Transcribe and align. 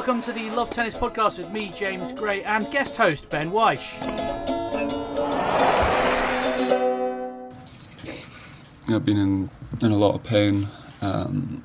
Welcome 0.00 0.22
to 0.22 0.32
the 0.32 0.48
Love 0.48 0.70
Tennis 0.70 0.94
Podcast 0.94 1.36
with 1.36 1.50
me, 1.50 1.74
James 1.76 2.10
Gray, 2.12 2.42
and 2.42 2.70
guest 2.70 2.96
host 2.96 3.28
Ben 3.28 3.50
Weish. 3.50 4.00
I've 8.88 9.04
been 9.04 9.18
in, 9.18 9.50
in 9.82 9.92
a 9.92 9.96
lot 9.98 10.14
of 10.14 10.24
pain 10.24 10.68
um, 11.02 11.62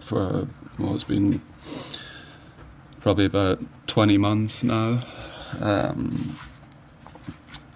for, 0.00 0.48
well, 0.78 0.94
it's 0.94 1.04
been 1.04 1.42
probably 2.98 3.26
about 3.26 3.62
20 3.86 4.16
months 4.16 4.64
now. 4.64 5.02
Um, 5.60 6.38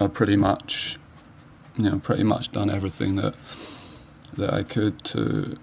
I've 0.01 0.15
pretty 0.15 0.37
much, 0.37 0.99
you 1.77 1.91
know, 1.91 1.99
pretty 1.99 2.25
much 2.25 2.53
done 2.53 2.71
everything 2.71 3.17
that 3.17 3.35
that 4.39 4.55
I 4.55 4.63
could 4.63 5.05
to, 5.05 5.59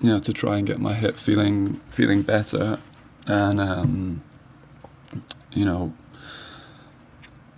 you 0.00 0.10
know, 0.10 0.18
to 0.20 0.32
try 0.32 0.58
and 0.58 0.66
get 0.66 0.78
my 0.78 0.94
hip 0.94 1.16
feeling 1.16 1.76
feeling 1.90 2.22
better, 2.22 2.78
and 3.26 3.60
um, 3.60 4.22
you 5.52 5.64
know, 5.64 5.94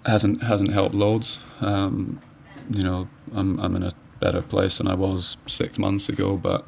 hasn't 0.07 0.43
hasn't 0.43 0.73
helped 0.73 0.95
loads. 0.95 1.41
Um, 1.61 2.21
you 2.71 2.83
know, 2.83 3.09
I'm 3.35 3.59
I'm 3.59 3.77
in 3.77 3.83
a 3.83 3.93
better 4.21 4.43
place 4.43 4.79
than 4.79 4.89
I 4.89 4.95
was 4.95 5.37
six 5.47 5.79
months 5.79 6.09
ago, 6.09 6.37
but 6.37 6.67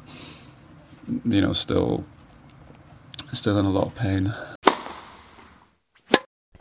you 1.23 1.41
know, 1.41 1.53
still 1.53 2.05
still 3.33 3.57
in 3.57 3.65
a 3.65 3.69
lot 3.71 3.87
of 3.87 3.95
pain. 3.95 4.33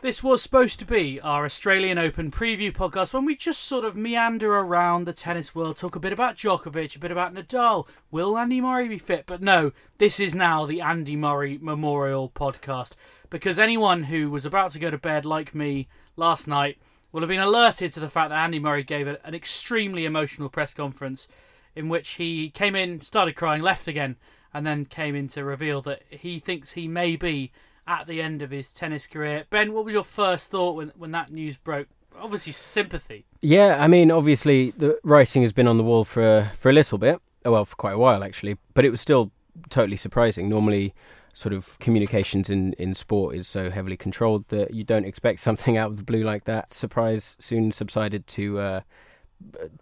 This 0.03 0.23
was 0.23 0.41
supposed 0.41 0.79
to 0.79 0.87
be 0.87 1.21
our 1.21 1.45
Australian 1.45 1.99
Open 1.99 2.31
preview 2.31 2.73
podcast 2.73 3.13
when 3.13 3.27
we 3.27 3.37
just 3.37 3.61
sort 3.61 3.85
of 3.85 3.99
meander 3.99 4.57
around 4.57 5.05
the 5.05 5.13
tennis 5.13 5.55
world, 5.55 5.77
talk 5.77 5.95
a 5.95 6.01
bit 6.01 6.11
about 6.11 6.39
Djokovic, 6.39 6.97
a 6.97 6.99
bit 6.99 7.11
about 7.11 7.35
Nadal. 7.35 7.87
Will 8.11 8.39
Andy 8.39 8.63
Murray 8.63 8.89
be 8.89 8.97
fit? 8.97 9.27
But 9.27 9.43
no, 9.43 9.73
this 9.99 10.19
is 10.19 10.35
now 10.35 10.65
the 10.65 10.81
Andy 10.81 11.17
Murray 11.17 11.59
Memorial 11.61 12.31
podcast 12.31 12.93
because 13.29 13.59
anyone 13.59 14.05
who 14.05 14.31
was 14.31 14.47
about 14.47 14.71
to 14.71 14.79
go 14.79 14.91
to 14.91 14.97
bed 14.97 15.27
like 15.27 15.55
me 15.55 15.87
last 16.17 16.49
night 16.49 16.79
will 17.13 17.21
have 17.21 17.29
been 17.29 17.39
alerted 17.39 17.93
to 17.93 18.01
the 18.01 18.09
fact 18.09 18.31
that 18.31 18.43
Andy 18.43 18.59
Murray 18.59 18.83
gave 18.83 19.07
an 19.07 19.35
extremely 19.35 20.07
emotional 20.07 20.49
press 20.49 20.73
conference 20.73 21.29
in 21.77 21.91
which 21.91 22.13
he 22.13 22.49
came 22.49 22.75
in, 22.75 23.03
started 23.03 23.37
crying, 23.37 23.61
left 23.61 23.87
again, 23.87 24.17
and 24.55 24.67
then 24.67 24.87
came 24.87 25.15
in 25.15 25.29
to 25.29 25.45
reveal 25.45 25.83
that 25.83 26.05
he 26.09 26.39
thinks 26.39 26.73
he 26.73 26.89
may 26.89 27.17
be 27.17 27.53
at 27.91 28.07
the 28.07 28.23
end 28.23 28.41
of 28.41 28.53
his 28.53 28.71
tennis 28.71 29.09
career. 29.09 29.45
Ben, 29.51 29.73
what 29.73 29.85
was 29.85 29.93
your 29.93 30.05
first 30.05 30.49
thought 30.49 30.77
when, 30.77 30.93
when 30.97 31.11
that 31.11 31.33
news 31.33 31.57
broke? 31.57 31.89
Obviously, 32.17 32.53
sympathy. 32.53 33.27
Yeah, 33.43 33.83
I 33.83 33.89
mean, 33.89 34.13
obviously, 34.13 34.71
the 34.71 34.99
writing 35.03 35.43
has 35.43 35.53
been 35.53 35.67
on 35.67 35.77
the 35.77 35.83
wall 35.83 36.05
for 36.05 36.51
for 36.57 36.71
a 36.71 36.73
little 36.73 36.99
bit. 36.99 37.21
Oh, 37.45 37.53
well, 37.53 37.65
for 37.65 37.75
quite 37.77 37.95
a 37.95 37.99
while 37.99 38.23
actually, 38.23 38.57
but 38.75 38.85
it 38.85 38.91
was 38.91 39.01
still 39.01 39.33
totally 39.71 39.97
surprising. 39.97 40.49
Normally, 40.49 40.95
sort 41.33 41.53
of 41.53 41.79
communications 41.81 42.49
in, 42.49 42.75
in 42.75 42.95
sport 42.95 43.35
is 43.35 43.49
so 43.49 43.71
heavily 43.71 43.97
controlled 43.97 44.47
that 44.49 44.73
you 44.73 44.85
don't 44.85 45.05
expect 45.05 45.41
something 45.49 45.77
out 45.77 45.91
of 45.91 45.97
the 45.97 46.05
blue 46.05 46.23
like 46.23 46.45
that. 46.45 46.73
Surprise 46.73 47.37
soon 47.41 47.73
subsided 47.73 48.27
to 48.29 48.59
uh, 48.61 48.81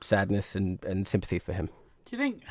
sadness 0.00 0.56
and, 0.56 0.82
and 0.84 1.06
sympathy 1.06 1.38
for 1.38 1.52
him. 1.52 1.66
Do 2.06 2.16
you 2.16 2.18
think? 2.18 2.42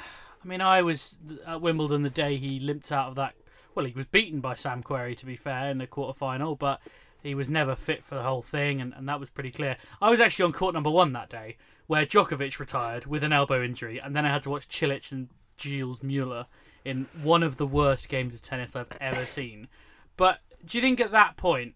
I 0.44 0.47
mean, 0.47 0.62
I 0.62 0.84
was 0.84 1.17
at 1.47 1.62
Wimbledon 1.62 2.03
the 2.03 2.12
day 2.12 2.38
he 2.38 2.59
limped 2.59 2.91
out 2.91 3.09
of 3.09 3.16
that. 3.16 3.34
Well, 3.78 3.86
he 3.86 3.94
was 3.94 4.08
beaten 4.08 4.40
by 4.40 4.56
Sam 4.56 4.82
Querrey, 4.82 5.16
to 5.18 5.26
be 5.28 5.36
fair, 5.36 5.70
in 5.70 5.78
the 5.78 5.86
quarter 5.86 6.18
final, 6.18 6.56
but 6.56 6.82
he 7.22 7.36
was 7.36 7.48
never 7.48 7.76
fit 7.76 8.04
for 8.04 8.16
the 8.16 8.24
whole 8.24 8.42
thing, 8.42 8.82
and, 8.82 8.92
and 8.98 9.08
that 9.08 9.20
was 9.20 9.30
pretty 9.30 9.52
clear. 9.52 9.78
I 10.02 10.10
was 10.10 10.20
actually 10.20 10.46
on 10.46 10.54
court 10.54 10.74
number 10.74 10.90
one 10.90 11.14
that 11.14 11.30
day, 11.30 11.58
where 11.86 12.04
Djokovic 12.04 12.58
retired 12.58 13.06
with 13.06 13.24
an 13.24 13.32
elbow 13.32 13.64
injury, 13.64 14.00
and 14.00 14.16
then 14.16 14.26
I 14.26 14.34
had 14.34 14.42
to 14.44 14.50
watch 14.50 14.68
Cilic 14.68 15.12
and 15.12 15.30
Gilles 15.62 16.02
Muller 16.02 16.48
in 16.86 17.06
one 17.22 17.44
of 17.44 17.58
the 17.58 17.68
worst 17.68 18.10
games 18.10 18.34
of 18.34 18.42
tennis 18.42 18.76
I've 18.76 18.98
ever 19.00 19.28
seen. 19.28 19.68
But 20.16 20.40
do 20.66 20.80
you 20.80 20.82
think 20.82 21.00
at 21.00 21.12
that 21.12 21.38
point 21.38 21.76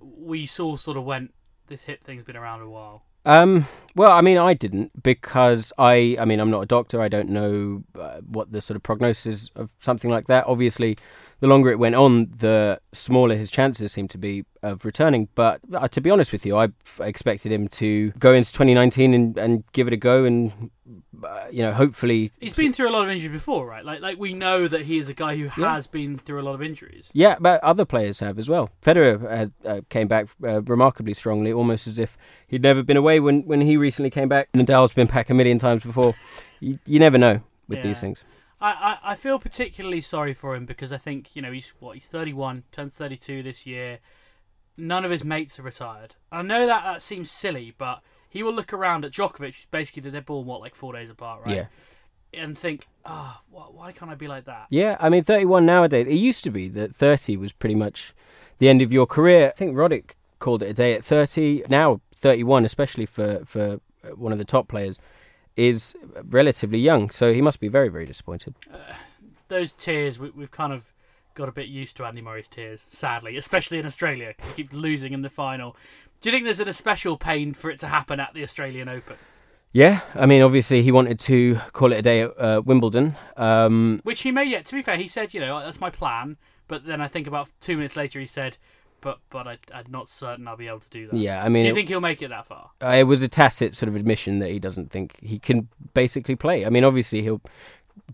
we 0.00 0.46
saw 0.46 0.74
sort 0.74 0.96
of 0.96 1.04
went, 1.04 1.32
this 1.68 1.84
hip 1.84 2.02
thing's 2.02 2.24
been 2.24 2.36
around 2.36 2.62
a 2.62 2.68
while? 2.68 3.04
Um, 3.24 3.66
well, 3.96 4.12
I 4.12 4.20
mean, 4.20 4.38
I 4.38 4.54
didn't 4.54 5.02
because 5.02 5.72
I, 5.78 6.16
I 6.18 6.24
mean, 6.24 6.38
I'm 6.38 6.50
not 6.50 6.60
a 6.60 6.66
doctor. 6.66 7.00
I 7.00 7.08
don't 7.08 7.28
know 7.28 7.82
uh, 8.00 8.20
what 8.20 8.52
the 8.52 8.60
sort 8.60 8.76
of 8.76 8.84
prognosis 8.84 9.50
of 9.56 9.72
something 9.80 10.10
like 10.10 10.28
that. 10.28 10.46
Obviously, 10.46 10.96
the 11.40 11.46
longer 11.46 11.70
it 11.70 11.78
went 11.78 11.94
on, 11.94 12.30
the 12.38 12.80
smaller 12.92 13.34
his 13.36 13.50
chances 13.50 13.92
seemed 13.92 14.10
to 14.10 14.18
be 14.18 14.44
of 14.62 14.84
returning. 14.84 15.28
But 15.34 15.60
uh, 15.72 15.86
to 15.88 16.00
be 16.00 16.10
honest 16.10 16.32
with 16.32 16.46
you, 16.46 16.56
I 16.56 16.68
expected 17.00 17.52
him 17.52 17.68
to 17.68 18.10
go 18.18 18.32
into 18.32 18.50
2019 18.52 19.12
and, 19.14 19.38
and 19.38 19.64
give 19.72 19.86
it 19.86 19.92
a 19.92 19.96
go, 19.98 20.24
and 20.24 20.70
uh, 21.24 21.46
you 21.50 21.62
know, 21.62 21.72
hopefully 21.72 22.32
He's 22.40 22.54
been 22.56 22.72
through 22.72 22.88
a 22.88 22.92
lot 22.92 23.04
of 23.04 23.10
injuries 23.10 23.32
before, 23.32 23.66
right? 23.66 23.84
Like, 23.84 24.00
like 24.00 24.18
we 24.18 24.32
know 24.34 24.66
that 24.68 24.82
he 24.82 24.98
is 24.98 25.08
a 25.08 25.14
guy 25.14 25.36
who 25.36 25.44
Yeah. 25.60 25.74
has 25.74 25.86
been 25.86 26.18
through 26.18 26.40
a 26.40 26.44
lot 26.44 26.54
of 26.54 26.62
injuries. 26.62 27.10
Yeah, 27.12 27.36
but 27.40 27.62
other 27.62 27.84
players 27.84 28.20
have 28.20 28.38
as 28.38 28.48
well. 28.48 28.70
Federer 28.82 29.28
had, 29.30 29.52
uh, 29.64 29.80
came 29.90 30.08
back 30.08 30.28
uh, 30.42 30.62
remarkably 30.62 31.14
strongly, 31.14 31.52
almost 31.52 31.86
as 31.86 31.98
if 31.98 32.16
he'd 32.46 32.62
never 32.62 32.82
been 32.82 32.96
away 32.96 33.20
when, 33.20 33.42
when 33.42 33.60
he 33.60 33.76
recently 33.76 34.10
came 34.10 34.28
back. 34.28 34.50
Nadal's 34.52 34.92
been 34.92 35.06
back 35.06 35.28
a 35.30 35.34
million 35.34 35.58
times 35.58 35.82
before. 35.84 36.14
You, 36.60 36.78
you 36.86 36.98
never 36.98 37.18
know 37.18 37.40
with 37.68 37.82
these 37.82 38.00
things. 38.00 38.24
I, 38.60 38.98
I, 39.02 39.12
I 39.12 39.14
feel 39.14 39.38
particularly 39.38 40.00
sorry 40.00 40.34
for 40.34 40.54
him 40.54 40.66
because 40.66 40.92
I 40.92 40.98
think 40.98 41.34
you 41.34 41.42
know 41.42 41.52
he's 41.52 41.72
what 41.78 41.94
he's 41.94 42.06
31, 42.06 42.64
turns 42.72 42.94
32 42.94 43.42
this 43.42 43.66
year. 43.66 43.98
None 44.76 45.04
of 45.04 45.10
his 45.10 45.24
mates 45.24 45.58
are 45.58 45.62
retired. 45.62 46.14
I 46.30 46.42
know 46.42 46.66
that 46.66 46.84
that 46.84 47.02
seems 47.02 47.30
silly, 47.30 47.74
but 47.76 48.02
he 48.28 48.42
will 48.42 48.52
look 48.52 48.72
around 48.72 49.04
at 49.04 49.12
Djokovic, 49.12 49.54
who's 49.54 49.66
basically 49.70 50.10
they're 50.10 50.20
born 50.20 50.46
what 50.46 50.60
like 50.60 50.74
four 50.74 50.92
days 50.92 51.08
apart, 51.08 51.46
right? 51.46 51.56
Yeah. 51.56 51.66
And 52.34 52.56
think, 52.58 52.86
ah, 53.04 53.40
wh 53.50 53.74
why 53.74 53.92
can't 53.92 54.10
I 54.10 54.14
be 54.14 54.28
like 54.28 54.44
that? 54.44 54.66
Yeah, 54.70 54.96
I 55.00 55.08
mean, 55.08 55.24
31 55.24 55.64
nowadays. 55.64 56.06
It 56.06 56.14
used 56.14 56.44
to 56.44 56.50
be 56.50 56.68
that 56.68 56.94
30 56.94 57.36
was 57.38 57.52
pretty 57.52 57.74
much 57.74 58.14
the 58.58 58.68
end 58.68 58.82
of 58.82 58.92
your 58.92 59.06
career. 59.06 59.48
I 59.48 59.52
think 59.52 59.74
Roddick 59.74 60.12
called 60.38 60.62
it 60.62 60.68
a 60.68 60.74
day 60.74 60.92
at 60.92 61.04
30. 61.04 61.64
Now, 61.70 62.00
31, 62.14 62.64
especially 62.64 63.06
for, 63.06 63.42
for 63.46 63.80
one 64.14 64.32
of 64.32 64.38
the 64.38 64.44
top 64.44 64.68
players, 64.68 64.98
is 65.56 65.94
relatively 66.28 66.78
young. 66.78 67.10
So 67.10 67.32
he 67.32 67.42
must 67.42 67.60
be 67.60 67.68
very, 67.68 67.88
very 67.88 68.06
disappointed. 68.06 68.54
Those 69.48 69.72
tears, 69.72 70.18
we, 70.18 70.30
we've 70.30 70.50
kind 70.50 70.72
of 70.72 70.84
got 71.34 71.48
a 71.48 71.52
bit 71.52 71.68
used 71.68 71.96
to 71.98 72.04
Andy 72.04 72.22
Murray's 72.22 72.48
tears, 72.48 72.84
sadly, 72.88 73.36
especially 73.36 73.78
in 73.78 73.86
Australia. 73.86 74.34
He 74.38 74.62
keeps 74.62 74.72
losing 74.72 75.12
in 75.12 75.22
the 75.22 75.30
final. 75.30 75.76
Do 76.20 76.28
you 76.28 76.32
think 76.32 76.44
there's 76.44 76.60
an 76.60 76.68
especial 76.68 77.16
pain 77.16 77.52
for 77.52 77.70
it 77.70 77.78
to 77.80 77.88
happen 77.88 78.20
at 78.20 78.32
the 78.34 78.42
Australian 78.42 78.88
Open? 78.88 79.16
Yeah, 79.72 80.00
I 80.14 80.24
mean, 80.24 80.42
obviously 80.42 80.82
he 80.82 80.90
wanted 80.90 81.18
to 81.20 81.56
call 81.72 81.92
it 81.92 81.98
a 81.98 82.02
day 82.02 82.22
at 82.22 82.40
uh, 82.40 82.62
Wimbledon. 82.64 83.16
Um, 83.36 84.00
Which 84.02 84.22
he 84.22 84.32
may 84.32 84.44
yet. 84.44 84.64
To 84.66 84.74
be 84.74 84.80
fair, 84.80 84.96
he 84.96 85.08
said, 85.08 85.34
you 85.34 85.40
know, 85.40 85.60
that's 85.60 85.80
my 85.80 85.90
plan. 85.90 86.38
But 86.68 86.86
then 86.86 87.00
I 87.00 87.08
think 87.08 87.26
about 87.26 87.48
two 87.60 87.76
minutes 87.76 87.94
later, 87.94 88.18
he 88.18 88.26
said, 88.26 88.56
but 89.06 89.18
but 89.30 89.46
I, 89.46 89.58
I'm 89.72 89.86
not 89.88 90.10
certain 90.10 90.48
I'll 90.48 90.56
be 90.56 90.66
able 90.66 90.80
to 90.80 90.90
do 90.90 91.06
that. 91.06 91.16
yeah, 91.16 91.44
I 91.44 91.48
mean, 91.48 91.62
Do 91.62 91.68
you 91.68 91.72
it, 91.72 91.76
think 91.76 91.88
he'll 91.88 92.00
make 92.00 92.20
it 92.22 92.28
that 92.30 92.46
far? 92.46 92.70
uh, 92.82 92.88
it 92.88 93.04
was 93.04 93.22
a 93.22 93.28
tacit 93.28 93.76
sort 93.76 93.88
of 93.88 93.94
admission 93.96 94.40
that 94.40 94.50
he 94.50 94.58
doesn't 94.58 94.90
think 94.90 95.16
he 95.22 95.38
can 95.38 95.68
basically 95.94 96.34
play. 96.34 96.66
I 96.66 96.70
mean, 96.70 96.82
obviously 96.84 97.22
he'll 97.22 97.40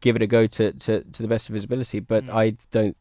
give 0.00 0.14
it 0.16 0.22
a 0.22 0.26
go 0.26 0.46
to, 0.46 0.72
to, 0.72 1.00
to 1.02 1.22
the 1.22 1.28
best 1.28 1.48
of 1.48 1.54
his 1.54 1.64
ability, 1.64 2.00
but 2.00 2.24
Mm. 2.26 2.34
I 2.34 2.56
don't 2.70 2.96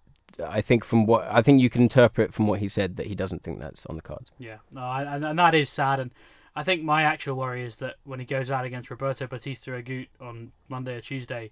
I 0.48 0.62
think 0.62 0.84
from 0.86 1.06
what 1.06 1.28
I 1.30 1.42
think 1.42 1.62
you 1.62 1.70
can 1.70 1.82
interpret 1.84 2.34
from 2.34 2.48
what 2.48 2.60
he 2.60 2.70
said 2.70 2.96
that 2.96 3.08
he 3.08 3.14
doesn't 3.16 3.44
think 3.44 3.60
that's 3.60 3.86
on 3.88 3.96
the 3.98 4.02
cards. 4.02 4.32
Yeah, 4.40 4.58
no, 4.72 4.82
and, 4.82 5.24
and 5.26 5.38
that 5.38 5.54
is 5.54 5.70
sad. 5.70 6.00
And 6.00 6.12
I 6.56 6.64
think 6.64 6.82
my 6.84 7.04
actual 7.04 7.36
worry 7.36 7.64
is 7.64 7.76
that 7.78 7.96
when 8.06 8.20
he 8.20 8.26
goes 8.26 8.50
out 8.50 8.66
against 8.66 8.90
Roberto 8.90 9.28
Bautista 9.28 9.72
Agut 9.72 10.08
on 10.20 10.52
Monday 10.70 10.96
or 10.96 11.02
Tuesday, 11.02 11.52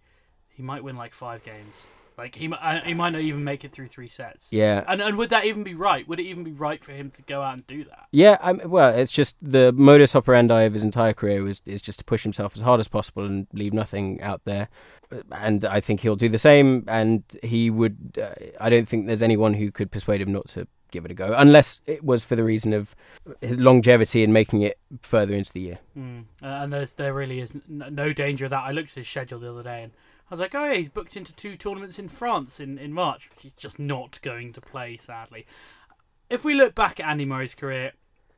he 0.50 0.63
might 0.63 0.83
win 0.83 0.95
like 0.95 1.13
five 1.13 1.44
games. 1.44 1.86
Like 2.19 2.36
he 2.36 2.51
he 2.86 2.94
might 2.94 3.12
not 3.12 3.21
even 3.21 3.45
make 3.45 3.63
it 3.63 3.71
through 3.71 3.88
three 3.88 4.10
sets. 4.10 4.50
Yeah. 4.51 4.83
And 4.88 5.01
and 5.01 5.18
would 5.18 5.30
that 5.30 5.45
even 5.45 5.63
be 5.63 5.74
right? 5.74 6.06
Would 6.06 6.19
it 6.19 6.25
even 6.25 6.44
be 6.44 6.51
right 6.51 6.83
for 6.83 6.92
him 6.92 7.10
to 7.12 7.21
go 7.21 7.42
out 7.42 7.54
and 7.54 7.66
do 7.66 7.86
that? 7.86 8.07
Yeah, 8.12 8.38
I'm, 8.42 8.60
well, 8.66 8.94
it's 8.94 9.13
just 9.13 9.38
the 9.42 9.71
modus 9.71 10.18
operandi 10.18 10.63
of 10.63 10.74
his 10.74 10.83
entire 10.83 11.13
career 11.13 11.42
was 11.42 11.62
is 11.66 11.81
just 11.81 12.00
to 12.00 12.06
push 12.06 12.24
himself 12.24 12.57
as 12.57 12.62
hard 12.62 12.81
as 12.81 12.89
possible 12.89 13.24
and 13.24 13.48
leave 13.54 13.71
nothing 13.71 14.21
out 14.21 14.42
there. 14.44 14.68
And 15.31 15.63
I 15.63 15.80
think 15.80 16.01
he'll 16.01 16.18
do 16.18 16.27
the 16.27 16.38
same. 16.38 16.83
And 16.88 17.24
he 17.42 17.69
would. 17.69 18.19
Uh, 18.22 18.33
I 18.60 18.69
don't 18.69 18.88
think 18.88 19.07
there's 19.07 19.22
anyone 19.22 19.54
who 19.54 19.72
could 19.72 19.89
persuade 19.89 20.19
him 20.19 20.33
not 20.33 20.50
to 20.50 20.68
give 20.92 21.06
it 21.06 21.12
a 21.12 21.13
go, 21.13 21.33
unless 21.38 21.80
it 21.88 22.04
was 22.04 22.25
for 22.25 22.36
the 22.36 22.44
reason 22.44 22.74
of 22.74 22.95
his 23.39 23.57
longevity 23.57 24.25
and 24.25 24.33
making 24.33 24.62
it 24.62 24.77
further 25.04 25.33
into 25.33 25.54
the 25.54 25.62
year. 25.62 25.80
Mm. 25.98 26.25
Uh, 26.44 26.45
and 26.45 26.74
there 26.74 26.89
there 26.98 27.13
really 27.13 27.39
is 27.39 27.54
no 27.69 28.12
danger 28.12 28.45
of 28.45 28.51
that. 28.51 28.65
I 28.65 28.72
looked 28.72 28.89
at 28.89 28.98
his 28.98 29.07
schedule 29.07 29.39
the 29.39 29.51
other 29.51 29.63
day 29.63 29.83
and. 29.83 29.94
I 30.30 30.34
was 30.34 30.40
like, 30.40 30.54
oh 30.54 30.66
yeah, 30.66 30.76
he's 30.76 30.90
booked 30.90 31.18
into 31.18 31.34
two 31.34 31.56
tournaments 31.56 31.98
in 31.98 32.08
France 32.08 32.60
in, 32.60 32.78
in 32.78 32.94
March. 32.94 33.30
He's 33.40 33.54
just 33.54 33.80
not 33.80 34.22
going 34.22 34.54
to 34.54 34.62
play, 34.62 34.96
sadly. 34.98 35.48
If 36.30 36.46
we 36.46 36.54
look 36.54 36.76
back 36.76 37.00
at 37.00 37.08
Andy 37.08 37.26
Murray's 37.26 37.56
career, 37.56 37.94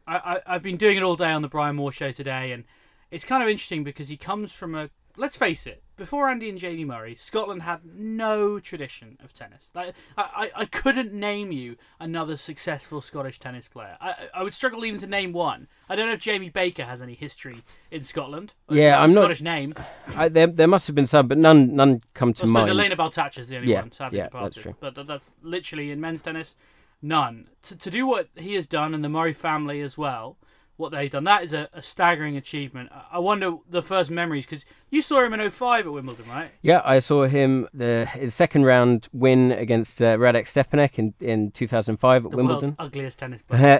I, 0.07 0.15
I, 0.15 0.55
I've 0.55 0.63
been 0.63 0.77
doing 0.77 0.95
it 0.95 1.03
all 1.03 1.17
day 1.17 1.31
on 1.31 1.41
the 1.41 1.49
Brian 1.49 1.75
Moore 1.75 1.91
show 1.91 2.11
today, 2.11 2.53
and 2.53 2.63
it's 3.11 3.25
kind 3.25 3.43
of 3.43 3.49
interesting 3.49 3.83
because 3.83 4.07
he 4.07 4.17
comes 4.17 4.53
from 4.53 4.73
a. 4.73 4.89
Let's 5.17 5.35
face 5.35 5.67
it, 5.67 5.83
before 6.01 6.27
Andy 6.29 6.49
and 6.49 6.57
Jamie 6.57 6.83
Murray, 6.83 7.13
Scotland 7.13 7.61
had 7.61 7.81
no 7.85 8.57
tradition 8.59 9.19
of 9.23 9.35
tennis. 9.35 9.69
Like, 9.75 9.93
I, 10.17 10.49
I, 10.55 10.61
I 10.61 10.65
couldn't 10.65 11.13
name 11.13 11.51
you 11.51 11.75
another 11.99 12.37
successful 12.37 13.01
Scottish 13.01 13.37
tennis 13.37 13.67
player. 13.67 13.97
I, 14.01 14.15
I 14.33 14.41
would 14.41 14.55
struggle 14.55 14.83
even 14.83 14.99
to 15.01 15.05
name 15.05 15.31
one. 15.31 15.67
I 15.87 15.95
don't 15.95 16.07
know 16.07 16.13
if 16.13 16.19
Jamie 16.19 16.49
Baker 16.49 16.85
has 16.85 17.03
any 17.03 17.13
history 17.13 17.61
in 17.91 18.03
Scotland. 18.03 18.55
Yeah, 18.67 18.89
That's 18.89 19.01
a 19.01 19.03
I'm 19.03 19.13
not- 19.13 19.19
Scottish 19.21 19.41
name. 19.43 19.75
I, 20.17 20.27
there, 20.27 20.47
there 20.47 20.67
must 20.67 20.87
have 20.87 20.95
been 20.95 21.05
some, 21.05 21.27
but 21.27 21.37
none, 21.37 21.75
none 21.75 22.01
come 22.15 22.33
to 22.33 22.47
mind. 22.47 22.67
Elena 22.67 22.97
Baltacha 22.97 23.37
is 23.37 23.47
the 23.47 23.57
only 23.57 23.71
Yeah, 23.71 23.81
one. 23.81 23.91
Sadly 23.91 24.17
yeah, 24.17 24.23
departed. 24.25 24.53
that's 24.53 24.63
true. 24.63 24.75
But 24.79 24.95
th- 24.95 25.05
that's 25.05 25.29
literally 25.43 25.91
in 25.91 26.01
men's 26.01 26.23
tennis, 26.23 26.55
none. 26.99 27.47
To, 27.63 27.75
to 27.75 27.91
do 27.91 28.07
what 28.07 28.29
he 28.35 28.55
has 28.55 28.65
done, 28.65 28.95
and 28.95 29.03
the 29.03 29.09
Murray 29.09 29.33
family 29.33 29.81
as 29.81 29.99
well, 29.99 30.37
what 30.81 30.91
they've 30.91 31.09
done, 31.09 31.23
that 31.23 31.43
is 31.43 31.53
a, 31.53 31.69
a 31.73 31.81
staggering 31.81 32.35
achievement. 32.35 32.89
I- 33.11 33.19
wonder 33.19 33.55
the 33.69 33.81
first 33.81 34.11
memories 34.11 34.45
because 34.45 34.65
you 34.89 35.01
saw 35.01 35.23
him 35.23 35.33
in 35.33 35.49
05 35.49 35.85
at 35.85 35.91
Wimbledon, 35.93 36.25
right? 36.27 36.51
Yeah, 36.61 36.81
I 36.83 36.99
saw 36.99 37.25
him 37.27 37.67
the 37.73 38.05
his 38.13 38.33
second 38.33 38.65
round 38.65 39.07
win 39.13 39.51
against 39.51 40.01
uh, 40.01 40.17
Radek 40.17 40.45
Stepanek 40.45 40.97
in, 40.99 41.13
in 41.19 41.51
2005 41.51 42.25
at 42.25 42.31
The 42.31 42.35
Wimbledon. 42.37 42.75
ugliest 42.79 43.19
tennis 43.19 43.41
player. 43.47 43.79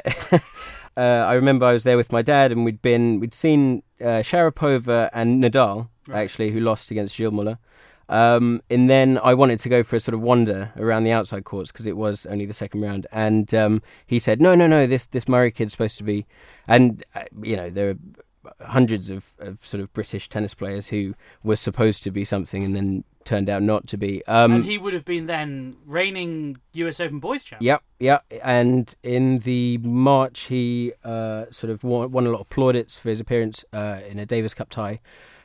uh, 0.95 0.99
I 1.01 1.33
remember 1.33 1.65
I 1.65 1.73
was 1.73 1.83
there 1.83 1.97
with 1.97 2.11
my 2.11 2.21
dad, 2.21 2.51
and 2.51 2.63
we'd 2.63 2.81
been 2.81 3.19
we'd 3.19 3.33
seen 3.33 3.83
uh, 3.99 4.21
Sharapova 4.23 5.09
and 5.13 5.43
Nadal 5.43 5.89
Right. 6.07 6.21
actually, 6.23 6.49
who 6.51 6.59
lost 6.59 6.89
against 6.91 7.15
Gilles 7.15 7.31
Muller. 7.31 7.59
Um, 8.09 8.61
and 8.69 8.89
then 8.89 9.19
I 9.23 9.33
wanted 9.33 9.59
to 9.59 9.69
go 9.69 9.83
for 9.83 9.95
a 9.95 9.99
sort 9.99 10.13
of 10.13 10.21
wander 10.21 10.71
around 10.77 11.03
the 11.03 11.11
outside 11.11 11.45
courts 11.45 11.71
because 11.71 11.87
it 11.87 11.95
was 11.95 12.25
only 12.25 12.45
the 12.45 12.53
second 12.53 12.81
round. 12.81 13.07
And 13.11 13.53
um, 13.53 13.81
he 14.05 14.19
said, 14.19 14.41
"No, 14.41 14.55
no, 14.55 14.67
no. 14.67 14.85
This 14.87 15.05
this 15.05 15.27
Murray 15.27 15.51
kid's 15.51 15.71
supposed 15.71 15.97
to 15.97 16.03
be." 16.03 16.25
And 16.67 17.03
uh, 17.15 17.23
you 17.41 17.55
know 17.55 17.69
there 17.69 17.91
are 17.91 17.95
hundreds 18.61 19.09
of, 19.09 19.33
of 19.39 19.63
sort 19.63 19.81
of 19.81 19.91
British 19.93 20.27
tennis 20.27 20.53
players 20.53 20.87
who 20.87 21.13
were 21.43 21.55
supposed 21.55 22.03
to 22.03 22.11
be 22.11 22.25
something 22.25 22.63
and 22.63 22.75
then 22.75 23.03
turned 23.23 23.49
out 23.49 23.61
not 23.61 23.87
to 23.87 23.97
be. 23.97 24.25
Um, 24.25 24.53
and 24.53 24.65
he 24.65 24.77
would 24.77 24.93
have 24.93 25.05
been 25.05 25.27
then 25.27 25.77
reigning 25.85 26.57
US 26.73 26.99
Open 26.99 27.19
boys 27.19 27.43
champ. 27.43 27.61
Yep, 27.61 27.83
yep. 27.99 28.25
And 28.43 28.93
in 29.03 29.37
the 29.39 29.77
March, 29.79 30.41
he 30.41 30.93
uh, 31.03 31.45
sort 31.51 31.71
of 31.71 31.83
won, 31.83 32.11
won 32.11 32.25
a 32.25 32.29
lot 32.29 32.41
of 32.41 32.49
plaudits 32.49 32.97
for 32.97 33.09
his 33.09 33.19
appearance 33.19 33.63
uh, 33.73 33.99
in 34.07 34.19
a 34.19 34.25
Davis 34.25 34.53
Cup 34.53 34.69
tie 34.69 34.99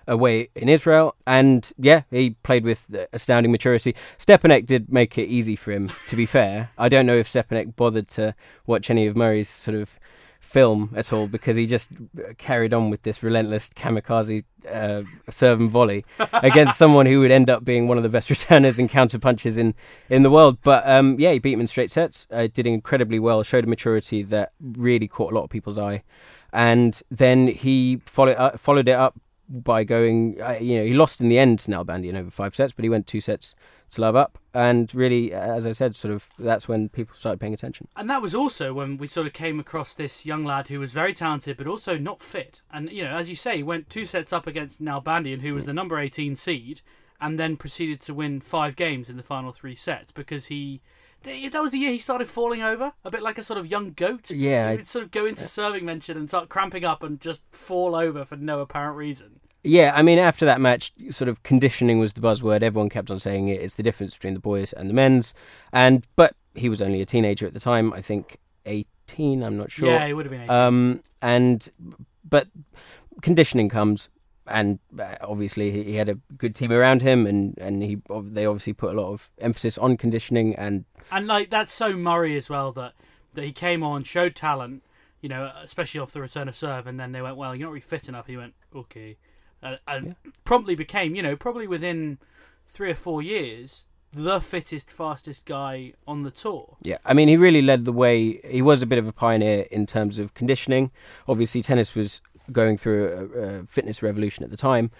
away 0.06 0.48
in 0.54 0.68
Israel. 0.68 1.14
And 1.26 1.70
yeah, 1.78 2.02
he 2.10 2.30
played 2.42 2.64
with 2.64 2.94
astounding 3.12 3.52
maturity. 3.52 3.94
Stepanek 4.18 4.66
did 4.66 4.92
make 4.92 5.18
it 5.18 5.26
easy 5.26 5.56
for 5.56 5.72
him, 5.72 5.90
to 6.06 6.16
be 6.16 6.26
fair. 6.26 6.70
I 6.78 6.88
don't 6.88 7.06
know 7.06 7.16
if 7.16 7.28
Stepanek 7.28 7.76
bothered 7.76 8.08
to 8.10 8.34
watch 8.66 8.90
any 8.90 9.06
of 9.06 9.16
Murray's 9.16 9.48
sort 9.48 9.76
of 9.76 9.98
film 10.46 10.92
at 10.94 11.12
all 11.12 11.26
because 11.26 11.56
he 11.56 11.66
just 11.66 11.90
carried 12.38 12.72
on 12.72 12.88
with 12.88 13.02
this 13.02 13.22
relentless 13.22 13.68
kamikaze 13.70 14.44
uh, 14.70 15.02
serve 15.28 15.60
and 15.60 15.70
volley 15.70 16.04
against 16.34 16.78
someone 16.78 17.04
who 17.04 17.20
would 17.20 17.32
end 17.32 17.50
up 17.50 17.64
being 17.64 17.88
one 17.88 17.96
of 17.96 18.02
the 18.04 18.08
best 18.08 18.30
returners 18.34 18.78
and 18.78 18.88
counter 18.88 19.18
punches 19.18 19.56
in, 19.56 19.74
in 20.08 20.22
the 20.22 20.30
world. 20.30 20.58
But 20.62 20.88
um, 20.88 21.16
yeah, 21.18 21.32
he 21.32 21.40
beat 21.40 21.52
him 21.52 21.60
in 21.60 21.66
straight 21.66 21.90
sets, 21.90 22.26
uh, 22.30 22.46
did 22.52 22.66
incredibly 22.66 23.18
well, 23.18 23.42
showed 23.42 23.64
a 23.64 23.66
maturity 23.66 24.22
that 24.22 24.52
really 24.60 25.08
caught 25.08 25.32
a 25.32 25.34
lot 25.34 25.44
of 25.44 25.50
people's 25.50 25.78
eye. 25.78 26.02
And 26.52 27.00
then 27.10 27.48
he 27.48 28.00
followed, 28.06 28.36
uh, 28.36 28.56
followed 28.56 28.88
it 28.88 28.92
up 28.96 29.20
by 29.48 29.84
going, 29.84 30.40
uh, 30.40 30.58
you 30.60 30.76
know, 30.76 30.84
he 30.84 30.92
lost 30.92 31.20
in 31.20 31.28
the 31.28 31.38
end 31.38 31.60
to 31.60 31.70
Nalbandian 31.70 32.16
over 32.16 32.30
five 32.30 32.54
sets, 32.54 32.72
but 32.72 32.84
he 32.84 32.88
went 32.88 33.06
two 33.06 33.20
sets 33.20 33.54
to 33.90 34.00
love 34.00 34.16
up. 34.16 34.38
And 34.52 34.92
really, 34.94 35.32
as 35.32 35.66
I 35.66 35.72
said, 35.72 35.94
sort 35.94 36.12
of 36.12 36.28
that's 36.38 36.66
when 36.66 36.88
people 36.88 37.14
started 37.14 37.40
paying 37.40 37.54
attention. 37.54 37.88
And 37.96 38.10
that 38.10 38.22
was 38.22 38.34
also 38.34 38.72
when 38.72 38.96
we 38.96 39.06
sort 39.06 39.26
of 39.26 39.32
came 39.32 39.60
across 39.60 39.94
this 39.94 40.26
young 40.26 40.44
lad 40.44 40.68
who 40.68 40.80
was 40.80 40.92
very 40.92 41.14
talented 41.14 41.56
but 41.56 41.66
also 41.66 41.96
not 41.96 42.22
fit. 42.22 42.62
And, 42.72 42.90
you 42.90 43.04
know, 43.04 43.16
as 43.16 43.28
you 43.28 43.36
say, 43.36 43.58
he 43.58 43.62
went 43.62 43.88
two 43.88 44.06
sets 44.06 44.32
up 44.32 44.46
against 44.46 44.82
Nalbandian, 44.82 45.40
who 45.40 45.54
was 45.54 45.66
the 45.66 45.74
number 45.74 45.98
18 45.98 46.36
seed, 46.36 46.80
and 47.20 47.38
then 47.38 47.56
proceeded 47.56 48.00
to 48.02 48.14
win 48.14 48.40
five 48.40 48.76
games 48.76 49.08
in 49.08 49.16
the 49.16 49.22
final 49.22 49.52
three 49.52 49.76
sets 49.76 50.12
because 50.12 50.46
he. 50.46 50.80
That 51.22 51.62
was 51.62 51.72
the 51.72 51.78
year 51.78 51.90
he 51.90 51.98
started 51.98 52.28
falling 52.28 52.62
over, 52.62 52.92
a 53.04 53.10
bit 53.10 53.22
like 53.22 53.36
a 53.38 53.42
sort 53.42 53.58
of 53.58 53.66
young 53.66 53.92
goat. 53.92 54.30
Yeah, 54.30 54.70
he 54.70 54.76
would 54.78 54.88
sort 54.88 55.04
of 55.04 55.10
go 55.10 55.26
into 55.26 55.46
serving 55.46 55.84
mention 55.84 56.16
and 56.16 56.28
start 56.28 56.48
cramping 56.48 56.84
up 56.84 57.02
and 57.02 57.20
just 57.20 57.42
fall 57.50 57.96
over 57.96 58.24
for 58.24 58.36
no 58.36 58.60
apparent 58.60 58.96
reason. 58.96 59.40
Yeah, 59.64 59.92
I 59.96 60.02
mean, 60.02 60.18
after 60.18 60.46
that 60.46 60.60
match, 60.60 60.92
sort 61.10 61.28
of 61.28 61.42
conditioning 61.42 61.98
was 61.98 62.12
the 62.12 62.20
buzzword. 62.20 62.62
Everyone 62.62 62.88
kept 62.88 63.10
on 63.10 63.18
saying 63.18 63.48
it. 63.48 63.60
It's 63.60 63.74
the 63.74 63.82
difference 63.82 64.14
between 64.14 64.34
the 64.34 64.40
boys 64.40 64.72
and 64.72 64.88
the 64.88 64.94
men's. 64.94 65.34
And 65.72 66.06
but 66.14 66.36
he 66.54 66.68
was 66.68 66.80
only 66.80 67.00
a 67.02 67.06
teenager 67.06 67.46
at 67.46 67.54
the 67.54 67.60
time. 67.60 67.92
I 67.92 68.00
think 68.00 68.36
eighteen. 68.64 69.42
I'm 69.42 69.56
not 69.56 69.72
sure. 69.72 69.88
Yeah, 69.88 70.06
he 70.06 70.12
would 70.12 70.26
have 70.26 70.30
been 70.30 70.42
18. 70.42 70.50
Um, 70.50 71.02
and 71.20 71.68
but 72.24 72.46
conditioning 73.22 73.68
comes, 73.68 74.08
and 74.46 74.78
uh, 74.98 75.16
obviously 75.20 75.70
he, 75.70 75.94
had 75.94 76.08
a 76.08 76.18
good 76.36 76.54
team 76.54 76.72
around 76.72 77.02
him, 77.02 77.26
and 77.26 77.56
and 77.58 77.82
he 77.82 77.98
they 78.24 78.46
obviously 78.46 78.72
put 78.72 78.94
a 78.94 79.00
lot 79.00 79.12
of 79.12 79.30
emphasis 79.38 79.78
on 79.78 79.96
conditioning. 79.96 80.54
And 80.54 80.84
And 81.10 81.26
like 81.26 81.50
that's 81.50 81.72
so 81.72 81.92
Murray 81.92 82.36
as 82.36 82.48
well 82.48 82.72
that 82.72 82.94
that 83.34 83.44
he 83.44 83.52
came 83.52 83.82
on, 83.82 84.02
showed 84.04 84.34
talent, 84.34 84.82
you 85.20 85.28
know, 85.28 85.52
especially 85.62 86.00
off 86.00 86.12
the 86.12 86.20
return 86.20 86.48
of 86.48 86.56
serve, 86.56 86.86
and 86.86 86.98
then 86.98 87.12
they 87.12 87.22
went, 87.22 87.36
well, 87.36 87.54
you're 87.54 87.66
not 87.66 87.72
really 87.72 87.80
fit 87.80 88.08
enough. 88.08 88.26
He 88.26 88.36
went, 88.36 88.54
okay, 88.74 89.16
uh, 89.62 89.76
and 89.86 90.16
promptly 90.44 90.74
became, 90.74 91.14
you 91.14 91.22
know, 91.22 91.36
probably 91.36 91.66
within 91.66 92.18
three 92.68 92.90
or 92.90 92.94
four 92.94 93.22
years, 93.22 93.86
the 94.12 94.40
fittest, 94.40 94.90
fastest 94.90 95.44
guy 95.44 95.92
on 96.06 96.22
the 96.22 96.30
tour. 96.30 96.76
Yeah, 96.82 96.98
I 97.04 97.14
mean, 97.14 97.28
he 97.28 97.36
really 97.36 97.62
led 97.62 97.84
the 97.84 97.92
way. 97.92 98.40
He 98.44 98.62
was 98.62 98.82
a 98.82 98.86
bit 98.86 98.98
of 98.98 99.06
a 99.06 99.12
pioneer 99.12 99.66
in 99.70 99.86
terms 99.86 100.18
of 100.18 100.34
conditioning. 100.34 100.90
Obviously, 101.28 101.62
tennis 101.62 101.94
was 101.94 102.20
going 102.52 102.76
through 102.76 103.30
a, 103.34 103.38
a 103.38 103.66
fitness 103.66 104.02
revolution 104.02 104.44
at 104.44 104.50
the 104.50 104.56
time. 104.56 104.90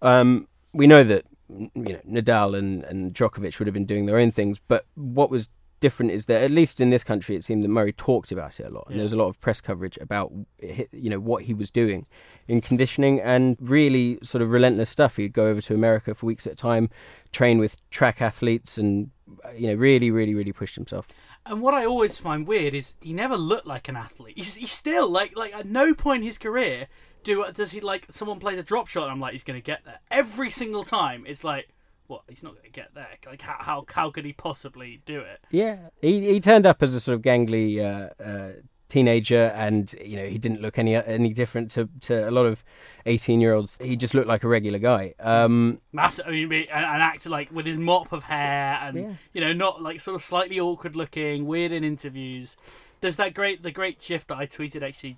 Um, 0.00 0.48
we 0.72 0.86
know 0.86 1.04
that 1.04 1.24
you 1.48 1.70
know 1.74 2.00
Nadal 2.08 2.56
and, 2.56 2.84
and 2.86 3.14
Djokovic 3.14 3.58
would 3.58 3.66
have 3.66 3.74
been 3.74 3.86
doing 3.86 4.06
their 4.06 4.18
own 4.18 4.30
things, 4.30 4.58
but 4.68 4.86
what 4.94 5.30
was 5.30 5.48
different 5.82 6.12
is 6.12 6.26
that 6.26 6.42
at 6.42 6.50
least 6.50 6.80
in 6.80 6.90
this 6.90 7.04
country, 7.04 7.34
it 7.36 7.44
seemed 7.44 7.62
that 7.64 7.68
Murray 7.68 7.92
talked 7.92 8.32
about 8.32 8.58
it 8.60 8.66
a 8.66 8.70
lot, 8.70 8.86
and 8.88 8.98
there 8.98 9.04
was 9.04 9.12
a 9.12 9.16
lot 9.16 9.26
of 9.26 9.38
press 9.40 9.60
coverage 9.60 9.98
about 10.00 10.32
you 10.60 11.10
know 11.10 11.20
what 11.20 11.42
he 11.42 11.52
was 11.52 11.70
doing 11.70 12.06
in 12.48 12.60
conditioning 12.62 13.20
and 13.20 13.56
really 13.60 14.18
sort 14.22 14.40
of 14.40 14.50
relentless 14.50 14.88
stuff. 14.88 15.16
He'd 15.16 15.34
go 15.34 15.48
over 15.48 15.60
to 15.60 15.74
America 15.74 16.14
for 16.14 16.24
weeks 16.24 16.46
at 16.46 16.54
a 16.54 16.56
time, 16.56 16.88
train 17.32 17.58
with 17.58 17.76
track 17.90 18.22
athletes, 18.22 18.78
and 18.78 19.10
you 19.54 19.66
know 19.66 19.74
really, 19.74 20.10
really, 20.10 20.34
really 20.34 20.52
pushed 20.52 20.76
himself. 20.76 21.06
And 21.44 21.60
what 21.60 21.74
I 21.74 21.84
always 21.84 22.18
find 22.18 22.46
weird 22.46 22.74
is 22.74 22.94
he 23.00 23.12
never 23.12 23.36
looked 23.36 23.66
like 23.66 23.88
an 23.88 23.96
athlete. 23.96 24.34
He's, 24.36 24.54
he's 24.54 24.72
still 24.72 25.08
like 25.08 25.36
like 25.36 25.54
at 25.54 25.66
no 25.66 25.94
point 25.94 26.22
in 26.22 26.26
his 26.26 26.38
career 26.38 26.86
do 27.22 27.44
does 27.52 27.72
he 27.72 27.80
like 27.80 28.06
someone 28.10 28.38
plays 28.38 28.58
a 28.58 28.62
drop 28.62 28.88
shot 28.88 29.04
and 29.04 29.12
I'm 29.12 29.20
like 29.20 29.32
he's 29.32 29.44
going 29.44 29.58
to 29.58 29.64
get 29.64 29.84
there. 29.84 30.00
Every 30.10 30.50
single 30.50 30.84
time 30.84 31.24
it's 31.26 31.44
like 31.44 31.68
what 32.06 32.22
he's 32.28 32.42
not 32.42 32.52
going 32.52 32.64
to 32.64 32.70
get 32.70 32.94
there. 32.94 33.08
Like 33.26 33.42
how 33.42 33.56
how 33.60 33.84
how 33.88 34.10
could 34.10 34.24
he 34.24 34.32
possibly 34.32 35.02
do 35.06 35.20
it? 35.20 35.40
Yeah, 35.50 35.78
he 36.00 36.32
he 36.32 36.40
turned 36.40 36.66
up 36.66 36.82
as 36.82 36.94
a 36.94 37.00
sort 37.00 37.16
of 37.16 37.22
gangly 37.22 37.78
uh, 37.80 38.22
uh, 38.22 38.52
teenager, 38.92 39.44
and 39.54 39.94
you 40.04 40.16
know 40.16 40.26
he 40.26 40.38
didn't 40.38 40.60
look 40.60 40.78
any 40.78 40.94
any 40.96 41.32
different 41.32 41.70
to, 41.72 41.88
to 42.02 42.28
a 42.28 42.32
lot 42.38 42.46
of 42.46 42.62
eighteen 43.06 43.40
year 43.40 43.54
olds. 43.54 43.78
He 43.80 43.96
just 43.96 44.14
looked 44.14 44.28
like 44.28 44.44
a 44.44 44.48
regular 44.48 44.78
guy. 44.78 45.14
Um, 45.18 45.80
Massive, 45.92 46.26
I 46.26 46.30
mean, 46.30 46.52
an, 46.52 46.84
an 46.84 47.00
actor 47.00 47.30
like 47.30 47.50
with 47.50 47.66
his 47.66 47.78
mop 47.78 48.12
of 48.12 48.24
hair 48.24 48.78
and 48.82 48.96
Yeah. 48.96 49.14
you 49.34 49.40
know 49.40 49.52
not 49.52 49.82
like 49.82 50.00
sort 50.00 50.14
of 50.14 50.22
slightly 50.22 50.60
awkward 50.60 50.94
looking, 50.96 51.46
weird 51.46 51.72
in 51.72 51.84
interviews. 51.84 52.56
There's 53.00 53.16
that 53.16 53.34
great 53.34 53.62
the 53.62 53.72
great 53.72 54.02
shift 54.02 54.28
that 54.28 54.38
I 54.38 54.46
tweeted 54.46 54.82
actually 54.82 55.16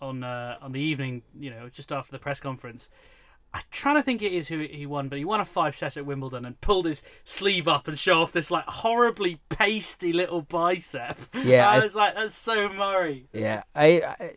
on 0.00 0.22
uh, 0.24 0.56
on 0.60 0.72
the 0.72 0.80
evening, 0.80 1.22
you 1.38 1.50
know, 1.50 1.68
just 1.68 1.90
after 1.92 2.12
the 2.12 2.18
press 2.18 2.40
conference. 2.40 2.88
I'm 3.54 3.62
trying 3.70 3.94
to 3.94 4.02
think 4.02 4.20
it 4.20 4.32
is 4.32 4.48
who 4.48 4.58
he 4.58 4.84
won, 4.84 5.08
but 5.08 5.16
he 5.18 5.24
won 5.24 5.38
a 5.40 5.44
five 5.44 5.76
set 5.76 5.96
at 5.96 6.04
Wimbledon 6.04 6.44
and 6.44 6.60
pulled 6.60 6.86
his 6.86 7.02
sleeve 7.24 7.68
up 7.68 7.86
and 7.86 7.96
show 7.96 8.20
off 8.20 8.32
this 8.32 8.50
like 8.50 8.64
horribly 8.66 9.38
pasty 9.48 10.12
little 10.12 10.42
bicep. 10.42 11.16
Yeah, 11.32 11.68
I 11.68 11.76
I- 11.76 11.82
was 11.84 11.94
like, 11.94 12.14
that's 12.16 12.34
so 12.34 12.68
Murray. 12.68 13.28
Yeah, 13.32 13.62
I, 13.74 14.02
I, 14.02 14.30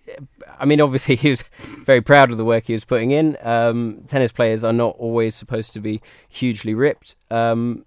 I 0.59 0.65
mean, 0.65 0.79
obviously 0.79 1.15
he 1.15 1.31
was 1.31 1.43
very 1.83 1.99
proud 2.01 2.31
of 2.31 2.37
the 2.37 2.45
work 2.45 2.65
he 2.67 2.73
was 2.73 2.85
putting 2.85 3.09
in. 3.09 3.37
Um, 3.41 4.03
tennis 4.05 4.31
players 4.31 4.63
are 4.63 4.71
not 4.73 4.95
always 4.99 5.33
supposed 5.33 5.73
to 5.73 5.79
be 5.79 5.99
hugely 6.29 6.75
ripped. 6.75 7.15
Um, 7.31 7.85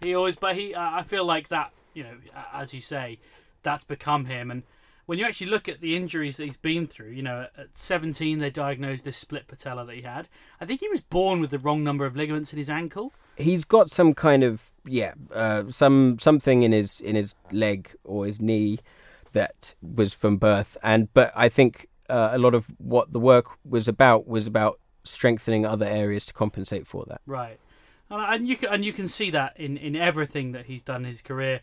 He 0.00 0.14
always, 0.14 0.36
but 0.36 0.54
he, 0.54 0.76
I 0.76 1.00
I 1.00 1.02
feel 1.02 1.24
like 1.24 1.48
that, 1.48 1.72
you 1.92 2.04
know, 2.04 2.14
as 2.52 2.72
you 2.72 2.80
say, 2.80 3.18
that's 3.64 3.82
become 3.82 4.26
him. 4.26 4.48
And 4.52 4.62
when 5.08 5.18
you 5.18 5.24
actually 5.24 5.46
look 5.46 5.70
at 5.70 5.80
the 5.80 5.96
injuries 5.96 6.36
that 6.36 6.44
he's 6.44 6.58
been 6.58 6.86
through, 6.86 7.12
you 7.12 7.22
know, 7.22 7.46
at 7.56 7.68
17 7.78 8.40
they 8.40 8.50
diagnosed 8.50 9.04
this 9.04 9.16
split 9.16 9.48
patella 9.48 9.86
that 9.86 9.94
he 9.94 10.02
had. 10.02 10.28
I 10.60 10.66
think 10.66 10.80
he 10.80 10.88
was 10.88 11.00
born 11.00 11.40
with 11.40 11.48
the 11.48 11.58
wrong 11.58 11.82
number 11.82 12.04
of 12.04 12.14
ligaments 12.14 12.52
in 12.52 12.58
his 12.58 12.68
ankle. 12.68 13.14
he's 13.38 13.64
got 13.64 13.88
some 13.88 14.12
kind 14.12 14.44
of 14.44 14.70
yeah, 14.84 15.14
uh, 15.32 15.64
some 15.70 16.18
something 16.18 16.62
in 16.62 16.72
his 16.72 17.00
in 17.00 17.16
his 17.16 17.34
leg 17.50 17.94
or 18.04 18.26
his 18.26 18.38
knee 18.38 18.80
that 19.32 19.74
was 19.80 20.12
from 20.12 20.36
birth, 20.36 20.76
and 20.82 21.10
but 21.14 21.32
I 21.34 21.48
think 21.48 21.88
uh, 22.10 22.28
a 22.32 22.38
lot 22.38 22.54
of 22.54 22.66
what 22.76 23.14
the 23.14 23.20
work 23.20 23.46
was 23.64 23.88
about 23.88 24.28
was 24.28 24.46
about 24.46 24.78
strengthening 25.04 25.64
other 25.64 25.86
areas 25.86 26.26
to 26.26 26.34
compensate 26.34 26.86
for 26.86 27.06
that. 27.08 27.22
Right, 27.24 27.58
and, 28.10 28.34
and 28.34 28.46
you 28.46 28.58
can 28.58 28.68
and 28.68 28.84
you 28.84 28.92
can 28.92 29.08
see 29.08 29.30
that 29.30 29.58
in, 29.58 29.78
in 29.78 29.96
everything 29.96 30.52
that 30.52 30.66
he's 30.66 30.82
done 30.82 31.06
in 31.06 31.10
his 31.10 31.22
career. 31.22 31.62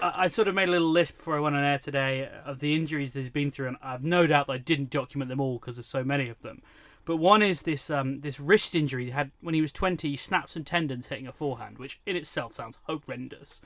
I, 0.00 0.28
sort 0.28 0.48
of 0.48 0.54
made 0.54 0.68
a 0.68 0.72
little 0.72 0.90
list 0.90 1.16
before 1.16 1.36
I 1.36 1.40
went 1.40 1.56
on 1.56 1.64
air 1.64 1.78
today 1.78 2.28
of 2.44 2.60
the 2.60 2.74
injuries 2.74 3.12
that 3.12 3.20
he's 3.20 3.30
been 3.30 3.50
through, 3.50 3.68
and 3.68 3.76
I've 3.82 4.04
no 4.04 4.26
doubt 4.26 4.46
that 4.46 4.52
I 4.52 4.58
didn't 4.58 4.90
document 4.90 5.28
them 5.28 5.40
all 5.40 5.58
because 5.58 5.76
there's 5.76 5.86
so 5.86 6.04
many 6.04 6.28
of 6.28 6.40
them. 6.42 6.62
But 7.04 7.16
one 7.16 7.42
is 7.42 7.62
this 7.62 7.90
um, 7.90 8.20
this 8.20 8.40
wrist 8.40 8.74
injury 8.74 9.06
he 9.06 9.10
had 9.10 9.30
when 9.40 9.54
he 9.54 9.60
was 9.60 9.72
20. 9.72 10.08
He 10.08 10.16
snapped 10.16 10.50
some 10.50 10.64
tendons 10.64 11.08
hitting 11.08 11.26
a 11.26 11.32
forehand, 11.32 11.78
which 11.78 12.00
in 12.06 12.16
itself 12.16 12.54
sounds 12.54 12.78
horrendous. 12.84 13.60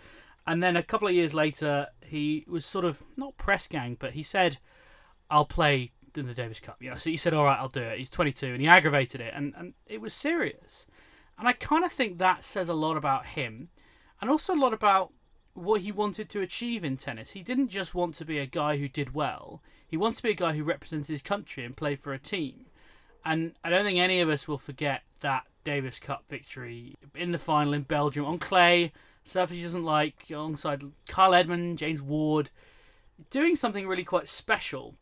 And 0.46 0.62
then 0.62 0.76
a 0.76 0.82
couple 0.82 1.08
of 1.08 1.14
years 1.14 1.34
later, 1.34 1.88
he 2.04 2.44
was 2.48 2.64
sort 2.64 2.84
of 2.84 3.02
not 3.16 3.36
press 3.36 3.66
gang, 3.66 3.96
but 3.98 4.12
he 4.12 4.22
said, 4.22 4.58
"I'll 5.30 5.44
play 5.44 5.92
in 6.16 6.26
the 6.26 6.34
Davis 6.34 6.58
Cup." 6.58 6.78
You 6.80 6.90
know, 6.90 6.98
so 6.98 7.10
he 7.10 7.16
said, 7.16 7.32
"All 7.32 7.44
right, 7.44 7.58
I'll 7.58 7.68
do 7.68 7.82
it." 7.82 7.98
He's 7.98 8.10
22, 8.10 8.46
and 8.46 8.60
he 8.60 8.66
aggravated 8.66 9.20
it, 9.20 9.32
and, 9.36 9.54
and 9.56 9.74
it 9.86 10.00
was 10.00 10.14
serious. 10.14 10.86
And 11.38 11.46
I 11.46 11.52
kind 11.52 11.84
of 11.84 11.92
think 11.92 12.18
that 12.18 12.42
says 12.42 12.68
a 12.68 12.74
lot 12.74 12.96
about 12.96 13.26
him, 13.26 13.68
and 14.20 14.28
also 14.28 14.54
a 14.54 14.56
lot 14.56 14.72
about 14.72 15.12
what 15.54 15.80
he 15.80 15.92
wanted 15.92 16.28
to 16.30 16.40
achieve 16.40 16.84
in 16.84 16.96
tennis. 16.96 17.30
He 17.30 17.42
didn't 17.42 17.68
just 17.68 17.94
want 17.94 18.14
to 18.16 18.24
be 18.24 18.38
a 18.38 18.46
guy 18.46 18.76
who 18.76 18.88
did 18.88 19.14
well. 19.14 19.62
He 19.86 19.96
wanted 19.96 20.16
to 20.16 20.22
be 20.22 20.30
a 20.30 20.34
guy 20.34 20.54
who 20.54 20.64
represented 20.64 21.08
his 21.08 21.22
country 21.22 21.64
and 21.64 21.76
played 21.76 22.00
for 22.00 22.12
a 22.12 22.18
team. 22.18 22.66
And 23.24 23.52
I 23.64 23.70
don't 23.70 23.84
think 23.84 23.98
any 23.98 24.20
of 24.20 24.28
us 24.28 24.46
will 24.46 24.58
forget 24.58 25.02
that 25.20 25.44
Davis 25.64 25.98
Cup 25.98 26.24
victory 26.28 26.96
in 27.14 27.32
the 27.32 27.38
final 27.38 27.72
in 27.72 27.82
Belgium 27.82 28.24
on 28.24 28.38
clay, 28.38 28.92
surface 29.24 29.56
he 29.56 29.62
doesn't 29.62 29.84
like, 29.84 30.24
alongside 30.30 30.82
Kyle 31.08 31.34
Edmund, 31.34 31.78
James 31.78 32.00
Ward, 32.00 32.50
doing 33.30 33.56
something 33.56 33.86
really 33.86 34.04
quite 34.04 34.28
special. 34.28 34.94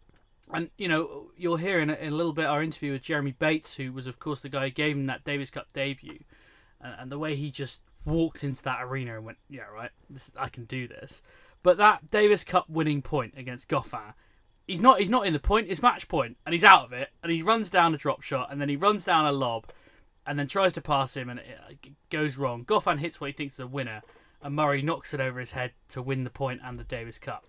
And 0.53 0.71
you 0.77 0.89
know, 0.89 1.31
you'll 1.37 1.57
hear 1.57 1.81
in 1.81 1.91
a, 1.91 1.95
in 1.95 2.13
a 2.13 2.17
little 2.17 2.33
bit 2.33 2.47
our 2.47 2.63
interview 2.63 2.93
with 2.93 3.03
Jeremy 3.03 3.33
Bates, 3.33 3.75
who 3.75 3.93
was 3.93 4.07
of 4.07 4.19
course 4.19 4.41
the 4.41 4.49
guy 4.49 4.65
who 4.65 4.71
gave 4.71 4.97
him 4.97 5.07
that 5.07 5.25
Davis 5.25 5.51
Cup 5.51 5.73
debut, 5.73 6.21
and, 6.81 6.95
and 6.99 7.13
the 7.13 7.19
way 7.19 7.37
he 7.37 7.51
just 7.51 7.81
walked 8.07 8.45
into 8.45 8.63
that 8.63 8.83
arena 8.83 9.17
and 9.17 9.27
went, 9.27 9.39
"Yeah, 9.49 9.65
right, 9.65 9.91
this, 10.09 10.31
I 10.37 10.49
can 10.49 10.65
do 10.65 10.89
this." 10.89 11.21
But 11.63 11.77
that 11.79 12.11
Davis 12.11 12.45
Cup 12.45 12.71
winning 12.71 13.03
point 13.03 13.35
against 13.37 13.69
Goffin, 13.69 14.15
he's 14.67 14.81
not 14.81 15.01
he's 15.01 15.11
not 15.11 15.27
in 15.27 15.33
the 15.33 15.39
point, 15.39 15.67
it's 15.69 15.83
match 15.83 16.09
point, 16.09 16.37
and 16.47 16.53
he's 16.53 16.65
out 16.65 16.85
of 16.85 16.93
it, 16.93 17.11
and 17.23 17.33
he 17.33 17.43
runs 17.43 17.71
down 17.71 17.95
a 17.95 17.99
drop 17.99 18.23
shot, 18.23 18.51
and 18.51 18.61
then 18.61 18.69
he 18.69 18.77
runs 18.77 19.05
down 19.05 19.27
a 19.27 19.33
lob, 19.33 19.67
and 20.27 20.39
then 20.39 20.47
tries 20.47 20.73
to 20.75 20.81
pass 20.81 21.17
him, 21.17 21.29
and 21.29 21.41
it 21.41 21.93
goes 22.11 22.37
wrong. 22.37 22.65
Goffin 22.65 22.99
hits 22.99 23.21
what 23.21 23.29
he 23.29 23.33
thinks 23.33 23.57
is 23.57 23.61
a 23.61 23.67
winner, 23.67 24.03
and 24.43 24.55
Murray 24.55 24.83
knocks 24.83 25.13
it 25.13 25.21
over 25.21 25.41
his 25.41 25.53
head 25.53 25.73
to 25.89 26.01
win 26.01 26.25
the 26.25 26.31
point 26.31 26.61
and 26.65 26.79
the 26.79 26.85
Davis 26.85 27.19
Cup. 27.19 27.45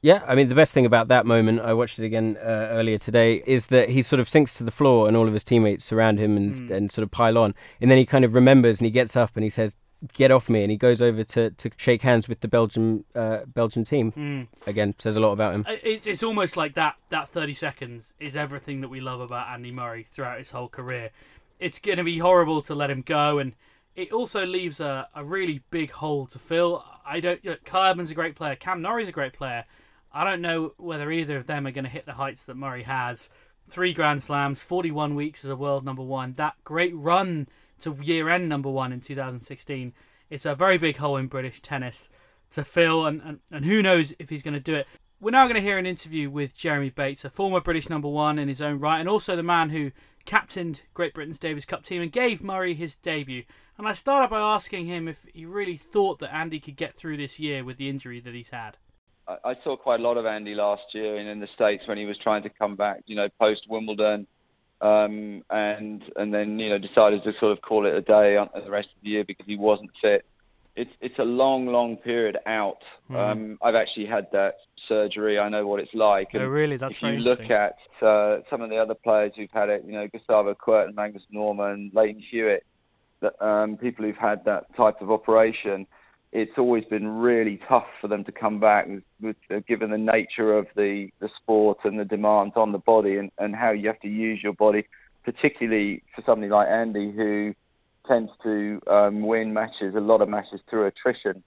Yeah, 0.00 0.22
I 0.26 0.34
mean 0.34 0.48
the 0.48 0.54
best 0.54 0.72
thing 0.74 0.86
about 0.86 1.08
that 1.08 1.26
moment, 1.26 1.60
I 1.60 1.72
watched 1.74 1.98
it 1.98 2.04
again 2.04 2.36
uh, 2.40 2.68
earlier 2.72 2.98
today, 2.98 3.42
is 3.46 3.66
that 3.66 3.88
he 3.90 4.02
sort 4.02 4.20
of 4.20 4.28
sinks 4.28 4.56
to 4.58 4.64
the 4.64 4.70
floor 4.70 5.08
and 5.08 5.16
all 5.16 5.26
of 5.26 5.32
his 5.32 5.44
teammates 5.44 5.84
surround 5.84 6.18
him 6.18 6.36
and, 6.36 6.54
Mm. 6.54 6.70
and 6.70 6.92
sort 6.92 7.02
of 7.04 7.10
pile 7.10 7.38
on, 7.38 7.54
and 7.80 7.90
then 7.90 7.98
he 7.98 8.06
kind 8.06 8.24
of 8.24 8.34
remembers 8.34 8.80
and 8.80 8.84
he 8.86 8.90
gets 8.90 9.16
up 9.16 9.30
and 9.36 9.44
he 9.44 9.50
says, 9.50 9.76
"Get 10.14 10.30
off 10.30 10.48
me!" 10.50 10.62
and 10.62 10.70
he 10.70 10.76
goes 10.76 11.00
over 11.00 11.22
to, 11.24 11.50
to 11.50 11.70
shake 11.76 12.02
hands 12.02 12.28
with 12.28 12.40
the 12.40 12.48
Belgium 12.48 13.04
uh, 13.14 13.40
Belgian 13.46 13.84
team. 13.84 14.12
Mm. 14.12 14.46
Again, 14.66 14.94
says 14.98 15.16
a 15.16 15.20
lot 15.20 15.32
about 15.32 15.54
him. 15.54 15.64
It's, 15.68 16.06
it's 16.06 16.22
almost 16.22 16.56
like 16.56 16.74
that, 16.74 16.96
that 17.10 17.28
30 17.28 17.54
seconds 17.54 18.12
is 18.20 18.34
everything 18.36 18.80
that 18.80 18.88
we 18.88 19.00
love 19.00 19.20
about 19.20 19.48
Andy 19.48 19.70
Murray 19.70 20.02
throughout 20.02 20.38
his 20.38 20.50
whole 20.50 20.68
career. 20.68 21.10
It's 21.60 21.78
going 21.78 21.98
to 21.98 22.04
be 22.04 22.18
horrible 22.18 22.60
to 22.62 22.74
let 22.74 22.90
him 22.90 23.02
go, 23.02 23.38
and 23.38 23.52
it 23.94 24.10
also 24.12 24.44
leaves 24.44 24.80
a, 24.80 25.06
a 25.14 25.22
really 25.22 25.62
big 25.70 25.92
hole 25.92 26.26
to 26.26 26.38
fill. 26.38 26.84
I 27.04 27.20
don't. 27.20 27.44
You 27.44 27.52
know, 27.52 27.56
Kyle 27.64 27.98
a 27.98 28.14
great 28.14 28.36
player. 28.36 28.56
Cam 28.56 28.82
Norrie's 28.82 29.08
a 29.08 29.12
great 29.12 29.32
player. 29.32 29.64
I 30.12 30.24
don't 30.24 30.42
know 30.42 30.74
whether 30.76 31.10
either 31.10 31.36
of 31.36 31.46
them 31.46 31.66
are 31.66 31.72
going 31.72 31.84
to 31.84 31.90
hit 31.90 32.06
the 32.06 32.12
heights 32.12 32.44
that 32.44 32.56
Murray 32.56 32.82
has. 32.82 33.30
Three 33.68 33.94
Grand 33.94 34.22
Slams, 34.22 34.62
41 34.62 35.14
weeks 35.14 35.44
as 35.44 35.50
a 35.50 35.56
world 35.56 35.84
number 35.84 36.02
one. 36.02 36.34
That 36.34 36.54
great 36.64 36.94
run 36.94 37.48
to 37.80 37.96
year 38.02 38.28
end 38.28 38.48
number 38.48 38.68
one 38.68 38.92
in 38.92 39.00
2016. 39.00 39.94
It's 40.28 40.44
a 40.44 40.54
very 40.54 40.78
big 40.78 40.98
hole 40.98 41.16
in 41.16 41.28
British 41.28 41.60
tennis 41.60 42.10
to 42.50 42.64
fill, 42.64 43.06
and, 43.06 43.22
and, 43.22 43.40
and 43.50 43.64
who 43.64 43.82
knows 43.82 44.12
if 44.18 44.28
he's 44.28 44.42
going 44.42 44.54
to 44.54 44.60
do 44.60 44.74
it. 44.74 44.86
We're 45.20 45.30
now 45.30 45.44
going 45.44 45.54
to 45.54 45.60
hear 45.60 45.78
an 45.78 45.86
interview 45.86 46.28
with 46.28 46.56
Jeremy 46.56 46.90
Bates, 46.90 47.24
a 47.24 47.30
former 47.30 47.60
British 47.60 47.88
number 47.88 48.08
one 48.08 48.38
in 48.38 48.48
his 48.48 48.60
own 48.60 48.80
right, 48.80 48.98
and 48.98 49.08
also 49.08 49.36
the 49.36 49.42
man 49.42 49.70
who 49.70 49.92
captained 50.24 50.82
Great 50.94 51.14
Britain's 51.14 51.38
Davis 51.38 51.64
Cup 51.64 51.84
team 51.84 52.02
and 52.02 52.12
gave 52.12 52.42
Murray 52.42 52.74
his 52.74 52.96
debut. 52.96 53.44
And 53.82 53.88
I 53.88 53.94
started 53.94 54.30
by 54.30 54.38
asking 54.38 54.86
him 54.86 55.08
if 55.08 55.18
he 55.34 55.44
really 55.44 55.76
thought 55.76 56.20
that 56.20 56.32
Andy 56.32 56.60
could 56.60 56.76
get 56.76 56.94
through 56.94 57.16
this 57.16 57.40
year 57.40 57.64
with 57.64 57.78
the 57.78 57.88
injury 57.88 58.20
that 58.20 58.32
he's 58.32 58.50
had. 58.50 58.76
I, 59.26 59.56
saw 59.64 59.76
quite 59.76 59.98
a 59.98 60.02
lot 60.04 60.16
of 60.16 60.24
Andy 60.24 60.54
last 60.54 60.82
year 60.94 61.16
in, 61.18 61.26
in 61.26 61.40
the 61.40 61.48
States 61.52 61.82
when 61.88 61.98
he 61.98 62.06
was 62.06 62.16
trying 62.22 62.44
to 62.44 62.48
come 62.48 62.76
back, 62.76 63.02
you 63.06 63.16
know, 63.16 63.26
post 63.40 63.62
Wimbledon, 63.68 64.28
um, 64.80 65.42
and 65.50 66.00
and 66.14 66.32
then 66.32 66.60
you 66.60 66.68
know 66.68 66.78
decided 66.78 67.24
to 67.24 67.32
sort 67.40 67.50
of 67.50 67.60
call 67.62 67.84
it 67.84 67.94
a 67.94 68.02
day 68.02 68.36
on 68.36 68.50
the 68.54 68.70
rest 68.70 68.86
of 68.96 69.02
the 69.02 69.08
year 69.08 69.24
because 69.24 69.46
he 69.46 69.56
wasn't 69.56 69.90
fit. 70.00 70.24
It's 70.76 70.92
it's 71.00 71.18
a 71.18 71.24
long, 71.24 71.66
long 71.66 71.96
period 71.96 72.38
out. 72.46 72.84
Um, 73.10 73.58
I've 73.62 73.74
actually 73.74 74.06
had 74.06 74.28
that 74.30 74.58
surgery. 74.86 75.40
I 75.40 75.48
know 75.48 75.66
what 75.66 75.80
it's 75.80 75.92
like. 75.92 76.28
Oh, 76.34 76.46
really? 76.46 76.76
That's 76.76 76.98
if 76.98 77.02
you 77.02 77.18
look 77.18 77.50
at 77.50 77.78
uh, 78.00 78.42
some 78.48 78.62
of 78.62 78.70
the 78.70 78.76
other 78.76 78.94
players 78.94 79.32
who've 79.36 79.50
had 79.50 79.70
it, 79.70 79.82
you 79.84 79.92
know, 79.92 80.06
Gustavo 80.06 80.54
Kuerten, 80.54 80.94
Magnus 80.94 81.24
Norman, 81.32 81.90
Lleyton 81.92 82.22
Hewitt, 82.30 82.64
that, 83.22 83.42
um, 83.44 83.76
people 83.76 84.04
who've 84.04 84.16
had 84.16 84.44
that 84.44 84.74
type 84.76 85.00
of 85.00 85.10
operation, 85.10 85.86
it's 86.32 86.52
always 86.56 86.84
been 86.84 87.06
really 87.06 87.60
tough 87.68 87.86
for 88.00 88.08
them 88.08 88.24
to 88.24 88.32
come 88.32 88.60
back, 88.60 88.86
with, 88.86 89.02
with, 89.20 89.36
uh, 89.50 89.60
given 89.68 89.90
the 89.90 89.98
nature 89.98 90.56
of 90.56 90.66
the, 90.76 91.08
the 91.20 91.28
sport 91.40 91.78
and 91.84 91.98
the 91.98 92.04
demands 92.04 92.54
on 92.56 92.72
the 92.72 92.78
body 92.78 93.16
and, 93.16 93.30
and 93.38 93.54
how 93.54 93.70
you 93.70 93.86
have 93.88 94.00
to 94.00 94.08
use 94.08 94.40
your 94.42 94.54
body, 94.54 94.86
particularly 95.24 96.02
for 96.14 96.22
somebody 96.26 96.50
like 96.50 96.68
Andy 96.68 97.12
who 97.12 97.54
tends 98.08 98.30
to 98.42 98.80
um, 98.90 99.22
win 99.26 99.52
matches, 99.52 99.94
a 99.94 100.00
lot 100.00 100.20
of 100.20 100.28
matches 100.28 100.60
through 100.68 100.86
attrition 100.86 101.42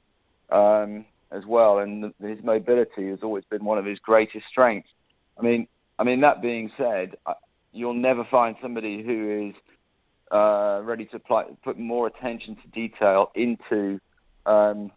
um, 0.52 1.06
as 1.32 1.44
well, 1.48 1.80
and 1.80 2.14
his 2.22 2.38
mobility 2.44 3.10
has 3.10 3.20
always 3.24 3.44
been 3.50 3.66
one 3.66 3.78
of 3.78 3.86
his 3.86 4.00
greatest 4.00 4.46
strengths. 4.50 4.90
I 5.38 5.42
mean, 5.42 5.68
I 6.00 6.04
mean 6.04 6.22
that 6.22 6.42
being 6.42 6.72
said, 6.78 7.16
you'll 7.74 7.94
never 7.94 8.26
find 8.30 8.56
somebody 8.62 9.04
who 9.04 9.50
is 9.50 9.56
uh, 10.32 10.82
ready 10.84 11.06
to 11.06 11.18
apply, 11.18 11.46
put 11.64 11.78
more 11.78 12.08
attention 12.08 12.56
to 12.56 12.68
detail 12.70 13.32
into 13.36 14.00
um, 14.46 14.92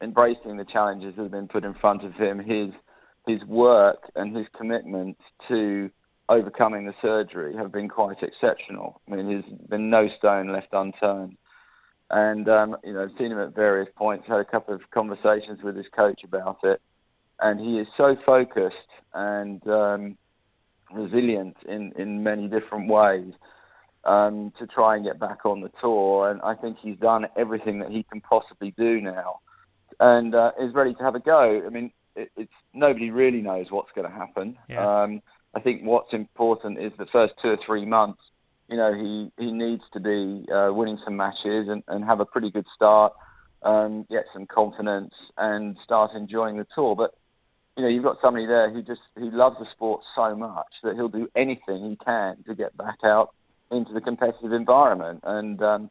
embracing 0.00 0.56
the 0.56 0.64
challenges 0.64 1.14
that 1.16 1.22
have 1.22 1.30
been 1.30 1.48
put 1.48 1.64
in 1.64 1.74
front 1.74 2.04
of 2.04 2.14
him. 2.14 2.38
His 2.38 2.70
his 3.26 3.42
work 3.46 4.10
and 4.16 4.36
his 4.36 4.46
commitment 4.58 5.16
to 5.48 5.88
overcoming 6.28 6.86
the 6.86 6.94
surgery 7.00 7.54
have 7.56 7.70
been 7.70 7.88
quite 7.88 8.16
exceptional. 8.20 9.00
I 9.06 9.14
mean, 9.14 9.28
there's 9.28 9.68
been 9.68 9.90
no 9.90 10.08
stone 10.18 10.52
left 10.52 10.68
unturned. 10.72 11.36
And 12.10 12.48
um, 12.48 12.76
you 12.84 12.92
know, 12.92 13.04
I've 13.04 13.16
seen 13.18 13.32
him 13.32 13.38
at 13.38 13.54
various 13.54 13.88
points. 13.96 14.26
Had 14.26 14.40
a 14.40 14.44
couple 14.44 14.74
of 14.74 14.80
conversations 14.92 15.60
with 15.62 15.76
his 15.76 15.86
coach 15.94 16.20
about 16.24 16.58
it, 16.62 16.80
and 17.40 17.60
he 17.60 17.78
is 17.78 17.86
so 17.96 18.16
focused 18.26 18.76
and 19.14 19.66
um, 19.68 20.18
resilient 20.92 21.56
in 21.66 21.92
in 21.96 22.22
many 22.22 22.48
different 22.48 22.88
ways 22.88 23.32
um, 24.04 24.52
to 24.58 24.66
try 24.66 24.96
and 24.96 25.04
get 25.04 25.18
back 25.18 25.44
on 25.44 25.60
the 25.60 25.70
tour. 25.80 26.30
And 26.30 26.40
I 26.42 26.54
think 26.54 26.78
he's 26.82 26.98
done 26.98 27.26
everything 27.36 27.80
that 27.80 27.90
he 27.90 28.04
can 28.04 28.20
possibly 28.20 28.74
do 28.76 29.00
now, 29.00 29.40
and 30.00 30.34
uh, 30.34 30.50
is 30.60 30.74
ready 30.74 30.94
to 30.94 31.02
have 31.02 31.14
a 31.14 31.20
go. 31.20 31.62
I 31.64 31.68
mean, 31.70 31.92
it, 32.16 32.30
it's 32.36 32.52
nobody 32.74 33.10
really 33.10 33.42
knows 33.42 33.66
what's 33.70 33.90
going 33.94 34.10
to 34.10 34.14
happen. 34.14 34.56
Yeah. 34.68 35.02
Um, 35.02 35.22
I 35.54 35.60
think 35.60 35.82
what's 35.82 36.12
important 36.12 36.78
is 36.78 36.92
the 36.98 37.06
first 37.12 37.34
two 37.42 37.48
or 37.48 37.58
three 37.64 37.84
months. 37.84 38.20
You 38.68 38.76
know, 38.76 38.94
he 38.94 39.30
he 39.38 39.52
needs 39.52 39.82
to 39.92 40.00
be 40.00 40.46
uh, 40.52 40.72
winning 40.72 40.98
some 41.04 41.16
matches 41.16 41.68
and, 41.68 41.82
and 41.88 42.04
have 42.04 42.20
a 42.20 42.24
pretty 42.24 42.50
good 42.50 42.66
start, 42.74 43.12
um, 43.62 44.06
get 44.10 44.24
some 44.32 44.46
confidence, 44.46 45.12
and 45.36 45.76
start 45.84 46.12
enjoying 46.16 46.56
the 46.56 46.66
tour. 46.74 46.96
But 46.96 47.14
you 47.76 47.82
know, 47.82 47.88
you've 47.88 48.04
got 48.04 48.16
somebody 48.22 48.46
there 48.46 48.72
who 48.72 48.82
just 48.82 49.00
he 49.16 49.30
loves 49.30 49.56
the 49.58 49.66
sport 49.72 50.02
so 50.16 50.34
much 50.34 50.68
that 50.82 50.94
he'll 50.94 51.08
do 51.08 51.28
anything 51.36 51.90
he 51.90 51.98
can 52.02 52.42
to 52.46 52.54
get 52.54 52.76
back 52.76 52.98
out 53.04 53.34
into 53.72 53.92
the 53.92 54.00
competitive 54.00 54.52
environment. 54.52 55.20
And 55.24 55.62
um, 55.62 55.90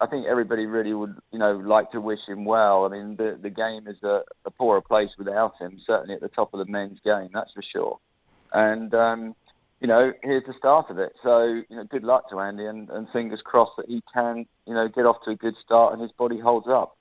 I 0.00 0.06
think 0.06 0.26
everybody 0.26 0.66
really 0.66 0.94
would, 0.94 1.16
you 1.32 1.38
know, 1.38 1.52
like 1.56 1.90
to 1.92 2.00
wish 2.00 2.20
him 2.26 2.44
well. 2.44 2.84
I 2.84 2.88
mean, 2.88 3.16
the 3.16 3.38
the 3.40 3.50
game 3.50 3.86
is 3.86 4.02
a, 4.02 4.20
a 4.44 4.50
poorer 4.50 4.80
place 4.80 5.10
without 5.18 5.54
him. 5.60 5.80
Certainly 5.86 6.14
at 6.14 6.20
the 6.20 6.28
top 6.28 6.54
of 6.54 6.58
the 6.64 6.70
men's 6.70 6.98
game, 7.04 7.30
that's 7.34 7.52
for 7.52 7.62
sure. 7.72 7.98
And 8.52 8.94
um, 8.94 9.34
you 9.80 9.88
know, 9.88 10.12
here's 10.22 10.44
the 10.46 10.54
start 10.58 10.90
of 10.90 10.98
it. 10.98 11.12
So, 11.22 11.62
you 11.68 11.76
know, 11.76 11.84
good 11.84 12.02
luck 12.02 12.30
to 12.30 12.40
Andy, 12.40 12.64
and, 12.64 12.88
and 12.88 13.06
fingers 13.10 13.40
crossed 13.44 13.72
that 13.76 13.86
he 13.86 14.02
can, 14.12 14.46
you 14.66 14.74
know, 14.74 14.88
get 14.88 15.04
off 15.04 15.16
to 15.24 15.32
a 15.32 15.36
good 15.36 15.54
start 15.62 15.92
and 15.92 16.00
his 16.00 16.12
body 16.12 16.38
holds 16.40 16.66
up. 16.68 16.96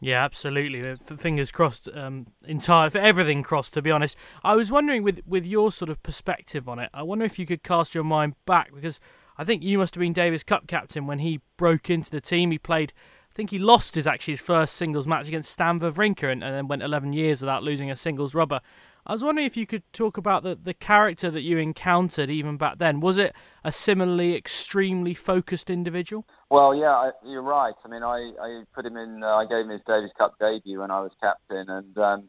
Yeah, 0.00 0.24
absolutely. 0.24 0.96
Fingers 0.96 1.52
crossed, 1.52 1.88
um, 1.94 2.26
entire 2.44 2.90
for 2.90 2.98
everything 2.98 3.44
crossed. 3.44 3.72
To 3.74 3.82
be 3.82 3.92
honest, 3.92 4.16
I 4.42 4.56
was 4.56 4.72
wondering 4.72 5.04
with 5.04 5.20
with 5.26 5.46
your 5.46 5.70
sort 5.70 5.90
of 5.90 6.02
perspective 6.02 6.68
on 6.68 6.80
it. 6.80 6.90
I 6.92 7.04
wonder 7.04 7.24
if 7.24 7.38
you 7.38 7.46
could 7.46 7.62
cast 7.62 7.94
your 7.94 8.02
mind 8.02 8.34
back 8.44 8.74
because 8.74 8.98
I 9.36 9.44
think 9.44 9.62
you 9.62 9.78
must 9.78 9.94
have 9.94 10.00
been 10.00 10.12
Davis 10.12 10.42
Cup 10.42 10.66
captain 10.66 11.06
when 11.06 11.18
he 11.18 11.40
broke 11.56 11.90
into 11.90 12.10
the 12.10 12.20
team. 12.20 12.50
He 12.50 12.58
played. 12.58 12.92
I 13.30 13.34
think 13.34 13.50
he 13.50 13.58
lost 13.58 13.94
his 13.94 14.06
actually 14.06 14.34
his 14.34 14.42
first 14.42 14.76
singles 14.76 15.06
match 15.06 15.26
against 15.26 15.50
Stan 15.50 15.80
Wawrinka 15.80 16.30
and, 16.30 16.44
and 16.44 16.54
then 16.54 16.68
went 16.68 16.82
11 16.82 17.14
years 17.14 17.40
without 17.40 17.62
losing 17.62 17.90
a 17.90 17.96
singles 17.96 18.34
rubber. 18.34 18.60
I 19.04 19.12
was 19.12 19.24
wondering 19.24 19.46
if 19.46 19.56
you 19.56 19.66
could 19.66 19.82
talk 19.92 20.16
about 20.16 20.44
the, 20.44 20.54
the 20.54 20.74
character 20.74 21.28
that 21.30 21.40
you 21.40 21.58
encountered 21.58 22.30
even 22.30 22.56
back 22.56 22.78
then. 22.78 23.00
Was 23.00 23.18
it 23.18 23.34
a 23.64 23.72
similarly 23.72 24.36
extremely 24.36 25.12
focused 25.12 25.70
individual? 25.70 26.24
Well, 26.50 26.74
yeah, 26.74 26.90
I, 26.90 27.10
you're 27.24 27.42
right. 27.42 27.74
I 27.84 27.88
mean, 27.88 28.04
I, 28.04 28.32
I 28.40 28.62
put 28.74 28.86
him 28.86 28.96
in. 28.96 29.24
Uh, 29.24 29.26
I 29.26 29.46
gave 29.46 29.64
him 29.64 29.70
his 29.70 29.80
Davis 29.86 30.12
Cup 30.16 30.38
debut 30.38 30.80
when 30.80 30.92
I 30.92 31.00
was 31.00 31.10
captain, 31.20 31.68
and 31.68 31.98
um, 31.98 32.28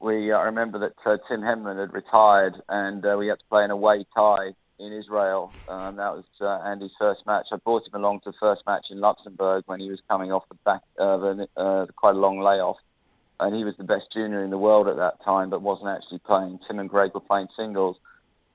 we. 0.00 0.32
I 0.32 0.44
remember 0.44 0.78
that 0.78 0.94
uh, 1.04 1.18
Tim 1.28 1.42
Henman 1.42 1.78
had 1.78 1.92
retired, 1.92 2.54
and 2.68 3.04
uh, 3.04 3.16
we 3.18 3.26
had 3.26 3.40
to 3.40 3.44
play 3.50 3.64
an 3.64 3.70
away 3.70 4.06
tie 4.16 4.52
in 4.80 4.92
Israel. 4.92 5.54
Um, 5.68 5.96
that 5.96 6.14
was 6.14 6.24
uh, 6.40 6.68
Andy's 6.68 6.90
first 6.98 7.20
match. 7.26 7.46
I 7.52 7.56
brought 7.56 7.86
him 7.86 7.94
along 7.94 8.20
to 8.24 8.30
the 8.30 8.36
first 8.40 8.62
match 8.66 8.86
in 8.90 9.00
Luxembourg 9.00 9.64
when 9.66 9.80
he 9.80 9.90
was 9.90 10.00
coming 10.08 10.32
off 10.32 10.44
the 10.48 10.58
back 10.64 10.80
of 10.98 11.22
a, 11.22 11.46
uh, 11.56 11.86
quite 11.96 12.16
a 12.16 12.18
long 12.18 12.40
layoff 12.40 12.76
and 13.40 13.56
he 13.56 13.64
was 13.64 13.74
the 13.78 13.84
best 13.84 14.04
junior 14.12 14.44
in 14.44 14.50
the 14.50 14.58
world 14.58 14.86
at 14.86 14.96
that 14.96 15.24
time, 15.24 15.50
but 15.50 15.62
wasn't 15.62 15.88
actually 15.88 16.18
playing. 16.18 16.58
Tim 16.66 16.78
and 16.78 16.90
Greg 16.90 17.12
were 17.14 17.20
playing 17.20 17.48
singles, 17.56 17.96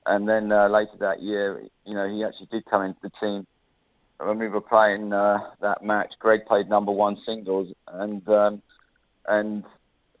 and 0.06 0.28
then 0.28 0.52
uh, 0.52 0.68
later 0.68 0.96
that 1.00 1.20
year, 1.20 1.60
you 1.84 1.94
know, 1.94 2.08
he 2.08 2.24
actually 2.24 2.46
did 2.52 2.64
come 2.70 2.82
into 2.82 3.00
the 3.02 3.10
team. 3.20 3.46
When 4.18 4.38
we 4.38 4.48
were 4.48 4.60
playing 4.60 5.12
uh, 5.12 5.38
that 5.60 5.82
match, 5.82 6.12
Greg 6.20 6.46
played 6.46 6.68
number 6.68 6.92
one 6.92 7.18
singles, 7.26 7.74
and 7.88 8.26
um, 8.28 8.62
and 9.26 9.64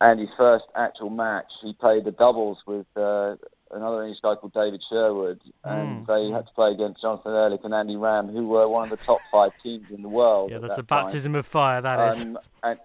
Andy's 0.00 0.28
first 0.36 0.64
actual 0.74 1.10
match, 1.10 1.46
he 1.62 1.72
played 1.72 2.04
the 2.04 2.10
doubles 2.10 2.58
with 2.66 2.86
uh, 2.96 3.36
another 3.70 4.02
English 4.02 4.20
guy 4.22 4.34
called 4.34 4.52
David 4.52 4.82
Sherwood, 4.88 5.40
and 5.64 6.06
mm. 6.06 6.06
they 6.06 6.34
had 6.34 6.46
to 6.46 6.52
play 6.54 6.72
against 6.72 7.00
Jonathan 7.00 7.32
Ehrlich 7.32 7.60
and 7.64 7.74
Andy 7.74 7.96
Ram, 7.96 8.28
who 8.28 8.46
were 8.48 8.68
one 8.68 8.84
of 8.84 8.98
the 8.98 9.04
top 9.04 9.18
five 9.30 9.52
teams 9.62 9.86
in 9.90 10.02
the 10.02 10.08
world. 10.08 10.50
Yeah, 10.50 10.58
that's 10.58 10.76
that 10.76 10.82
a 10.82 10.84
baptism 10.84 11.32
time. 11.32 11.38
of 11.38 11.46
fire. 11.46 11.80
That 11.80 11.98
um, 11.98 12.08
is. 12.08 12.22
And, 12.62 12.78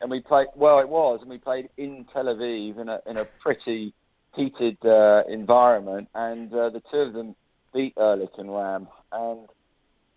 and 0.00 0.10
we 0.10 0.20
played. 0.20 0.48
Well, 0.54 0.78
it 0.78 0.88
was, 0.88 1.20
and 1.20 1.30
we 1.30 1.38
played 1.38 1.68
in 1.76 2.06
Tel 2.12 2.24
Aviv 2.24 2.80
in 2.80 2.88
a 2.88 3.00
in 3.06 3.16
a 3.16 3.24
pretty 3.24 3.92
heated 4.34 4.78
uh, 4.84 5.22
environment, 5.28 6.08
and 6.14 6.52
uh, 6.52 6.70
the 6.70 6.82
two 6.90 6.98
of 6.98 7.12
them 7.12 7.34
beat 7.74 7.94
Ehrlich 7.98 8.30
and 8.38 8.54
Ram, 8.54 8.88
and 9.12 9.48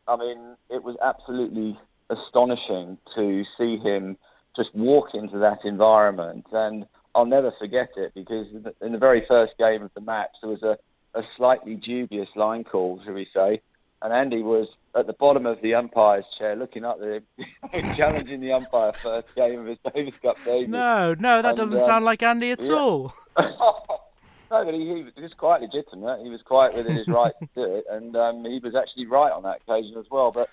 I 0.07 0.15
mean, 0.17 0.55
it 0.69 0.83
was 0.83 0.95
absolutely 1.01 1.79
astonishing 2.09 2.97
to 3.15 3.43
see 3.57 3.77
him 3.77 4.17
just 4.55 4.73
walk 4.75 5.09
into 5.13 5.39
that 5.39 5.59
environment, 5.63 6.45
and 6.51 6.85
I'll 7.13 7.25
never 7.25 7.51
forget 7.59 7.89
it 7.97 8.13
because 8.13 8.47
in 8.81 8.91
the 8.91 8.97
very 8.97 9.25
first 9.27 9.53
game 9.57 9.83
of 9.83 9.91
the 9.93 10.01
match 10.01 10.31
there 10.41 10.49
was 10.49 10.63
a, 10.63 10.77
a 11.13 11.23
slightly 11.37 11.75
dubious 11.75 12.29
line 12.35 12.63
call, 12.63 13.01
shall 13.03 13.13
we 13.13 13.27
say, 13.33 13.61
and 14.01 14.13
Andy 14.13 14.41
was 14.41 14.67
at 14.95 15.07
the 15.07 15.13
bottom 15.13 15.45
of 15.45 15.61
the 15.61 15.75
umpire's 15.75 16.25
chair, 16.37 16.55
looking 16.55 16.83
up 16.83 16.99
there, 16.99 17.21
challenging 17.95 18.41
the 18.41 18.51
umpire 18.51 18.93
first 18.93 19.33
game 19.35 19.59
of 19.59 19.67
his 19.67 19.77
Davis 19.93 20.13
Cup 20.21 20.37
debut. 20.43 20.67
No, 20.67 21.13
no, 21.13 21.41
that 21.41 21.49
and, 21.49 21.57
doesn't 21.57 21.79
um, 21.79 21.85
sound 21.85 22.05
like 22.05 22.23
Andy 22.23 22.51
at 22.51 22.63
yeah. 22.63 22.73
all. 22.73 23.13
no, 23.39 24.65
but 24.65 24.73
he, 24.73 25.05
he, 25.15 25.21
was 25.21 25.33
quite 25.37 25.61
legitimate. 25.61 26.21
He 26.23 26.29
was 26.29 26.41
quite 26.43 26.73
within 26.75 26.95
his 26.95 27.07
right 27.07 27.33
to 27.39 27.49
do 27.55 27.75
it, 27.75 27.85
and 27.89 28.15
um, 28.15 28.43
he 28.43 28.59
was 28.59 28.75
actually 28.75 29.05
right 29.05 29.31
on 29.31 29.43
that 29.43 29.61
occasion 29.67 29.97
as 29.97 30.05
well. 30.09 30.31
But 30.31 30.49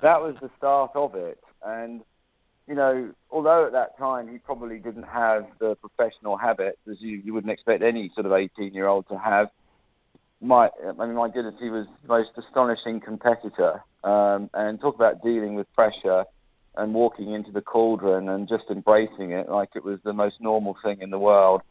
that 0.00 0.22
was 0.22 0.36
the 0.40 0.50
start 0.56 0.92
of 0.94 1.14
it, 1.14 1.38
and 1.64 2.02
you 2.68 2.74
know, 2.74 3.10
although 3.30 3.66
at 3.66 3.72
that 3.72 3.96
time 3.98 4.28
he 4.28 4.38
probably 4.38 4.78
didn't 4.78 5.04
have 5.04 5.46
the 5.58 5.74
professional 5.76 6.36
habits 6.36 6.78
as 6.88 6.96
you, 7.00 7.16
you 7.24 7.32
wouldn't 7.32 7.52
expect 7.52 7.82
any 7.82 8.10
sort 8.14 8.26
of 8.26 8.32
18 8.32 8.74
year 8.74 8.86
old 8.86 9.08
to 9.08 9.18
have, 9.18 9.48
my, 10.40 10.68
I 10.86 11.06
mean, 11.06 11.14
my 11.14 11.30
goodness, 11.30 11.54
he 11.58 11.70
was 11.70 11.86
the 12.02 12.08
most 12.08 12.30
astonishing 12.36 13.00
competitor. 13.00 13.82
Um, 14.04 14.50
and 14.54 14.80
talk 14.80 14.94
about 14.94 15.22
dealing 15.24 15.54
with 15.54 15.66
pressure 15.74 16.24
and 16.76 16.94
walking 16.94 17.32
into 17.32 17.50
the 17.50 17.62
cauldron 17.62 18.28
and 18.28 18.48
just 18.48 18.64
embracing 18.70 19.32
it 19.32 19.48
like 19.48 19.70
it 19.74 19.82
was 19.82 19.98
the 20.04 20.12
most 20.12 20.36
normal 20.40 20.76
thing 20.84 20.98
in 21.00 21.10
the 21.10 21.18
world. 21.18 21.62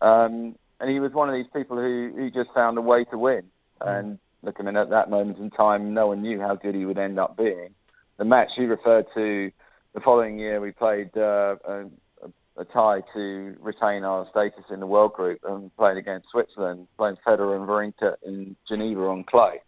Um, 0.00 0.54
and 0.80 0.88
he 0.88 1.00
was 1.00 1.12
one 1.12 1.28
of 1.28 1.34
these 1.34 1.50
people 1.52 1.76
who, 1.76 2.12
who 2.16 2.30
just 2.30 2.50
found 2.54 2.78
a 2.78 2.80
way 2.80 3.04
to 3.10 3.18
win. 3.18 3.42
Mm. 3.82 3.98
And 3.98 4.18
look, 4.42 4.56
I 4.60 4.62
mean, 4.62 4.76
at 4.76 4.90
that 4.90 5.10
moment 5.10 5.38
in 5.38 5.50
time, 5.50 5.92
no 5.92 6.06
one 6.06 6.22
knew 6.22 6.40
how 6.40 6.54
good 6.54 6.76
he 6.76 6.86
would 6.86 6.98
end 6.98 7.18
up 7.18 7.36
being. 7.36 7.74
The 8.18 8.24
match 8.24 8.48
he 8.56 8.64
referred 8.64 9.06
to 9.14 9.50
the 9.94 10.00
following 10.00 10.38
year, 10.38 10.60
we 10.60 10.72
played 10.72 11.16
uh, 11.16 11.56
a 12.58 12.64
tie 12.64 13.02
to 13.14 13.56
retain 13.60 14.04
our 14.04 14.26
status 14.30 14.64
in 14.70 14.80
the 14.80 14.86
world 14.86 15.12
group 15.12 15.40
and 15.44 15.74
playing 15.76 15.96
against 15.96 16.28
Switzerland, 16.30 16.88
playing 16.96 17.16
Federer 17.26 17.56
and 17.56 17.68
Wawrinka 17.68 18.16
in 18.26 18.56
Geneva 18.68 19.02
on 19.06 19.24
clay, 19.24 19.60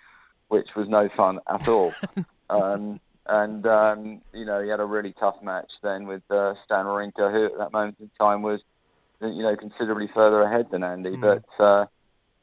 which 0.49 0.69
was 0.77 0.89
no 0.89 1.09
fun 1.17 1.39
at 1.49 1.69
all. 1.69 1.95
um, 2.51 3.01
and 3.27 3.65
um, 3.67 4.21
you 4.35 4.45
know, 4.45 4.63
he 4.63 4.69
had 4.69 4.81
a 4.81 4.85
really 4.85 5.15
tough 5.19 5.37
match 5.43 5.71
then 5.83 6.07
with 6.07 6.23
uh, 6.31 6.55
Stan 6.65 6.87
Wawrinka, 6.87 7.31
who 7.33 7.47
at 7.47 7.59
that 7.59 7.73
moment 7.73 7.97
in 8.01 8.11
time 8.19 8.43
was, 8.43 8.61
you 9.21 9.43
know, 9.43 9.55
considerably 9.57 10.11
further 10.13 10.43
ahead 10.43 10.67
than 10.73 10.83
Andy. 10.83 11.17
Mm. 11.17 11.21
But 11.21 11.65
uh, 11.65 11.87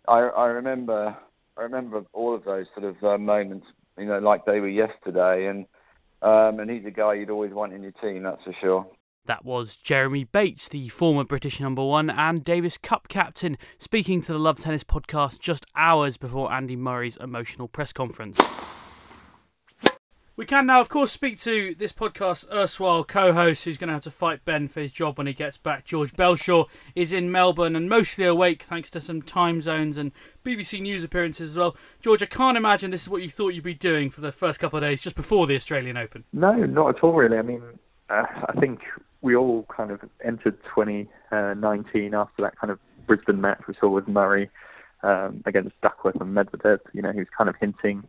I, 0.07 0.19
I 0.19 0.45
remember, 0.47 1.17
I 1.57 1.61
remember 1.61 2.05
all 2.13 2.33
of 2.33 2.45
those 2.45 2.67
sort 2.73 2.85
of 2.85 3.03
uh, 3.03 3.17
moments, 3.17 3.67
you 3.97 4.05
know, 4.05 4.19
like 4.19 4.45
they 4.45 4.61
were 4.61 4.69
yesterday. 4.69 5.47
And 5.47 5.65
um, 6.21 6.59
and 6.59 6.69
he's 6.69 6.85
a 6.85 6.91
guy 6.91 7.15
you'd 7.15 7.29
always 7.29 7.53
want 7.53 7.73
in 7.73 7.83
your 7.83 7.91
team, 7.93 8.23
that's 8.23 8.43
for 8.43 8.55
sure. 8.61 8.87
That 9.25 9.43
was 9.43 9.75
Jeremy 9.75 10.23
Bates, 10.23 10.69
the 10.69 10.87
former 10.87 11.25
British 11.25 11.59
number 11.59 11.83
one 11.83 12.09
and 12.09 12.45
Davis 12.45 12.77
Cup 12.77 13.09
captain, 13.09 13.57
speaking 13.77 14.21
to 14.21 14.31
the 14.31 14.39
Love 14.39 14.59
Tennis 14.59 14.85
podcast 14.85 15.39
just 15.39 15.65
hours 15.75 16.15
before 16.15 16.51
Andy 16.51 16.77
Murray's 16.77 17.17
emotional 17.17 17.67
press 17.67 17.91
conference. 17.91 18.39
We 20.37 20.45
can 20.45 20.67
now, 20.67 20.81
of 20.81 20.87
course, 20.87 21.11
speak 21.11 21.39
to 21.39 21.73
this 21.73 21.91
podcast's 21.91 22.45
erstwhile 22.53 23.03
co 23.03 23.33
host 23.33 23.63
who's 23.63 23.79
going 23.79 23.87
to 23.87 23.93
have 23.95 24.03
to 24.03 24.11
fight 24.11 24.45
Ben 24.45 24.67
for 24.67 24.81
his 24.81 24.91
job 24.91 25.17
when 25.17 25.25
he 25.25 25.33
gets 25.33 25.57
back. 25.57 25.83
George 25.83 26.13
Belshaw 26.13 26.65
is 26.93 27.11
in 27.11 27.31
Melbourne 27.31 27.75
and 27.75 27.89
mostly 27.89 28.23
awake 28.23 28.61
thanks 28.61 28.91
to 28.91 29.01
some 29.01 29.23
time 29.23 29.61
zones 29.61 29.97
and 29.97 30.11
BBC 30.45 30.79
News 30.79 31.03
appearances 31.03 31.49
as 31.49 31.57
well. 31.57 31.75
George, 32.01 32.21
I 32.21 32.27
can't 32.27 32.55
imagine 32.55 32.91
this 32.91 33.01
is 33.01 33.09
what 33.09 33.23
you 33.23 33.31
thought 33.31 33.55
you'd 33.55 33.63
be 33.63 33.73
doing 33.73 34.11
for 34.11 34.21
the 34.21 34.31
first 34.31 34.59
couple 34.59 34.77
of 34.77 34.83
days 34.83 35.01
just 35.01 35.15
before 35.15 35.47
the 35.47 35.55
Australian 35.55 35.97
Open. 35.97 36.23
No, 36.31 36.53
not 36.53 36.95
at 36.95 37.03
all, 37.03 37.13
really. 37.13 37.39
I 37.39 37.41
mean, 37.41 37.63
uh, 38.11 38.25
I 38.47 38.53
think 38.59 38.81
we 39.23 39.35
all 39.35 39.65
kind 39.75 39.89
of 39.89 40.01
entered 40.23 40.59
2019 40.65 42.13
after 42.13 42.43
that 42.43 42.55
kind 42.59 42.69
of 42.69 42.77
Brisbane 43.07 43.41
match 43.41 43.63
we 43.67 43.73
saw 43.79 43.89
with 43.89 44.07
Murray 44.07 44.51
um, 45.01 45.41
against 45.47 45.81
Duckworth 45.81 46.21
and 46.21 46.37
Medvedev. 46.37 46.81
You 46.93 47.01
know, 47.01 47.11
he 47.11 47.17
was 47.17 47.27
kind 47.35 47.49
of 47.49 47.55
hinting 47.59 48.03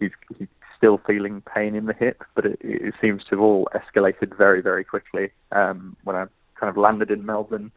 he's, 0.00 0.10
he's 0.38 0.48
still 0.80 0.98
feeling 1.06 1.42
pain 1.42 1.74
in 1.74 1.84
the 1.84 1.92
hip, 1.92 2.24
but 2.34 2.46
it, 2.46 2.58
it 2.62 2.94
seems 3.02 3.22
to 3.24 3.30
have 3.32 3.40
all 3.40 3.68
escalated 3.74 4.34
very, 4.36 4.62
very 4.62 4.82
quickly. 4.82 5.30
Um, 5.52 5.94
when 6.04 6.16
I 6.16 6.24
kind 6.58 6.70
of 6.70 6.78
landed 6.78 7.10
in 7.10 7.26
Melbourne 7.26 7.70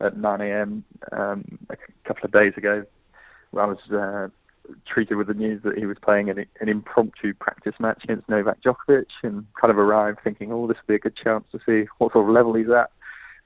at 0.00 0.18
9 0.18 0.40
a.m. 0.42 0.84
Um, 1.12 1.58
a 1.70 1.76
couple 2.06 2.24
of 2.24 2.32
days 2.32 2.52
ago, 2.58 2.84
I 3.56 3.64
was 3.64 3.78
uh, 3.90 4.28
treated 4.86 5.16
with 5.16 5.28
the 5.28 5.34
news 5.34 5.62
that 5.64 5.78
he 5.78 5.86
was 5.86 5.96
playing 6.02 6.28
an, 6.28 6.44
an 6.60 6.68
impromptu 6.68 7.32
practice 7.34 7.74
match 7.80 8.04
against 8.04 8.28
Novak 8.28 8.58
Djokovic 8.62 9.06
and 9.22 9.46
kind 9.60 9.70
of 9.70 9.78
arrived 9.78 10.18
thinking, 10.22 10.52
oh, 10.52 10.66
this 10.66 10.76
will 10.76 10.92
be 10.92 10.96
a 10.96 10.98
good 10.98 11.16
chance 11.16 11.44
to 11.52 11.58
see 11.64 11.88
what 11.98 12.12
sort 12.12 12.28
of 12.28 12.34
level 12.34 12.54
he's 12.54 12.70
at. 12.70 12.90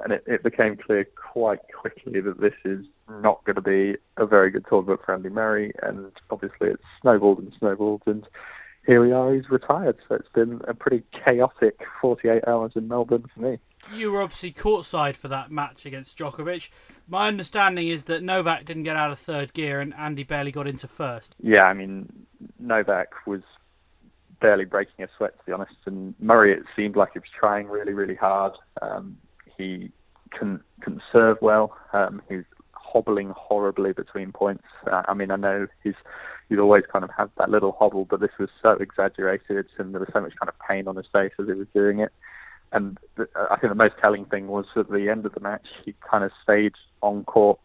And 0.01 0.13
it, 0.13 0.25
it 0.27 0.43
became 0.43 0.77
clear 0.77 1.07
quite 1.33 1.61
quickly 1.79 2.21
that 2.21 2.41
this 2.41 2.53
is 2.65 2.85
not 3.09 3.45
going 3.45 3.57
to 3.57 3.63
be 3.63 3.97
a 4.19 4.27
very 4.27 4.51
good 4.51 4.67
tournament 4.69 5.01
for 5.05 5.15
Andy 5.15 5.31
Murray. 5.31 5.73
And 5.83 6.13
obviously 6.31 6.69
it's 6.69 6.83
snowballed 7.01 7.39
and 7.39 7.53
snowballed. 7.59 8.03
And 8.07 8.27
here 8.87 9.03
we 9.05 9.13
are, 9.13 9.35
he's 9.35 9.49
retired. 9.51 9.97
So 10.09 10.15
it's 10.15 10.29
been 10.35 10.61
a 10.69 10.75
pretty 10.75 11.03
chaotic 11.25 11.81
48 12.01 12.47
hours 12.47 12.73
in 12.77 12.89
Melbourne 12.89 13.25
for 13.35 13.41
me 13.41 13.59
you 13.93 14.11
were 14.11 14.23
obviously 14.23 14.53
courtside 14.53 15.17
for 15.17 15.29
that 15.29 15.51
match 15.51 15.87
against 15.87 16.19
Djokovic. 16.19 16.69
My 17.09 17.29
understanding 17.29 17.89
is 17.89 18.05
that 18.05 18.23
Novak 18.23 18.65
didn't 18.65 18.83
get 18.83 18.97
out 18.97 19.11
of 19.11 19.19
third 19.19 19.53
gear 19.53 19.81
and 19.81 19.95
Andy 19.95 20.25
barely 20.25 20.53
got 20.53 20.67
into 20.67 20.89
first. 20.89 21.37
Yeah, 21.41 21.65
I 21.65 21.75
mean, 21.75 22.11
Novak 22.59 23.27
was 23.27 23.43
barely 24.41 24.65
breaking 24.65 25.05
a 25.05 25.09
sweat, 25.17 25.39
to 25.39 25.45
be 25.45 25.53
honest. 25.53 25.75
And 25.87 26.15
Murray, 26.21 26.53
it 26.53 26.65
seemed 26.75 26.97
like 26.97 27.13
he 27.13 27.19
was 27.19 27.29
trying 27.39 27.69
really, 27.69 27.93
really 27.93 28.17
hard. 28.17 28.53
Um, 28.83 29.19
he 29.57 29.91
couldn't 30.33 30.63
serve 31.13 31.39
well. 31.41 31.77
Um, 31.93 32.21
he's 32.29 32.45
hobbling 32.73 33.33
horribly 33.37 33.93
between 33.93 34.33
points. 34.33 34.65
Uh, 34.91 35.03
I 35.09 35.15
mean, 35.15 35.31
I 35.31 35.37
know 35.37 35.67
he's 35.83 35.95
he'd 36.49 36.59
always 36.59 36.85
kind 36.91 37.05
of 37.05 37.11
had 37.17 37.31
that 37.39 37.51
little 37.51 37.73
hobble, 37.73 38.05
but 38.05 38.21
this 38.21 38.31
was 38.39 38.49
so 38.63 38.73
exaggerated, 38.73 39.67
and 39.79 39.93
there 39.93 40.01
was 40.01 40.11
so 40.13 40.21
much 40.21 40.35
kind 40.41 40.49
of 40.49 40.55
pain 40.69 40.89
on 40.89 40.97
his 40.97 41.07
face 41.13 41.33
as 41.39 41.47
he 41.47 41.53
was 41.53 41.67
doing 41.75 42.01
it. 42.01 42.13
And 42.73 42.99
the, 43.17 43.29
I 43.51 43.59
think 43.59 43.71
the 43.71 43.77
most 43.77 43.95
telling 44.01 44.25
thing 44.27 44.49
was 44.49 44.67
at 44.77 44.91
the 44.91 45.09
end 45.09 45.27
of 45.27 45.35
the 45.35 45.41
match, 45.41 45.67
he 45.85 45.95
kind 46.09 46.25
of 46.25 46.31
stayed 46.43 46.75
on 47.03 47.25
court 47.25 47.59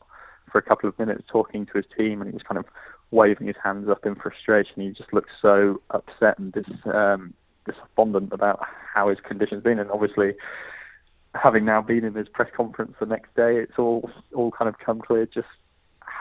for 0.52 0.58
a 0.58 0.62
couple 0.62 0.90
of 0.90 0.98
minutes 1.00 1.24
talking 1.28 1.66
to 1.68 1.74
his 1.74 1.86
team, 1.98 2.22
and 2.22 2.30
he 2.30 2.34
was 2.34 2.44
kind 2.44 2.60
of 2.60 2.66
waving 3.12 3.48
his 3.48 3.56
hands 3.64 3.90
up 3.90 4.06
in 4.06 4.16
frustration. 4.16 4.82
He 4.82 4.90
just 4.90 5.14
looked 5.14 5.32
so 5.42 5.82
upset 5.90 6.40
and 6.40 6.52
dis, 6.52 6.66
um, 6.86 7.34
despondent 7.66 8.32
about 8.32 8.60
how 8.94 9.10
his 9.10 9.20
condition's 9.20 9.64
been, 9.64 9.80
and 9.80 9.92
obviously 9.92 10.34
having 11.34 11.66
now 11.66 11.82
been 11.82 12.04
in 12.04 12.14
his 12.14 12.28
press 12.28 12.50
conference 12.56 12.94
the 13.00 13.06
next 13.06 13.34
day, 13.36 13.58
it's 13.58 13.78
all 13.78 14.10
all 14.34 14.52
kind 14.52 14.68
of 14.68 14.78
come 14.80 15.00
clear 15.00 15.26
just 15.26 15.48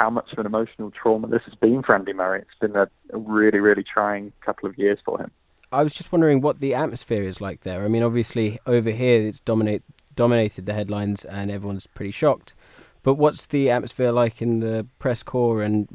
how 0.01 0.09
much 0.09 0.33
of 0.33 0.39
an 0.39 0.47
emotional 0.47 0.91
trauma 0.91 1.27
this 1.27 1.43
has 1.45 1.55
been 1.57 1.83
for 1.83 1.95
Andy 1.95 2.15
Murray. 2.15 2.41
It's 2.41 2.59
been 2.59 2.75
a, 2.75 2.89
a 3.13 3.19
really, 3.19 3.59
really 3.59 3.85
trying 3.85 4.33
couple 4.41 4.67
of 4.67 4.79
years 4.79 4.99
for 5.05 5.21
him. 5.21 5.31
I 5.73 5.83
was 5.83 5.93
just 5.93 6.11
wondering 6.11 6.41
what 6.41 6.59
the 6.59 6.75
atmosphere 6.75 7.23
is 7.23 7.39
like 7.39 7.61
there. 7.61 7.85
I 7.85 7.89
mean, 7.89 8.03
obviously 8.03 8.59
over 8.67 8.91
here 8.91 9.21
it's 9.21 9.41
dominate 9.41 9.83
dominated 10.17 10.65
the 10.65 10.73
headlines 10.73 11.27
and 11.27 11.51
everyone's 11.51 11.87
pretty 11.87 12.13
shocked. 12.13 12.55
But 13.03 13.15
what's 13.15 13.47
the 13.47 13.71
atmosphere 13.71 14.11
like 14.11 14.41
in 14.41 14.61
the 14.61 14.87
press 14.99 15.23
corps 15.23 15.63
and 15.63 15.87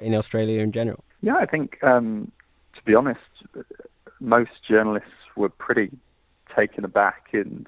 in 0.00 0.14
Australia 0.14 0.62
in 0.62 0.72
general? 0.72 1.04
Yeah, 1.20 1.36
I 1.36 1.44
think 1.44 1.84
um, 1.84 2.32
to 2.76 2.82
be 2.84 2.94
honest, 2.94 3.20
most 4.20 4.52
journalists 4.66 5.10
were 5.36 5.50
pretty 5.50 5.90
taken 6.56 6.82
aback 6.82 7.28
and 7.34 7.66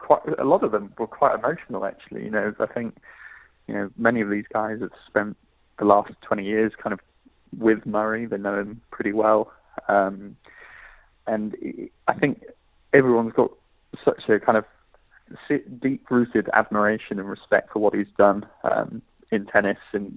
quite 0.00 0.22
a 0.36 0.44
lot 0.44 0.64
of 0.64 0.72
them 0.72 0.92
were 0.98 1.06
quite 1.06 1.36
emotional 1.36 1.84
actually. 1.84 2.24
You 2.24 2.30
know, 2.30 2.52
I 2.58 2.66
think 2.66 2.96
you 3.68 3.74
know 3.74 3.90
many 3.96 4.20
of 4.20 4.30
these 4.30 4.46
guys 4.52 4.80
have 4.80 4.90
spent 5.06 5.36
the 5.78 5.84
last 5.84 6.10
20 6.22 6.44
years 6.44 6.72
kind 6.82 6.92
of 6.92 7.00
with 7.56 7.86
Murray. 7.86 8.26
They 8.26 8.38
know 8.38 8.58
him 8.58 8.80
pretty 8.90 9.12
well, 9.12 9.52
um, 9.88 10.36
and 11.26 11.54
I 12.08 12.14
think 12.14 12.42
everyone's 12.92 13.34
got 13.34 13.50
such 14.04 14.28
a 14.28 14.40
kind 14.40 14.58
of 14.58 14.64
deep-rooted 15.80 16.48
admiration 16.54 17.18
and 17.18 17.28
respect 17.28 17.72
for 17.72 17.80
what 17.80 17.94
he's 17.94 18.06
done 18.16 18.46
um, 18.64 19.02
in 19.30 19.46
tennis 19.46 19.78
and 19.92 20.16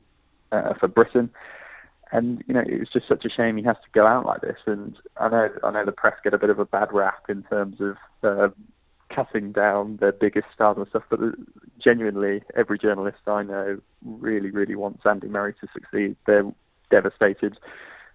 uh, 0.51 0.73
for 0.79 0.87
Britain. 0.87 1.29
And 2.11 2.43
you 2.47 2.53
know, 2.53 2.61
it 2.61 2.79
was 2.79 2.89
just 2.91 3.07
such 3.07 3.23
a 3.25 3.29
shame 3.29 3.57
he 3.57 3.63
has 3.63 3.77
to 3.77 3.89
go 3.93 4.05
out 4.05 4.25
like 4.25 4.41
this. 4.41 4.57
And 4.65 4.97
I 5.17 5.29
know, 5.29 5.49
I 5.63 5.71
know 5.71 5.85
the 5.85 5.91
press 5.91 6.15
get 6.23 6.33
a 6.33 6.37
bit 6.37 6.49
of 6.49 6.59
a 6.59 6.65
bad 6.65 6.89
rap 6.91 7.23
in 7.29 7.43
terms 7.43 7.77
of 7.79 7.95
uh, 8.23 8.49
cutting 9.13 9.51
down 9.51 9.97
their 9.97 10.11
biggest 10.11 10.47
stars 10.53 10.77
and 10.77 10.87
stuff. 10.87 11.03
But 11.09 11.19
genuinely, 11.83 12.43
every 12.55 12.77
journalist 12.77 13.19
I 13.27 13.43
know 13.43 13.79
really, 14.05 14.51
really 14.51 14.75
wants 14.75 15.03
Andy 15.05 15.27
Murray 15.27 15.53
to 15.61 15.67
succeed. 15.73 16.15
They're 16.25 16.51
devastated. 16.89 17.57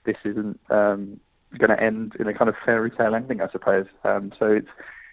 This 0.05 0.17
isn't 0.25 0.61
um, 0.71 1.21
going 1.59 1.71
to 1.71 1.83
end 1.83 2.15
in 2.19 2.29
a 2.29 2.35
kind 2.35 2.49
of 2.49 2.55
fairy 2.65 2.91
tale 2.91 3.15
ending, 3.15 3.41
I 3.41 3.51
suppose. 3.51 3.87
Um, 4.05 4.33
so 4.39 4.47
it's 4.47 4.69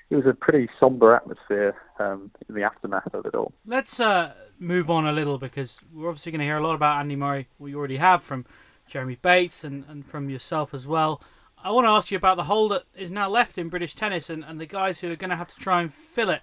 it 0.10 0.16
was 0.18 0.26
a 0.28 0.34
pretty 0.34 0.70
somber 0.80 1.16
atmosphere 1.16 1.76
um, 1.98 2.30
in 2.48 2.54
the 2.54 2.62
aftermath 2.62 3.14
of 3.14 3.26
it 3.26 3.34
all. 3.34 3.52
Let's 3.66 4.00
uh, 4.00 4.34
move 4.60 4.90
on 4.90 5.08
a 5.08 5.12
little 5.12 5.40
because 5.40 5.80
we're 5.92 6.08
obviously 6.08 6.32
going 6.32 6.40
to 6.40 6.46
hear 6.46 6.58
a 6.58 6.64
lot 6.64 6.76
about 6.76 7.00
Andy 7.00 7.16
Murray. 7.16 7.48
We 7.58 7.74
already 7.74 7.98
have 7.98 8.22
from 8.22 8.46
Jeremy 8.86 9.18
Bates 9.20 9.64
and, 9.64 9.86
and 9.88 10.06
from 10.06 10.30
yourself 10.30 10.74
as 10.74 10.86
well. 10.86 11.22
I 11.64 11.72
want 11.72 11.86
to 11.86 11.90
ask 11.90 12.12
you 12.12 12.18
about 12.18 12.36
the 12.36 12.44
hole 12.44 12.68
that 12.70 12.84
is 12.96 13.10
now 13.10 13.30
left 13.30 13.58
in 13.58 13.70
British 13.70 13.96
tennis 13.96 14.30
and, 14.30 14.44
and 14.44 14.60
the 14.60 14.66
guys 14.66 15.00
who 15.00 15.10
are 15.12 15.16
going 15.16 15.30
to 15.30 15.38
have 15.38 15.48
to 15.54 15.60
try 15.60 15.82
and 15.82 15.94
fill 15.94 16.30
it. 16.30 16.42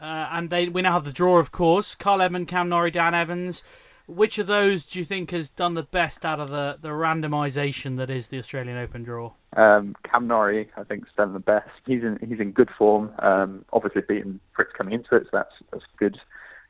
Uh, 0.00 0.28
and 0.30 0.50
they 0.50 0.68
we 0.68 0.82
now 0.82 0.92
have 0.92 1.04
the 1.04 1.12
draw, 1.12 1.38
of 1.38 1.50
course. 1.50 1.94
Kyle 1.94 2.20
Edmund, 2.20 2.48
Cam 2.48 2.68
Norrie, 2.68 2.90
Dan 2.90 3.14
Evans. 3.14 3.62
Which 4.06 4.38
of 4.38 4.46
those 4.46 4.84
do 4.84 4.98
you 4.98 5.04
think 5.04 5.32
has 5.32 5.50
done 5.50 5.74
the 5.74 5.82
best 5.82 6.24
out 6.24 6.40
of 6.40 6.48
the, 6.48 6.78
the 6.80 6.88
randomisation 6.88 7.98
that 7.98 8.08
is 8.08 8.28
the 8.28 8.38
Australian 8.38 8.78
Open 8.78 9.02
draw? 9.02 9.32
Um, 9.54 9.96
Cam 10.10 10.26
Norrie, 10.26 10.70
I 10.76 10.84
think, 10.84 11.06
has 11.06 11.14
done 11.14 11.34
the 11.34 11.40
best. 11.40 11.68
He's 11.86 12.02
in 12.02 12.18
he's 12.26 12.40
in 12.40 12.52
good 12.52 12.70
form. 12.78 13.10
Um, 13.18 13.64
obviously, 13.72 14.02
beating 14.02 14.40
Fritz 14.54 14.70
coming 14.76 14.94
into 14.94 15.16
it, 15.16 15.24
so 15.24 15.30
that's 15.32 15.52
that's 15.72 15.84
good 15.98 16.18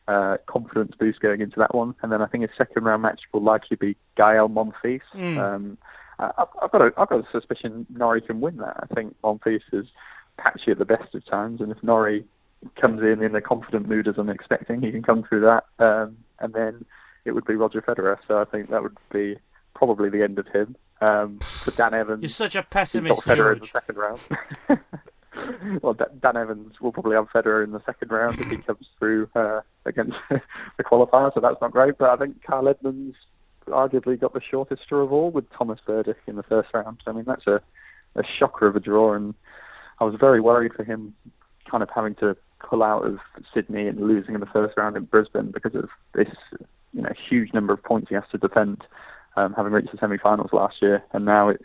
uh, 0.09 0.39
confidence 0.47 0.95
boost 0.99 1.21
going 1.21 1.41
into 1.41 1.59
that 1.59 1.75
one. 1.75 1.95
And 2.03 2.11
then 2.11 2.23
I 2.23 2.27
think 2.27 2.43
his 2.43 2.51
second 2.57 2.85
round 2.85 3.03
match 3.03 3.21
will 3.33 3.43
likely 3.43 3.77
be 3.77 3.97
Gael 4.17 4.49
Monfils. 4.49 5.01
Mm. 5.15 5.39
Um, 5.39 5.79
I, 6.19 6.45
I've 6.63 6.71
got 6.73 6.83
a 6.83 6.93
I've 6.97 7.09
got 7.09 7.21
a 7.21 7.29
suspicion 7.33 7.87
Norrie 7.91 8.21
can 8.21 8.41
win 8.41 8.57
that. 8.59 8.77
I 8.79 8.95
think 8.95 9.17
Monfils 9.23 9.61
is 9.73 9.87
patchy 10.37 10.71
at 10.71 10.79
the 10.79 10.85
best 10.85 11.15
of 11.15 11.25
times, 11.27 11.61
and 11.61 11.71
if 11.71 11.83
Norrie 11.83 12.25
comes 12.81 13.03
in 13.03 13.23
in 13.23 13.35
a 13.35 13.41
confident 13.41 13.89
mood 13.89 14.09
as 14.09 14.17
I'm 14.19 14.29
expecting, 14.29 14.83
he 14.83 14.91
can 14.91 15.03
come 15.03 15.25
through 15.25 15.43
that. 15.43 15.65
Um, 15.79 16.17
and 16.41 16.53
then 16.53 16.85
it 17.25 17.33
would 17.33 17.45
be 17.45 17.55
Roger 17.55 17.83
Federer. 17.83 18.17
So 18.27 18.39
I 18.39 18.45
think 18.45 18.71
that 18.71 18.83
would 18.83 18.97
be 19.13 19.37
probably 19.75 20.09
the 20.11 20.23
end 20.23 20.39
of 20.39 20.47
him. 20.49 20.77
Um, 21.01 21.39
for 21.39 21.71
Dan 21.73 21.95
Evans, 21.95 22.23
you're 22.23 22.29
such 22.29 22.57
a 22.57 22.63
pessimist. 22.65 23.25
Got 23.25 23.37
Federer 23.37 23.37
George. 23.37 23.57
in 23.57 23.61
the 23.61 23.67
second 23.67 23.97
round. 23.97 25.81
well, 25.83 25.95
Dan 25.95 26.37
Evans 26.37 26.81
will 26.81 26.91
probably 26.91 27.15
have 27.15 27.29
Federer 27.29 27.63
in 27.63 27.71
the 27.71 27.83
second 27.87 28.11
round 28.11 28.41
if 28.41 28.51
he 28.51 28.57
comes 28.57 28.87
through 28.99 29.29
uh, 29.37 29.61
against 29.85 30.17
the 30.31 30.85
qualifier, 30.85 31.33
so 31.33 31.41
that's 31.41 31.61
not 31.61 31.71
great. 31.71 31.99
But 31.99 32.11
I 32.11 32.17
think 32.17 32.43
Kyle 32.43 32.67
Edmund's 32.69 33.17
arguably 33.71 34.19
got 34.19 34.35
the 34.35 34.41
shortest 34.41 34.83
straw 34.83 35.03
of 35.03 35.13
all 35.13 35.31
with 35.31 35.51
Thomas 35.53 35.81
Berdych 35.87 36.17
in 36.27 36.37
the 36.37 36.43
first 36.43 36.69
round. 36.75 37.01
I 37.07 37.13
mean, 37.13 37.25
that's 37.27 37.47
a, 37.47 37.61
a 38.17 38.23
shocker 38.39 38.67
of 38.67 38.77
a 38.77 38.81
draw, 38.81 39.15
and 39.15 39.35
I 40.01 40.05
was 40.05 40.15
very 40.19 40.41
worried 40.41 40.75
for 40.75 40.85
him 40.85 41.15
kind 41.71 41.83
of 41.83 41.91
having 41.95 42.15
to 42.17 42.37
pull 42.61 42.83
out 42.83 43.05
of 43.05 43.19
Sydney 43.55 43.87
and 43.87 44.01
losing 44.01 44.35
in 44.35 44.41
the 44.41 44.47
first 44.47 44.77
round 44.77 44.97
in 44.97 45.05
Brisbane 45.05 45.51
because 45.51 45.75
of 45.75 45.89
this 46.15 46.29
you 46.93 47.03
know 47.03 47.13
huge 47.29 47.53
number 47.53 47.73
of 47.73 47.83
points 47.83 48.09
he 48.09 48.15
has 48.15 48.25
to 48.33 48.39
defend, 48.39 48.83
um, 49.37 49.55
having 49.55 49.73
reached 49.73 49.93
the 49.93 49.99
semi-finals 49.99 50.53
last 50.53 50.77
year, 50.81 51.05
and 51.13 51.25
now 51.25 51.51
it, 51.51 51.61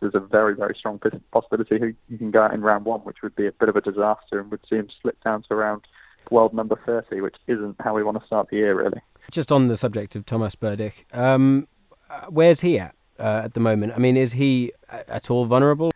there's 0.00 0.14
a 0.14 0.20
very 0.20 0.54
very 0.54 0.74
strong 0.78 1.00
possibility 1.32 1.78
he, 1.78 2.12
he 2.12 2.18
can 2.18 2.30
go 2.30 2.42
out 2.42 2.54
in 2.54 2.60
round 2.60 2.84
one, 2.84 3.00
which 3.00 3.22
would 3.22 3.36
be 3.36 3.46
a 3.46 3.52
bit 3.52 3.68
of 3.68 3.76
a 3.76 3.80
disaster 3.80 4.40
and 4.40 4.50
would 4.50 4.60
see 4.68 4.76
him 4.76 4.88
slip 5.00 5.22
down 5.22 5.42
to 5.42 5.54
around 5.54 5.82
world 6.30 6.54
number 6.54 6.78
30, 6.86 7.20
which 7.20 7.36
isn't 7.46 7.76
how 7.80 7.94
we 7.94 8.02
want 8.02 8.18
to 8.18 8.26
start 8.26 8.48
the 8.50 8.56
year 8.56 8.74
really. 8.74 9.00
Just 9.30 9.50
on 9.50 9.66
the 9.66 9.76
subject 9.76 10.14
of 10.16 10.26
Thomas 10.26 10.54
Berdych, 10.54 11.04
um, 11.12 11.66
uh, 12.10 12.26
where's 12.28 12.60
he 12.60 12.78
at 12.78 12.94
uh, 13.18 13.42
at 13.44 13.54
the 13.54 13.60
moment? 13.60 13.92
I 13.94 13.98
mean, 13.98 14.16
is 14.16 14.32
he 14.32 14.72
at 14.88 15.30
all 15.30 15.46
vulnerable? 15.46 15.90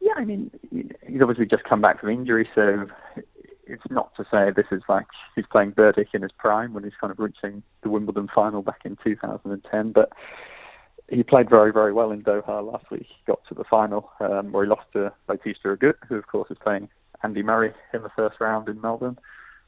Yeah, 0.00 0.12
I 0.16 0.24
mean, 0.24 0.50
he's 0.70 1.20
obviously 1.20 1.46
just 1.46 1.64
come 1.64 1.80
back 1.80 2.00
from 2.00 2.10
injury, 2.10 2.48
so 2.54 2.86
it's 3.68 3.82
not 3.90 4.14
to 4.16 4.24
say 4.30 4.50
this 4.54 4.66
is 4.70 4.82
like 4.88 5.06
he's 5.34 5.46
playing 5.50 5.72
Berdych 5.72 6.14
in 6.14 6.22
his 6.22 6.32
prime 6.32 6.72
when 6.72 6.84
he's 6.84 6.94
kind 7.00 7.10
of 7.10 7.18
reaching 7.18 7.62
the 7.82 7.90
Wimbledon 7.90 8.28
final 8.34 8.62
back 8.62 8.80
in 8.84 8.96
2010, 9.04 9.92
but 9.92 10.12
he 11.08 11.22
played 11.22 11.48
very, 11.48 11.72
very 11.72 11.92
well 11.92 12.10
in 12.10 12.22
Doha 12.22 12.64
last 12.64 12.90
week. 12.90 13.06
He 13.08 13.16
got 13.26 13.40
to 13.48 13.54
the 13.54 13.64
final 13.64 14.10
um, 14.20 14.52
where 14.52 14.64
he 14.64 14.70
lost 14.70 14.86
to 14.92 15.12
Bautista 15.26 15.68
Agut, 15.68 15.94
who 16.08 16.16
of 16.16 16.26
course 16.26 16.50
is 16.50 16.58
playing 16.62 16.88
Andy 17.22 17.42
Murray 17.42 17.72
in 17.92 18.02
the 18.02 18.10
first 18.14 18.40
round 18.40 18.68
in 18.68 18.80
Melbourne, 18.80 19.18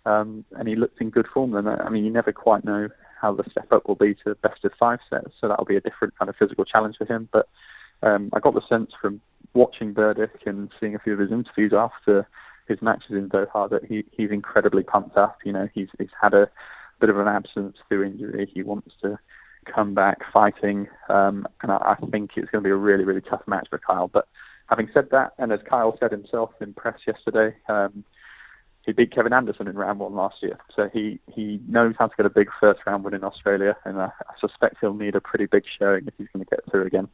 um, 0.06 0.44
and 0.52 0.68
he 0.68 0.76
looked 0.76 1.00
in 1.00 1.10
good 1.10 1.26
form. 1.32 1.52
Then 1.52 1.68
I 1.68 1.88
mean, 1.88 2.04
you 2.04 2.10
never 2.10 2.32
quite 2.32 2.64
know 2.64 2.88
how 3.20 3.34
the 3.34 3.44
step 3.50 3.70
up 3.72 3.86
will 3.86 3.96
be 3.96 4.14
to 4.24 4.34
best 4.36 4.64
of 4.64 4.72
five 4.78 4.98
sets, 5.08 5.32
so 5.40 5.48
that'll 5.48 5.64
be 5.64 5.76
a 5.76 5.80
different 5.80 6.18
kind 6.18 6.28
of 6.28 6.36
physical 6.36 6.64
challenge 6.64 6.96
for 6.96 7.04
him. 7.04 7.28
But 7.32 7.48
um, 8.02 8.30
I 8.32 8.40
got 8.40 8.54
the 8.54 8.66
sense 8.68 8.92
from 9.00 9.20
watching 9.52 9.92
Berdych 9.92 10.46
and 10.46 10.70
seeing 10.78 10.94
a 10.94 10.98
few 10.98 11.12
of 11.12 11.18
his 11.18 11.30
interviews 11.30 11.72
after 11.76 12.26
his 12.66 12.80
matches 12.80 13.10
in 13.10 13.28
Doha 13.28 13.68
that 13.68 13.84
he, 13.84 14.04
he's 14.12 14.30
incredibly 14.30 14.82
pumped 14.82 15.16
up. 15.16 15.38
You 15.44 15.52
know, 15.52 15.68
he's 15.74 15.88
he's 15.98 16.08
had 16.20 16.34
a 16.34 16.48
bit 17.00 17.10
of 17.10 17.18
an 17.18 17.28
absence 17.28 17.76
through 17.88 18.04
injury. 18.04 18.50
He 18.52 18.62
wants 18.62 18.92
to 19.02 19.18
come 19.72 19.94
back 19.94 20.18
fighting, 20.32 20.88
um, 21.08 21.46
and 21.62 21.70
I, 21.70 21.96
I 22.00 22.06
think 22.10 22.30
it's 22.36 22.50
going 22.50 22.62
to 22.62 22.66
be 22.68 22.72
a 22.72 22.76
really 22.76 23.04
really 23.04 23.20
tough 23.20 23.42
match 23.46 23.68
for 23.68 23.78
Kyle. 23.78 24.08
But 24.08 24.28
having 24.68 24.88
said 24.94 25.08
that, 25.10 25.32
and 25.38 25.52
as 25.52 25.60
Kyle 25.68 25.96
said 26.00 26.12
himself 26.12 26.50
in 26.60 26.72
press 26.72 26.98
yesterday. 27.06 27.54
Um, 27.68 28.04
he 28.86 28.92
beat 28.92 29.14
Kevin 29.14 29.32
Anderson 29.32 29.68
in 29.68 29.76
round 29.76 29.98
one 29.98 30.14
last 30.14 30.36
year, 30.42 30.58
so 30.74 30.88
he, 30.92 31.20
he 31.32 31.60
knows 31.68 31.94
how 31.98 32.06
to 32.06 32.16
get 32.16 32.26
a 32.26 32.30
big 32.30 32.48
first 32.58 32.80
round 32.86 33.04
win 33.04 33.14
in 33.14 33.24
Australia, 33.24 33.76
and 33.84 34.00
I, 34.00 34.06
I 34.06 34.40
suspect 34.40 34.76
he'll 34.80 34.94
need 34.94 35.14
a 35.14 35.20
pretty 35.20 35.46
big 35.46 35.64
showing 35.78 36.06
if 36.06 36.14
he's 36.16 36.28
going 36.32 36.44
to 36.44 36.50
get 36.50 36.60
through 36.70 36.86
again. 36.86 37.08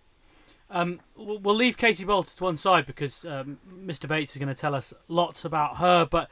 Um, 0.70 1.00
we'll 1.16 1.54
leave 1.54 1.76
Katie 1.76 2.04
Boulter 2.04 2.34
to 2.36 2.44
one 2.44 2.56
side 2.56 2.86
because 2.86 3.24
um, 3.24 3.58
Mr. 3.68 4.08
Bates 4.08 4.32
is 4.34 4.38
going 4.38 4.52
to 4.52 4.60
tell 4.60 4.74
us 4.74 4.92
lots 5.08 5.44
about 5.44 5.76
her. 5.76 6.04
But 6.04 6.28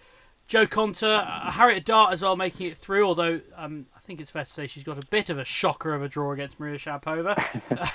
Jo 0.48 0.66
Konta, 0.66 1.20
uh, 1.20 1.50
Harriet 1.52 1.84
Dart 1.84 2.12
as 2.12 2.22
well, 2.22 2.36
making 2.36 2.66
it 2.66 2.78
through. 2.78 3.06
Although 3.06 3.40
um, 3.56 3.86
I 3.96 4.00
think 4.00 4.20
it's 4.20 4.30
fair 4.30 4.44
to 4.44 4.50
say 4.50 4.66
she's 4.66 4.82
got 4.82 4.98
a 4.98 5.06
bit 5.08 5.30
of 5.30 5.38
a 5.38 5.44
shocker 5.44 5.94
of 5.94 6.02
a 6.02 6.08
draw 6.08 6.32
against 6.32 6.58
Maria 6.58 6.78
Sharapova. 6.78 7.40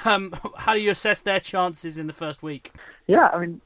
Um, 0.06 0.34
how 0.56 0.74
do 0.74 0.80
you 0.80 0.92
assess 0.92 1.22
their 1.22 1.40
chances 1.40 1.98
in 1.98 2.08
the 2.08 2.14
first 2.14 2.42
week? 2.42 2.72
Yeah, 3.08 3.28
I 3.34 3.40
mean, 3.40 3.62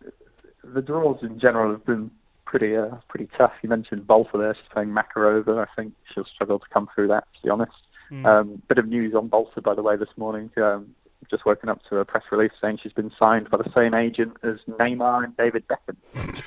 the 0.63 0.81
draws 0.81 1.21
in 1.21 1.39
general 1.39 1.71
have 1.71 1.85
been 1.85 2.09
pretty 2.53 2.77
uh, 2.77 2.97
pretty 3.09 3.27
tough. 3.35 3.53
You 3.63 3.69
mentioned 3.69 4.05
Boulter 4.05 4.37
there; 4.37 4.53
she's 4.53 4.71
playing 4.71 4.89
Makarova. 4.89 5.65
I 5.65 5.75
think 5.75 5.93
she'll 6.13 6.25
struggle 6.25 6.59
to 6.59 6.65
come 6.71 6.87
through 6.93 7.07
that. 7.07 7.25
To 7.35 7.43
be 7.43 7.49
honest. 7.49 7.71
Mm. 8.11 8.25
Um, 8.27 8.61
bit 8.69 8.77
of 8.77 8.87
news 8.87 9.15
on 9.15 9.27
Boulter, 9.27 9.63
by 9.63 9.73
the 9.73 9.81
way, 9.81 9.97
this 9.97 10.09
morning. 10.17 10.51
Um, 10.57 10.93
just 11.31 11.45
woken 11.47 11.69
up 11.69 11.79
to 11.89 11.97
a 11.97 12.05
press 12.05 12.23
release 12.31 12.51
saying 12.61 12.79
she's 12.83 12.93
been 12.93 13.11
signed 13.17 13.49
by 13.49 13.57
the 13.57 13.71
same 13.73 13.95
agent 13.95 14.33
as 14.43 14.57
Neymar 14.69 15.23
and 15.23 15.35
David 15.35 15.63
Beckham. 15.67 15.95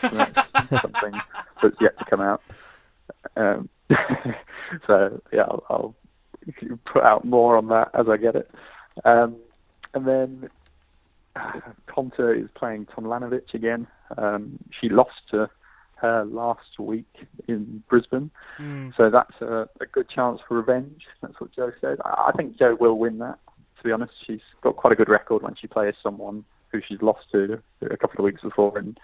that's 0.68 0.82
something 0.82 1.20
that's 1.60 1.76
yet 1.80 1.98
to 1.98 2.04
come 2.04 2.20
out. 2.20 2.40
Um, 3.36 3.68
so 4.86 5.20
yeah, 5.32 5.42
I'll, 5.42 5.64
I'll, 5.68 5.94
put 6.84 7.02
out 7.02 7.24
more 7.24 7.56
on 7.56 7.66
that 7.68 7.90
as 7.94 8.06
I 8.08 8.16
get 8.16 8.36
it. 8.36 8.48
Um, 9.04 9.36
and 9.94 10.06
then 10.06 10.50
Konta 11.88 12.40
is 12.40 12.48
playing 12.54 12.86
Tomljanovic 12.86 13.54
again. 13.54 13.88
Um, 14.16 14.58
she 14.80 14.88
lost 14.88 15.16
to 15.32 15.50
her 15.96 16.24
last 16.24 16.78
week 16.78 17.06
in 17.48 17.82
Brisbane, 17.88 18.30
Mm. 18.58 18.94
so 18.96 19.10
that's 19.10 19.40
a, 19.40 19.68
a 19.80 19.86
good 19.92 20.08
chance 20.08 20.40
for 20.46 20.56
revenge. 20.56 21.02
That's 21.22 21.38
what 21.40 21.52
Jo 21.52 21.72
said. 21.80 21.98
I, 22.04 22.28
I 22.28 22.32
think 22.36 22.58
Jo 22.58 22.76
will 22.78 22.98
win 22.98 23.18
that. 23.18 23.38
To 23.78 23.84
be 23.84 23.92
honest, 23.92 24.12
she's 24.26 24.40
got 24.62 24.76
quite 24.76 24.92
a 24.92 24.96
good 24.96 25.08
record 25.08 25.42
when 25.42 25.54
she 25.54 25.66
plays 25.66 25.94
someone 26.02 26.44
who 26.72 26.80
she's 26.86 27.02
lost 27.02 27.20
to 27.32 27.62
a 27.82 27.96
couple 27.96 28.18
of 28.18 28.24
weeks 28.24 28.42
before, 28.42 28.76
and 28.78 28.98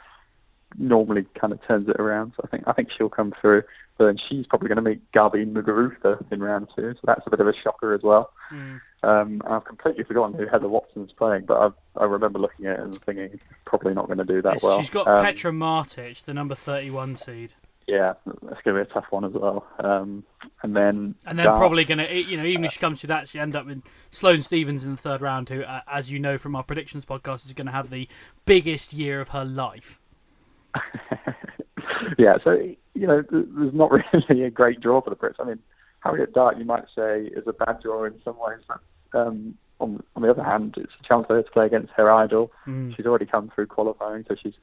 normally 0.79 1.27
kind 1.41 1.53
of 1.53 1.61
turns 1.67 1.89
it 1.89 1.97
around. 2.01 2.33
So 2.37 2.43
I 2.45 2.49
think 2.49 2.65
I 2.67 2.73
think 2.73 2.89
she'll 2.97 3.09
come 3.09 3.33
through. 3.41 3.63
But 3.99 4.07
then 4.07 4.17
she's 4.29 4.47
probably 4.47 4.69
going 4.69 4.83
to 4.83 4.91
meet 4.91 5.13
Gabi 5.13 5.47
Muguruza 5.53 6.25
in 6.33 6.41
round 6.43 6.69
two, 6.75 6.95
so 6.95 7.01
that's 7.05 7.21
a 7.27 7.31
bit 7.31 7.41
of 7.41 7.47
a 7.47 7.53
shocker 7.63 7.93
as 7.93 8.01
well. 8.03 8.33
Mm. 8.51 8.81
Um, 9.03 9.43
I've 9.47 9.65
completely 9.67 10.03
forgotten 10.05 10.35
who 10.39 10.47
Heather 10.47 10.67
Watson's 10.69 11.13
playing, 11.13 11.45
but 11.47 11.59
I've, 11.59 11.75
I 11.97 12.05
remember 12.05 12.39
looking 12.39 12.67
at 12.67 12.79
it 12.79 12.81
and 12.81 12.95
thinking 13.05 13.39
probably 13.67 13.93
not 13.93 14.07
going 14.07 14.19
to 14.19 14.25
do 14.25 14.41
that 14.43 14.55
It's- 14.55 14.63
well. 14.63 14.81
She's 14.81 14.89
got 14.89 15.07
Um, 15.07 15.23
Petra 15.23 15.53
Martic, 15.53 16.25
the 16.25 16.33
number 16.33 16.55
31 16.55 17.17
seed. 17.17 17.53
Yeah, 17.87 18.15
that's 18.25 18.63
going 18.63 18.77
to 18.79 18.85
be 18.85 18.91
a 18.91 18.95
tough 18.95 19.07
one 19.11 19.25
as 19.27 19.33
well. 19.33 19.67
Um, 19.79 20.25
and 20.63 20.75
then 20.75 21.15
And 21.27 21.39
then 21.39 21.47
Dart- 21.47 21.59
probably 21.59 21.85
going 21.85 21.99
to, 21.99 22.15
you 22.15 22.37
know, 22.39 22.45
even 22.45 22.65
if 22.65 22.73
she 22.73 22.81
comes 22.81 23.01
to 23.03 23.07
that, 23.09 23.29
she 23.29 23.39
end 23.39 23.55
up 23.55 23.67
with 23.67 23.83
Sloane 24.11 24.43
Stevens 24.43 24.85
in 24.85 24.93
the 24.93 24.97
third 24.97 25.21
round, 25.21 25.51
who, 25.51 25.63
uh, 25.63 25.81
as 25.87 26.11
you 26.11 26.19
know 26.19 26.39
from 26.39 26.57
our 26.57 26.63
predictions 26.63 27.05
podcast, 27.05 27.45
is 27.45 27.53
going 27.53 27.67
to 27.67 27.73
have 27.73 27.91
the 27.91 28.09
biggest 28.47 28.95
year 28.95 29.21
of 29.21 29.31
her 29.31 29.45
life. 29.45 29.99
yeah, 32.19 32.37
so 32.43 32.57
you 32.95 33.07
know, 33.07 33.23
there's 33.31 33.75
not 33.75 33.91
really 34.31 34.45
a 34.45 34.51
great 34.51 34.81
draw 34.81 35.01
for 35.01 35.11
the 35.11 35.17
Brits. 35.17 35.35
I 35.41 35.45
mean, 35.45 35.59
Harriet 36.01 36.35
Dart, 36.35 36.59
you 36.59 36.65
might 36.65 36.85
say, 36.95 37.23
is 37.25 37.45
a 37.47 37.53
bad 37.53 37.81
draw 37.83 38.05
in 38.05 38.15
some 38.25 38.39
ways. 38.39 38.61
But, 38.67 39.19
um, 39.19 39.57
on, 39.79 40.03
on 40.15 40.23
the 40.23 40.31
other 40.31 40.45
hand, 40.45 40.75
it's 40.77 40.93
a 41.01 41.09
chance 41.09 41.27
for 41.27 41.37
her 41.37 41.43
to 41.43 41.51
play 41.51 41.67
against 41.67 41.93
her 41.97 42.11
idol. 42.11 42.53
Mm. 42.67 42.97
She's 42.97 43.07
already 43.07 43.27
come 43.27 43.51
through 43.55 43.67
qualifying, 43.67 44.25
so 44.29 44.37
she's, 44.41 44.55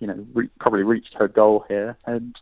you 0.00 0.06
know, 0.06 0.26
re- 0.34 0.50
probably 0.60 0.82
reached 0.82 1.14
her 1.18 1.28
goal 1.28 1.64
here. 1.68 1.96
And 2.06 2.36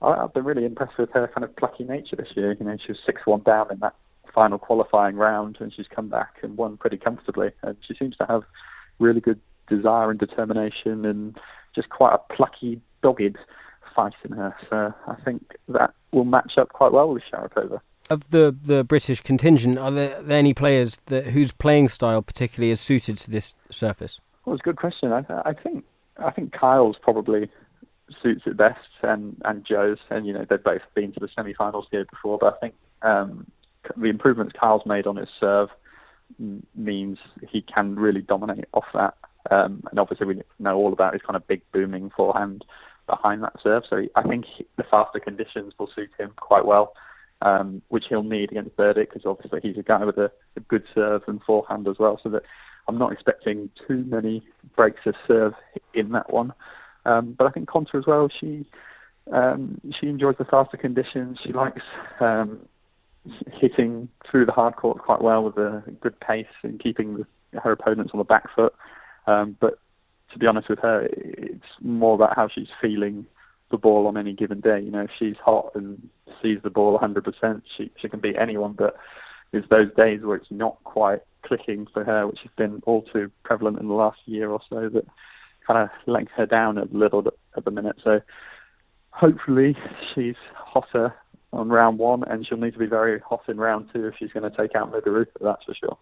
I, 0.00 0.10
I've 0.10 0.34
been 0.34 0.44
really 0.44 0.64
impressed 0.64 0.98
with 0.98 1.10
her 1.10 1.28
kind 1.28 1.44
of 1.44 1.56
plucky 1.56 1.84
nature 1.84 2.16
this 2.16 2.36
year. 2.36 2.56
You 2.58 2.66
know, 2.66 2.76
she 2.84 2.92
was 2.92 2.98
six-one 3.04 3.42
down 3.42 3.72
in 3.72 3.78
that 3.80 3.94
final 4.34 4.58
qualifying 4.58 5.16
round, 5.16 5.58
and 5.60 5.72
she's 5.74 5.86
come 5.94 6.08
back 6.08 6.36
and 6.42 6.56
won 6.56 6.76
pretty 6.76 6.98
comfortably. 6.98 7.50
And 7.62 7.76
she 7.86 7.94
seems 7.94 8.16
to 8.16 8.26
have 8.26 8.42
really 8.98 9.20
good 9.20 9.40
desire 9.68 10.10
and 10.10 10.20
determination, 10.20 11.04
and 11.04 11.38
just 11.74 11.88
quite 11.88 12.14
a 12.14 12.34
plucky, 12.34 12.80
dogged 13.02 13.38
fight 13.94 14.14
in 14.24 14.32
her. 14.32 14.54
So 14.70 14.94
I 15.06 15.14
think 15.22 15.56
that 15.68 15.92
will 16.12 16.24
match 16.24 16.52
up 16.58 16.70
quite 16.70 16.92
well 16.92 17.08
with 17.12 17.22
Sharapova. 17.32 17.80
Of 18.10 18.30
the, 18.30 18.56
the 18.60 18.84
British 18.84 19.20
contingent, 19.20 19.78
are 19.78 19.90
there, 19.90 20.22
there 20.22 20.38
any 20.38 20.54
players 20.54 20.96
that 21.06 21.28
whose 21.28 21.52
playing 21.52 21.88
style 21.88 22.20
particularly 22.20 22.70
is 22.70 22.80
suited 22.80 23.16
to 23.18 23.30
this 23.30 23.54
surface? 23.70 24.20
Well, 24.44 24.54
it's 24.54 24.62
a 24.62 24.64
good 24.64 24.76
question. 24.76 25.12
I, 25.12 25.24
I 25.44 25.52
think 25.52 25.84
I 26.18 26.30
think 26.30 26.52
Kyle's 26.52 26.96
probably 27.00 27.48
suits 28.22 28.42
it 28.44 28.56
best, 28.56 28.80
and 29.02 29.40
and 29.44 29.64
Jo's, 29.64 29.98
and 30.10 30.26
you 30.26 30.32
know 30.32 30.44
they've 30.48 30.62
both 30.62 30.82
been 30.94 31.12
to 31.12 31.20
the 31.20 31.28
semi-finals 31.34 31.86
here 31.90 32.04
before. 32.04 32.38
But 32.38 32.54
I 32.54 32.58
think 32.58 32.74
um, 33.02 33.46
the 33.96 34.08
improvements 34.08 34.52
Kyle's 34.58 34.82
made 34.84 35.06
on 35.06 35.16
his 35.16 35.28
serve 35.38 35.68
means 36.74 37.18
he 37.48 37.62
can 37.62 37.94
really 37.94 38.20
dominate 38.20 38.64
off 38.74 38.86
that. 38.94 39.14
Um, 39.50 39.82
and 39.90 39.98
obviously 39.98 40.26
we 40.26 40.42
know 40.58 40.76
all 40.76 40.92
about 40.92 41.14
his 41.14 41.22
kind 41.22 41.36
of 41.36 41.46
big 41.46 41.62
booming 41.72 42.10
forehand 42.16 42.64
behind 43.06 43.42
that 43.42 43.54
serve. 43.62 43.82
So 43.88 44.04
I 44.14 44.22
think 44.22 44.44
the 44.76 44.84
faster 44.84 45.18
conditions 45.18 45.74
will 45.78 45.90
suit 45.94 46.10
him 46.18 46.32
quite 46.36 46.64
well, 46.64 46.94
um, 47.42 47.82
which 47.88 48.04
he'll 48.08 48.22
need 48.22 48.52
against 48.52 48.76
Berdych 48.76 49.08
because 49.08 49.22
obviously 49.26 49.60
he's 49.62 49.78
a 49.78 49.82
guy 49.82 50.04
with 50.04 50.18
a, 50.18 50.30
a 50.56 50.60
good 50.60 50.84
serve 50.94 51.22
and 51.26 51.42
forehand 51.42 51.88
as 51.88 51.96
well. 51.98 52.20
So 52.22 52.28
that 52.30 52.42
I'm 52.88 52.98
not 52.98 53.12
expecting 53.12 53.70
too 53.86 54.04
many 54.06 54.42
breaks 54.76 55.00
of 55.06 55.14
serve 55.26 55.54
in 55.94 56.10
that 56.12 56.32
one. 56.32 56.52
Um, 57.04 57.34
but 57.36 57.46
I 57.46 57.50
think 57.50 57.68
Konta 57.68 57.96
as 57.96 58.06
well. 58.06 58.28
She 58.40 58.64
um, 59.32 59.80
she 60.00 60.08
enjoys 60.08 60.36
the 60.38 60.44
faster 60.44 60.76
conditions. 60.76 61.38
She 61.44 61.52
likes 61.52 61.82
um, 62.20 62.60
hitting 63.52 64.08
through 64.28 64.46
the 64.46 64.52
hard 64.52 64.76
court 64.76 64.98
quite 64.98 65.22
well 65.22 65.44
with 65.44 65.56
a 65.56 65.82
good 66.00 66.18
pace 66.20 66.46
and 66.62 66.80
keeping 66.80 67.18
the, 67.18 67.60
her 67.60 67.72
opponents 67.72 68.10
on 68.14 68.18
the 68.18 68.24
back 68.24 68.44
foot. 68.54 68.74
Um, 69.26 69.56
but 69.60 69.78
to 70.32 70.38
be 70.38 70.46
honest 70.46 70.68
with 70.68 70.78
her, 70.80 71.08
it's 71.12 71.64
more 71.80 72.14
about 72.14 72.36
how 72.36 72.48
she's 72.48 72.68
feeling 72.80 73.26
the 73.70 73.76
ball 73.76 74.06
on 74.06 74.16
any 74.16 74.32
given 74.32 74.60
day. 74.60 74.80
You 74.80 74.90
know, 74.90 75.02
if 75.02 75.10
she's 75.18 75.36
hot 75.36 75.72
and 75.74 76.08
sees 76.42 76.58
the 76.62 76.70
ball 76.70 76.98
100%, 76.98 77.62
she 77.76 77.90
she 78.00 78.08
can 78.08 78.20
beat 78.20 78.36
anyone. 78.36 78.72
But 78.72 78.96
there's 79.50 79.68
those 79.68 79.92
days 79.96 80.22
where 80.22 80.36
it's 80.36 80.50
not 80.50 80.82
quite 80.84 81.20
clicking 81.42 81.86
for 81.92 82.04
her, 82.04 82.26
which 82.26 82.40
has 82.42 82.50
been 82.56 82.82
all 82.86 83.02
too 83.02 83.30
prevalent 83.44 83.78
in 83.80 83.88
the 83.88 83.94
last 83.94 84.20
year 84.26 84.50
or 84.50 84.60
so, 84.70 84.88
that 84.88 85.06
kind 85.66 85.78
of 85.82 85.90
let 86.06 86.28
her 86.36 86.46
down 86.46 86.78
a 86.78 86.84
little 86.84 87.24
at 87.56 87.64
the 87.64 87.70
minute. 87.70 87.96
So 88.02 88.20
hopefully 89.10 89.76
she's 90.14 90.36
hotter 90.54 91.14
on 91.52 91.68
round 91.68 91.98
one, 91.98 92.24
and 92.24 92.46
she'll 92.46 92.58
need 92.58 92.72
to 92.72 92.78
be 92.78 92.86
very 92.86 93.20
hot 93.20 93.42
in 93.48 93.58
round 93.58 93.90
two 93.92 94.06
if 94.06 94.14
she's 94.18 94.32
going 94.32 94.50
to 94.50 94.56
take 94.56 94.74
out 94.74 94.90
Muguruza, 94.90 95.26
that's 95.40 95.64
for 95.64 95.74
sure. 95.74 95.98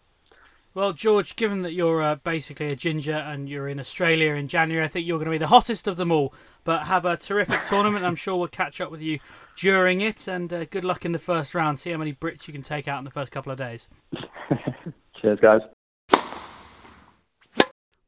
Well, 0.73 0.93
George, 0.93 1.35
given 1.35 1.63
that 1.63 1.73
you're 1.73 2.01
uh, 2.01 2.15
basically 2.15 2.71
a 2.71 2.77
ginger 2.77 3.13
and 3.13 3.49
you're 3.49 3.67
in 3.67 3.81
Australia 3.81 4.35
in 4.35 4.47
January, 4.47 4.85
I 4.85 4.89
think 4.89 5.05
you're 5.05 5.19
going 5.19 5.25
to 5.25 5.33
be 5.33 5.39
the 5.39 5.49
hottest 5.49 5.89
of 5.89 5.97
them 5.97 6.13
all. 6.13 6.33
But 6.63 6.85
have 6.85 7.05
a 7.05 7.17
terrific 7.17 7.65
tournament. 7.65 8.05
I'm 8.05 8.15
sure 8.15 8.37
we'll 8.37 8.47
catch 8.47 8.81
up 8.81 8.89
with 8.89 9.01
you 9.01 9.19
during 9.57 10.01
it. 10.01 10.29
And 10.29 10.53
uh, 10.53 10.67
good 10.67 10.85
luck 10.85 11.05
in 11.05 11.11
the 11.11 11.19
first 11.19 11.57
round. 11.57 11.81
See 11.81 11.91
how 11.91 11.97
many 11.97 12.13
Brits 12.13 12.47
you 12.47 12.53
can 12.53 12.63
take 12.63 12.87
out 12.87 12.99
in 12.99 13.05
the 13.05 13.11
first 13.11 13.33
couple 13.33 13.51
of 13.51 13.59
days. 13.59 13.89
Cheers, 15.21 15.41
guys. 15.41 15.61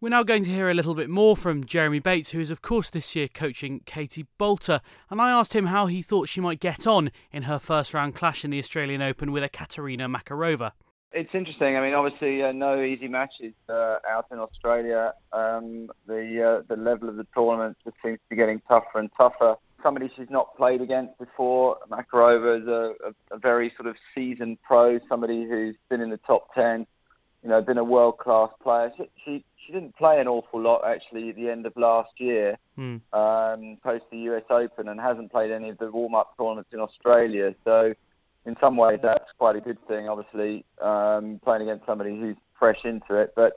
We're 0.00 0.10
now 0.10 0.22
going 0.22 0.44
to 0.44 0.50
hear 0.50 0.70
a 0.70 0.74
little 0.74 0.94
bit 0.94 1.10
more 1.10 1.36
from 1.36 1.64
Jeremy 1.64 1.98
Bates, 1.98 2.30
who 2.30 2.40
is, 2.40 2.50
of 2.50 2.62
course, 2.62 2.90
this 2.90 3.16
year 3.16 3.26
coaching 3.26 3.80
Katie 3.86 4.26
Boulter. 4.38 4.80
And 5.10 5.20
I 5.20 5.30
asked 5.32 5.54
him 5.54 5.66
how 5.66 5.86
he 5.86 6.00
thought 6.00 6.28
she 6.28 6.40
might 6.40 6.60
get 6.60 6.86
on 6.86 7.10
in 7.32 7.44
her 7.44 7.58
first 7.58 7.92
round 7.92 8.14
clash 8.14 8.44
in 8.44 8.50
the 8.52 8.58
Australian 8.60 9.02
Open 9.02 9.32
with 9.32 9.42
a 9.42 9.48
Katerina 9.48 10.08
Makarova. 10.08 10.72
It's 11.14 11.30
interesting. 11.34 11.76
I 11.76 11.80
mean, 11.82 11.94
obviously, 11.94 12.42
uh, 12.42 12.52
no 12.52 12.82
easy 12.82 13.08
matches 13.08 13.52
uh, 13.68 13.96
out 14.08 14.26
in 14.32 14.38
Australia. 14.38 15.12
Um, 15.32 15.90
the 16.06 16.60
uh, 16.62 16.74
the 16.74 16.80
level 16.80 17.08
of 17.08 17.16
the 17.16 17.26
tournament 17.34 17.76
just 17.84 17.96
seems 18.02 18.18
to 18.18 18.30
be 18.30 18.36
getting 18.36 18.60
tougher 18.66 18.98
and 18.98 19.10
tougher. 19.16 19.56
Somebody 19.82 20.10
she's 20.16 20.30
not 20.30 20.56
played 20.56 20.80
against 20.80 21.18
before. 21.18 21.76
Makarova 21.90 22.62
is 22.62 22.68
a, 22.68 22.94
a, 23.08 23.36
a 23.36 23.38
very 23.38 23.72
sort 23.76 23.88
of 23.88 23.96
seasoned 24.14 24.58
pro. 24.62 25.00
Somebody 25.08 25.44
who's 25.44 25.76
been 25.90 26.00
in 26.00 26.10
the 26.10 26.20
top 26.26 26.54
ten. 26.54 26.86
You 27.42 27.50
know, 27.50 27.60
been 27.60 27.78
a 27.78 27.84
world 27.84 28.18
class 28.18 28.50
player. 28.62 28.92
She, 28.96 29.10
she 29.24 29.44
she 29.66 29.72
didn't 29.72 29.96
play 29.96 30.20
an 30.20 30.28
awful 30.28 30.60
lot 30.60 30.82
actually 30.86 31.30
at 31.30 31.36
the 31.36 31.48
end 31.50 31.66
of 31.66 31.76
last 31.76 32.12
year, 32.18 32.56
Hmm. 32.76 32.96
um, 33.12 33.78
post 33.82 34.04
the 34.10 34.18
US 34.30 34.44
Open, 34.50 34.88
and 34.88 35.00
hasn't 35.00 35.30
played 35.30 35.50
any 35.50 35.68
of 35.68 35.78
the 35.78 35.90
warm 35.90 36.14
up 36.14 36.36
tournaments 36.36 36.70
in 36.72 36.80
Australia. 36.80 37.54
So 37.64 37.94
in 38.46 38.56
some 38.60 38.76
ways 38.76 38.98
that's 39.02 39.30
quite 39.38 39.56
a 39.56 39.60
good 39.60 39.78
thing. 39.86 40.08
Obviously, 40.08 40.64
um, 40.82 41.40
playing 41.44 41.62
against 41.62 41.86
somebody 41.86 42.18
who's 42.18 42.36
fresh 42.58 42.78
into 42.84 43.14
it, 43.14 43.32
but 43.36 43.52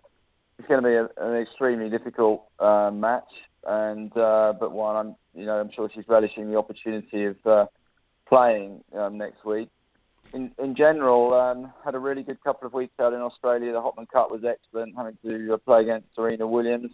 it's 0.58 0.68
going 0.68 0.82
to 0.82 0.88
be 0.88 0.96
a, 0.96 1.26
an 1.26 1.42
extremely 1.42 1.90
difficult 1.90 2.44
uh, 2.60 2.92
match. 2.94 3.30
And 3.68 4.16
uh, 4.16 4.54
but 4.60 4.72
one, 4.72 4.96
I'm 4.96 5.16
you 5.34 5.46
know 5.46 5.54
I'm 5.54 5.72
sure 5.76 5.90
she's 5.94 6.06
relishing 6.08 6.50
the 6.52 6.58
opportunity 6.58 7.26
of 7.26 7.36
uh, 7.46 7.66
playing 8.28 8.84
um, 8.96 9.18
next 9.18 9.44
week. 9.44 9.70
In, 10.34 10.52
in 10.62 10.76
general, 10.76 11.34
um, 11.34 11.72
had 11.84 11.96
a 11.96 12.00
really 12.00 12.22
good 12.22 12.44
couple 12.44 12.68
of 12.68 12.74
weeks 12.74 12.94
out 13.00 13.14
in 13.14 13.22
Australia. 13.22 13.72
The 13.72 13.80
Hopman 13.80 14.10
Cup 14.12 14.30
was 14.32 14.44
excellent, 14.44 14.96
having 14.96 15.18
to 15.24 15.54
uh, 15.54 15.58
play 15.58 15.82
against 15.82 16.08
Serena 16.14 16.46
Williams, 16.46 16.92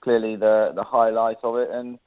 clearly 0.00 0.34
the 0.34 0.72
the 0.74 0.82
highlight 0.82 1.36
of 1.44 1.56
it. 1.56 1.68
And 1.70 1.98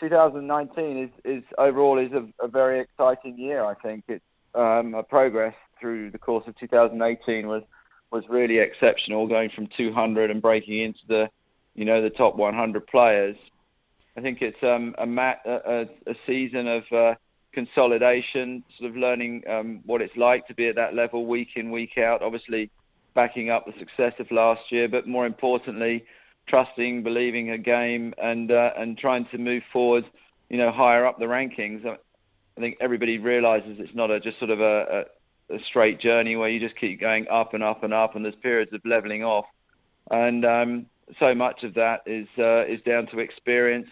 2019 0.00 1.04
is, 1.04 1.10
is 1.24 1.44
overall 1.58 1.98
is 1.98 2.12
a, 2.12 2.44
a 2.44 2.48
very 2.48 2.80
exciting 2.80 3.38
year. 3.38 3.64
I 3.64 3.74
think 3.74 4.04
it's 4.08 4.24
um, 4.58 4.94
a 4.94 5.02
progress 5.02 5.54
through 5.80 6.10
the 6.10 6.18
course 6.18 6.44
of 6.46 6.58
2018 6.58 7.46
was 7.46 7.62
was 8.10 8.24
really 8.28 8.58
exceptional, 8.58 9.26
going 9.26 9.50
from 9.54 9.68
200 9.76 10.30
and 10.30 10.40
breaking 10.40 10.82
into 10.82 11.00
the 11.08 11.26
you 11.74 11.84
know 11.84 12.02
the 12.02 12.10
top 12.10 12.36
100 12.36 12.86
players. 12.86 13.36
I 14.16 14.20
think 14.20 14.38
it's 14.40 14.56
um, 14.62 14.94
a, 14.98 15.06
mat, 15.06 15.42
a, 15.46 15.84
a 16.06 16.14
season 16.26 16.66
of 16.66 16.82
uh, 16.92 17.14
consolidation, 17.52 18.64
sort 18.78 18.90
of 18.90 18.96
learning 18.96 19.42
um, 19.48 19.80
what 19.86 20.02
it's 20.02 20.16
like 20.16 20.48
to 20.48 20.54
be 20.54 20.68
at 20.68 20.74
that 20.74 20.94
level 20.94 21.26
week 21.26 21.48
in 21.54 21.70
week 21.70 21.98
out. 21.98 22.22
Obviously, 22.22 22.70
backing 23.14 23.50
up 23.50 23.66
the 23.66 23.72
success 23.78 24.14
of 24.18 24.26
last 24.32 24.60
year, 24.70 24.88
but 24.88 25.06
more 25.06 25.26
importantly, 25.26 26.04
trusting, 26.48 27.02
believing 27.04 27.50
a 27.50 27.58
game, 27.58 28.12
and 28.18 28.50
uh, 28.50 28.70
and 28.76 28.98
trying 28.98 29.26
to 29.30 29.38
move 29.38 29.62
forward. 29.72 30.04
You 30.48 30.56
know, 30.56 30.72
higher 30.72 31.06
up 31.06 31.18
the 31.18 31.26
rankings. 31.26 31.84
I 32.58 32.60
think 32.60 32.78
everybody 32.80 33.18
realizes 33.18 33.76
it's 33.78 33.94
not 33.94 34.10
a 34.10 34.18
just 34.18 34.38
sort 34.40 34.50
of 34.50 34.60
a, 34.60 35.04
a, 35.50 35.54
a 35.54 35.58
straight 35.70 36.00
journey 36.00 36.34
where 36.34 36.48
you 36.48 36.58
just 36.58 36.78
keep 36.78 37.00
going 37.00 37.28
up 37.28 37.54
and 37.54 37.62
up 37.62 37.84
and 37.84 37.94
up, 37.94 38.16
and 38.16 38.24
there's 38.24 38.34
periods 38.42 38.72
of 38.72 38.80
leveling 38.84 39.22
off. 39.22 39.46
And 40.10 40.44
um, 40.44 40.86
so 41.20 41.36
much 41.36 41.62
of 41.62 41.74
that 41.74 42.00
is 42.06 42.26
uh, 42.36 42.64
is 42.66 42.80
down 42.84 43.06
to 43.12 43.20
experience. 43.20 43.88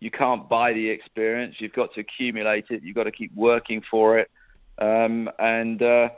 You 0.00 0.10
can't 0.10 0.50
buy 0.50 0.74
the 0.74 0.90
experience. 0.90 1.56
You've 1.60 1.72
got 1.72 1.94
to 1.94 2.00
accumulate 2.00 2.66
it. 2.68 2.82
You've 2.82 2.94
got 2.94 3.04
to 3.04 3.12
keep 3.12 3.34
working 3.34 3.82
for 3.90 4.18
it. 4.18 4.30
Um, 4.78 5.30
and 5.38 5.82
uh, 5.82 6.08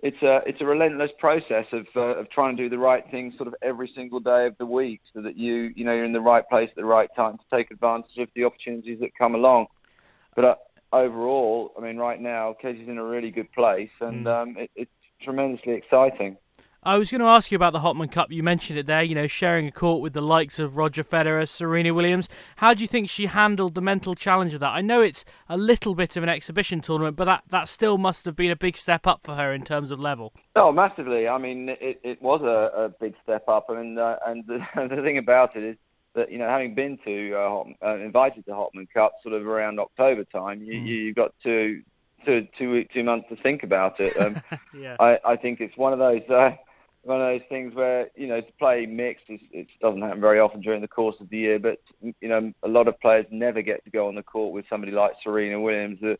it's 0.00 0.20
a 0.22 0.40
it's 0.44 0.60
a 0.60 0.66
relentless 0.66 1.10
process 1.20 1.66
of 1.70 1.86
uh, 1.94 2.18
of 2.18 2.28
trying 2.30 2.56
to 2.56 2.62
do 2.64 2.68
the 2.68 2.78
right 2.78 3.08
thing 3.12 3.34
sort 3.36 3.46
of 3.46 3.54
every 3.62 3.90
single 3.94 4.18
day 4.18 4.46
of 4.46 4.58
the 4.58 4.66
week, 4.66 5.00
so 5.14 5.22
that 5.22 5.36
you 5.36 5.70
you 5.76 5.84
know 5.84 5.92
you're 5.92 6.04
in 6.04 6.12
the 6.12 6.20
right 6.20 6.48
place 6.48 6.70
at 6.70 6.76
the 6.76 6.84
right 6.84 7.08
time 7.14 7.38
to 7.38 7.56
take 7.56 7.70
advantage 7.70 8.18
of 8.18 8.28
the 8.34 8.42
opportunities 8.42 8.98
that 8.98 9.14
come 9.16 9.36
along. 9.36 9.66
But 10.34 10.44
uh, 10.44 10.54
overall, 10.92 11.72
I 11.76 11.80
mean, 11.80 11.96
right 11.96 12.20
now 12.20 12.54
Katie's 12.60 12.88
in 12.88 12.98
a 12.98 13.04
really 13.04 13.30
good 13.30 13.50
place, 13.52 13.90
and 14.00 14.26
mm. 14.26 14.42
um, 14.42 14.56
it, 14.56 14.70
it's 14.74 14.90
tremendously 15.22 15.74
exciting. 15.74 16.36
I 16.84 16.98
was 16.98 17.12
going 17.12 17.20
to 17.20 17.28
ask 17.28 17.52
you 17.52 17.56
about 17.56 17.72
the 17.72 17.78
Hopman 17.78 18.10
Cup. 18.10 18.32
You 18.32 18.42
mentioned 18.42 18.76
it 18.76 18.86
there, 18.86 19.04
you 19.04 19.14
know, 19.14 19.28
sharing 19.28 19.68
a 19.68 19.70
court 19.70 20.02
with 20.02 20.14
the 20.14 20.20
likes 20.20 20.58
of 20.58 20.76
Roger 20.76 21.04
Federer, 21.04 21.48
Serena 21.48 21.94
Williams. 21.94 22.28
How 22.56 22.74
do 22.74 22.80
you 22.80 22.88
think 22.88 23.08
she 23.08 23.26
handled 23.26 23.76
the 23.76 23.80
mental 23.80 24.16
challenge 24.16 24.52
of 24.52 24.58
that? 24.58 24.70
I 24.70 24.80
know 24.80 25.00
it's 25.00 25.24
a 25.48 25.56
little 25.56 25.94
bit 25.94 26.16
of 26.16 26.24
an 26.24 26.28
exhibition 26.28 26.80
tournament, 26.80 27.14
but 27.14 27.26
that, 27.26 27.44
that 27.50 27.68
still 27.68 27.98
must 27.98 28.24
have 28.24 28.34
been 28.34 28.50
a 28.50 28.56
big 28.56 28.76
step 28.76 29.06
up 29.06 29.22
for 29.22 29.36
her 29.36 29.52
in 29.52 29.62
terms 29.62 29.92
of 29.92 30.00
level. 30.00 30.32
Oh, 30.56 30.72
massively. 30.72 31.28
I 31.28 31.38
mean, 31.38 31.68
it, 31.68 32.00
it 32.02 32.20
was 32.20 32.40
a, 32.42 32.86
a 32.86 32.88
big 32.88 33.14
step 33.22 33.48
up. 33.48 33.66
I 33.68 33.80
mean, 33.80 33.96
uh, 33.96 34.16
and 34.26 34.44
the, 34.48 34.58
the 34.96 35.02
thing 35.02 35.18
about 35.18 35.54
it 35.54 35.62
is 35.62 35.76
that, 36.14 36.30
you 36.30 36.38
know, 36.38 36.48
having 36.48 36.74
been 36.74 36.98
to, 37.04 37.34
uh, 37.34 37.64
uh, 37.86 37.96
invited 37.96 38.44
to 38.46 38.52
Hopman 38.52 38.86
Cup 38.92 39.14
sort 39.22 39.34
of 39.34 39.46
around 39.46 39.80
October 39.80 40.24
time, 40.24 40.62
you, 40.62 40.74
mm. 40.74 40.86
you 40.86 41.14
got 41.14 41.34
two, 41.42 41.82
two, 42.24 42.46
two, 42.58 42.84
two 42.92 43.02
months 43.02 43.28
to 43.28 43.36
think 43.36 43.62
about 43.62 43.98
it. 44.00 44.16
Um, 44.16 44.42
yeah. 44.78 44.96
I, 45.00 45.18
I 45.24 45.36
think 45.36 45.60
it's 45.60 45.76
one 45.76 45.92
of 45.92 45.98
those. 45.98 46.22
Uh, 46.28 46.50
one 47.04 47.20
of 47.20 47.26
those 47.26 47.48
things 47.48 47.74
where 47.74 48.10
you 48.14 48.28
know 48.28 48.40
to 48.40 48.52
play 48.58 48.86
mixed 48.86 49.24
is, 49.28 49.40
it 49.50 49.66
doesn't 49.80 50.02
happen 50.02 50.20
very 50.20 50.38
often 50.38 50.60
during 50.60 50.80
the 50.80 50.88
course 50.88 51.16
of 51.20 51.28
the 51.30 51.36
year, 51.36 51.58
but 51.58 51.78
you 52.00 52.28
know 52.28 52.52
a 52.62 52.68
lot 52.68 52.88
of 52.88 53.00
players 53.00 53.26
never 53.30 53.60
get 53.60 53.84
to 53.84 53.90
go 53.90 54.06
on 54.06 54.14
the 54.14 54.22
court 54.22 54.52
with 54.52 54.64
somebody 54.70 54.92
like 54.92 55.12
Serena 55.22 55.60
Williams, 55.60 55.98
the 56.00 56.16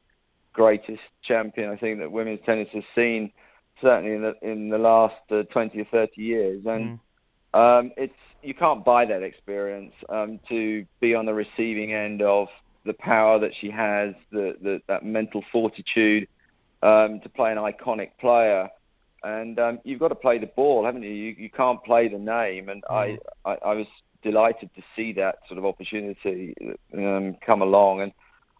greatest 0.52 1.00
champion 1.22 1.70
I 1.70 1.76
think 1.76 1.98
that 2.00 2.10
women's 2.10 2.40
tennis 2.44 2.68
has 2.72 2.82
seen, 2.94 3.32
certainly 3.80 4.14
in 4.14 4.22
the 4.22 4.34
in 4.42 4.68
the 4.70 4.78
last 4.78 5.14
uh, 5.30 5.42
20 5.52 5.80
or 5.80 5.84
30 5.84 6.20
years, 6.20 6.62
and 6.66 6.98
mm. 6.98 7.00
Um, 7.54 7.92
it's 7.96 8.14
you 8.42 8.54
can't 8.54 8.84
buy 8.84 9.04
that 9.04 9.22
experience 9.22 9.92
um, 10.08 10.40
to 10.48 10.84
be 11.00 11.14
on 11.14 11.26
the 11.26 11.34
receiving 11.34 11.92
end 11.92 12.22
of 12.22 12.48
the 12.84 12.92
power 12.92 13.38
that 13.38 13.52
she 13.60 13.70
has, 13.70 14.14
the, 14.32 14.54
the 14.60 14.80
that 14.88 15.04
mental 15.04 15.44
fortitude 15.52 16.26
um, 16.82 17.20
to 17.22 17.28
play 17.28 17.52
an 17.52 17.58
iconic 17.58 18.10
player 18.20 18.68
and 19.22 19.58
um, 19.58 19.78
you've 19.84 20.00
got 20.00 20.08
to 20.08 20.14
play 20.14 20.38
the 20.38 20.46
ball, 20.46 20.84
haven't 20.84 21.02
you? 21.02 21.10
You, 21.10 21.34
you 21.38 21.50
can't 21.50 21.82
play 21.84 22.08
the 22.08 22.18
name, 22.18 22.68
and 22.68 22.82
mm. 22.82 23.18
I, 23.44 23.48
I, 23.48 23.56
I 23.66 23.74
was 23.74 23.86
delighted 24.22 24.70
to 24.76 24.82
see 24.96 25.12
that 25.14 25.38
sort 25.48 25.58
of 25.58 25.64
opportunity 25.64 26.54
um, 26.96 27.36
come 27.44 27.62
along, 27.62 28.02
and 28.02 28.12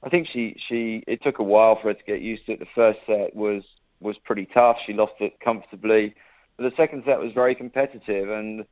I 0.02 0.08
think 0.08 0.28
she, 0.32 0.56
she, 0.68 1.02
it 1.06 1.22
took 1.22 1.38
a 1.38 1.44
while 1.44 1.76
for 1.80 1.88
her 1.88 1.94
to 1.94 2.04
get 2.04 2.20
used 2.20 2.46
to 2.46 2.52
it. 2.52 2.58
The 2.60 2.66
first 2.74 3.00
set 3.06 3.34
was 3.34 3.62
was 4.00 4.16
pretty 4.24 4.48
tough. 4.52 4.76
She 4.84 4.92
lost 4.92 5.12
it 5.20 5.38
comfortably, 5.38 6.12
but 6.56 6.64
the 6.64 6.76
second 6.76 7.04
set 7.06 7.20
was 7.20 7.32
very 7.32 7.54
competitive, 7.54 8.30
and 8.30 8.64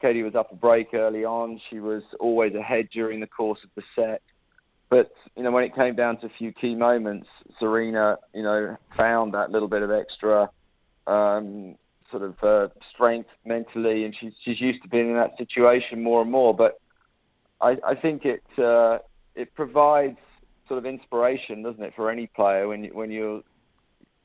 Katie 0.00 0.22
was 0.22 0.34
up 0.34 0.52
a 0.52 0.56
break 0.56 0.94
early 0.94 1.24
on. 1.24 1.60
She 1.70 1.80
was 1.80 2.02
always 2.20 2.54
ahead 2.54 2.88
during 2.92 3.20
the 3.20 3.26
course 3.26 3.58
of 3.64 3.70
the 3.74 3.82
set. 3.94 4.22
But 4.90 5.12
you 5.36 5.42
know, 5.42 5.50
when 5.50 5.64
it 5.64 5.74
came 5.74 5.94
down 5.94 6.18
to 6.20 6.26
a 6.26 6.32
few 6.38 6.52
key 6.52 6.74
moments, 6.74 7.26
Serena, 7.58 8.16
you 8.34 8.42
know, 8.42 8.76
found 8.92 9.34
that 9.34 9.50
little 9.50 9.68
bit 9.68 9.82
of 9.82 9.90
extra 9.90 10.50
um, 11.06 11.76
sort 12.10 12.22
of 12.22 12.42
uh, 12.42 12.68
strength 12.94 13.28
mentally, 13.44 14.04
and 14.04 14.14
she's 14.18 14.32
she's 14.44 14.60
used 14.60 14.82
to 14.82 14.88
being 14.88 15.10
in 15.10 15.16
that 15.16 15.36
situation 15.36 16.02
more 16.02 16.22
and 16.22 16.30
more. 16.30 16.54
But 16.54 16.80
I, 17.60 17.76
I 17.86 17.94
think 17.94 18.24
it 18.24 18.42
uh, 18.58 18.98
it 19.34 19.54
provides 19.54 20.18
sort 20.68 20.78
of 20.78 20.86
inspiration, 20.86 21.62
doesn't 21.62 21.82
it, 21.82 21.92
for 21.96 22.10
any 22.10 22.26
player 22.26 22.68
when 22.68 22.84
you, 22.84 22.90
when 22.92 23.10
you 23.10 23.44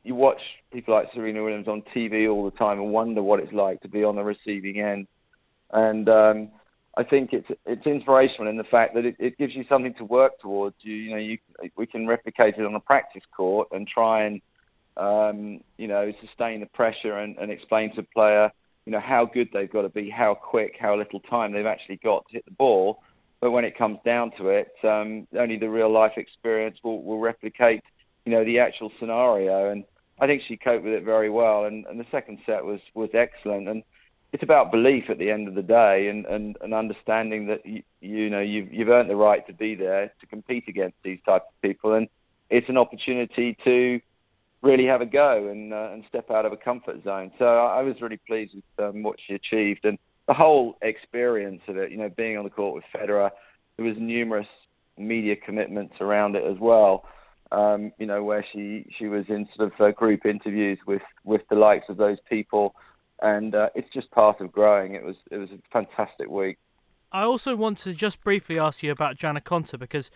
you 0.03 0.15
watch 0.15 0.41
people 0.71 0.93
like 0.93 1.07
Serena 1.13 1.43
Williams 1.43 1.67
on 1.67 1.81
TV 1.95 2.29
all 2.29 2.45
the 2.45 2.57
time 2.57 2.79
and 2.79 2.91
wonder 2.91 3.23
what 3.23 3.39
it's 3.39 3.53
like 3.53 3.81
to 3.81 3.87
be 3.87 4.03
on 4.03 4.15
the 4.15 4.23
receiving 4.23 4.79
end. 4.79 5.07
And 5.73 6.07
um, 6.07 6.49
I 6.95 7.03
think 7.03 7.33
it's 7.33 7.47
it's 7.65 7.85
inspirational 7.85 8.49
in 8.49 8.57
the 8.57 8.63
fact 8.63 8.95
that 8.95 9.05
it, 9.05 9.15
it 9.19 9.37
gives 9.37 9.53
you 9.55 9.65
something 9.67 9.93
to 9.95 10.05
work 10.05 10.39
towards. 10.39 10.75
You 10.81 10.93
you 10.93 11.11
know 11.11 11.17
you 11.17 11.37
we 11.75 11.87
can 11.87 12.07
replicate 12.07 12.55
it 12.57 12.65
on 12.65 12.75
a 12.75 12.79
practice 12.79 13.23
court 13.35 13.67
and 13.71 13.85
try 13.87 14.23
and 14.23 14.41
um, 14.97 15.61
you 15.77 15.87
know, 15.87 16.11
sustain 16.25 16.59
the 16.59 16.65
pressure 16.67 17.17
and, 17.17 17.37
and 17.37 17.51
explain 17.51 17.89
to 17.95 18.01
the 18.01 18.07
player, 18.13 18.51
you 18.85 18.91
know, 18.91 18.99
how 18.99 19.25
good 19.25 19.49
they've 19.53 19.71
got 19.71 19.83
to 19.83 19.89
be, 19.89 20.09
how 20.09 20.35
quick, 20.35 20.75
how 20.79 20.97
little 20.97 21.19
time 21.21 21.53
they've 21.53 21.65
actually 21.65 21.97
got 21.97 22.25
to 22.27 22.33
hit 22.33 22.45
the 22.45 22.51
ball. 22.51 23.01
But 23.41 23.51
when 23.51 23.65
it 23.65 23.77
comes 23.77 23.99
down 24.05 24.31
to 24.37 24.49
it, 24.49 24.71
um, 24.83 25.27
only 25.37 25.57
the 25.57 25.69
real 25.69 25.91
life 25.91 26.13
experience 26.17 26.77
will, 26.83 27.03
will 27.03 27.19
replicate, 27.19 27.83
you 28.25 28.31
know, 28.31 28.45
the 28.45 28.59
actual 28.59 28.91
scenario. 28.99 29.69
And 29.69 29.83
I 30.19 30.27
think 30.27 30.43
she 30.47 30.57
coped 30.57 30.85
with 30.85 30.93
it 30.93 31.03
very 31.03 31.29
well. 31.29 31.65
And, 31.65 31.85
and 31.87 31.99
the 31.99 32.05
second 32.11 32.39
set 32.45 32.63
was 32.63 32.79
was 32.93 33.09
excellent. 33.13 33.67
And 33.67 33.83
it's 34.33 34.43
about 34.43 34.71
belief 34.71 35.05
at 35.09 35.19
the 35.19 35.29
end 35.29 35.47
of 35.47 35.53
the 35.53 35.61
day, 35.61 36.07
and, 36.09 36.25
and, 36.25 36.57
and 36.61 36.73
understanding 36.73 37.45
that 37.47 37.63
you, 37.63 37.83
you 38.01 38.29
know 38.31 38.39
you've 38.39 38.73
you've 38.73 38.89
earned 38.89 39.09
the 39.09 39.15
right 39.15 39.45
to 39.45 39.53
be 39.53 39.75
there 39.75 40.11
to 40.19 40.25
compete 40.25 40.65
against 40.67 40.97
these 41.03 41.19
types 41.23 41.45
of 41.47 41.61
people. 41.61 41.93
And 41.93 42.07
it's 42.49 42.67
an 42.67 42.77
opportunity 42.77 43.55
to 43.63 43.99
really 44.63 44.85
have 44.87 45.01
a 45.01 45.05
go 45.05 45.49
and 45.49 45.71
uh, 45.71 45.91
and 45.93 46.03
step 46.09 46.31
out 46.31 46.47
of 46.47 46.51
a 46.51 46.57
comfort 46.57 47.03
zone. 47.03 47.31
So 47.37 47.45
I, 47.45 47.83
was 47.83 48.01
really 48.01 48.19
pleased 48.27 48.55
with 48.55 48.85
um, 48.85 49.03
what 49.03 49.17
she 49.25 49.35
achieved 49.35 49.85
and 49.85 49.99
the 50.27 50.33
whole 50.33 50.77
experience 50.81 51.61
of 51.67 51.77
it. 51.77 51.91
You 51.91 51.97
know, 51.97 52.09
being 52.09 52.35
on 52.35 52.43
the 52.43 52.49
court 52.49 52.73
with 52.73 52.85
Federer, 52.95 53.29
there 53.77 53.85
was 53.85 53.95
numerous 53.99 54.47
media 54.97 55.35
commitments 55.35 55.93
around 56.01 56.35
it 56.35 56.43
as 56.43 56.57
well. 56.59 57.05
Um, 57.51 57.91
you 57.99 58.07
know, 58.07 58.23
where 58.23 58.43
she 58.51 58.87
she 58.97 59.05
was 59.05 59.25
in 59.29 59.47
sort 59.55 59.71
of 59.71 59.79
uh, 59.79 59.91
group 59.91 60.25
interviews 60.25 60.79
with 60.87 61.03
with 61.23 61.41
the 61.51 61.55
likes 61.55 61.85
of 61.87 61.97
those 61.97 62.17
people, 62.27 62.73
and 63.23 63.55
uh, 63.55 63.69
it's 63.73 63.91
just 63.91 64.11
part 64.11 64.41
of 64.41 64.51
growing. 64.51 64.93
It 64.93 65.03
was 65.03 65.15
it 65.31 65.37
was 65.37 65.49
a 65.49 65.57
fantastic 65.71 66.29
week. 66.29 66.57
I 67.11 67.23
also 67.23 67.55
want 67.55 67.77
to 67.79 67.93
just 67.93 68.21
briefly 68.21 68.59
ask 68.59 68.83
you 68.83 68.91
about 68.91 69.17
Johanna 69.17 69.41
Konta 69.41 69.79
because 69.79 70.11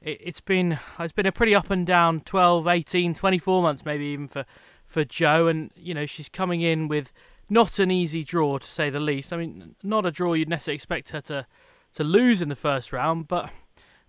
it, 0.00 0.22
has 0.24 0.40
been 0.40 0.78
it's 0.98 1.12
been 1.12 1.26
a 1.26 1.32
pretty 1.32 1.54
up 1.54 1.70
and 1.70 1.86
down 1.86 2.20
12, 2.20 2.66
18, 2.68 3.14
24 3.14 3.62
months 3.62 3.84
maybe 3.84 4.04
even 4.04 4.28
for 4.28 4.44
for 4.86 5.04
Jo, 5.04 5.46
and 5.46 5.70
you 5.74 5.94
know 5.94 6.06
she's 6.06 6.28
coming 6.28 6.60
in 6.60 6.86
with 6.86 7.12
not 7.48 7.78
an 7.78 7.90
easy 7.90 8.22
draw 8.22 8.58
to 8.58 8.68
say 8.68 8.90
the 8.90 9.00
least. 9.00 9.32
I 9.32 9.38
mean, 9.38 9.74
not 9.82 10.06
a 10.06 10.10
draw 10.10 10.34
you'd 10.34 10.48
necessarily 10.48 10.76
expect 10.76 11.10
her 11.10 11.20
to 11.22 11.46
to 11.94 12.04
lose 12.04 12.42
in 12.42 12.50
the 12.50 12.56
first 12.56 12.92
round, 12.92 13.26
but 13.26 13.50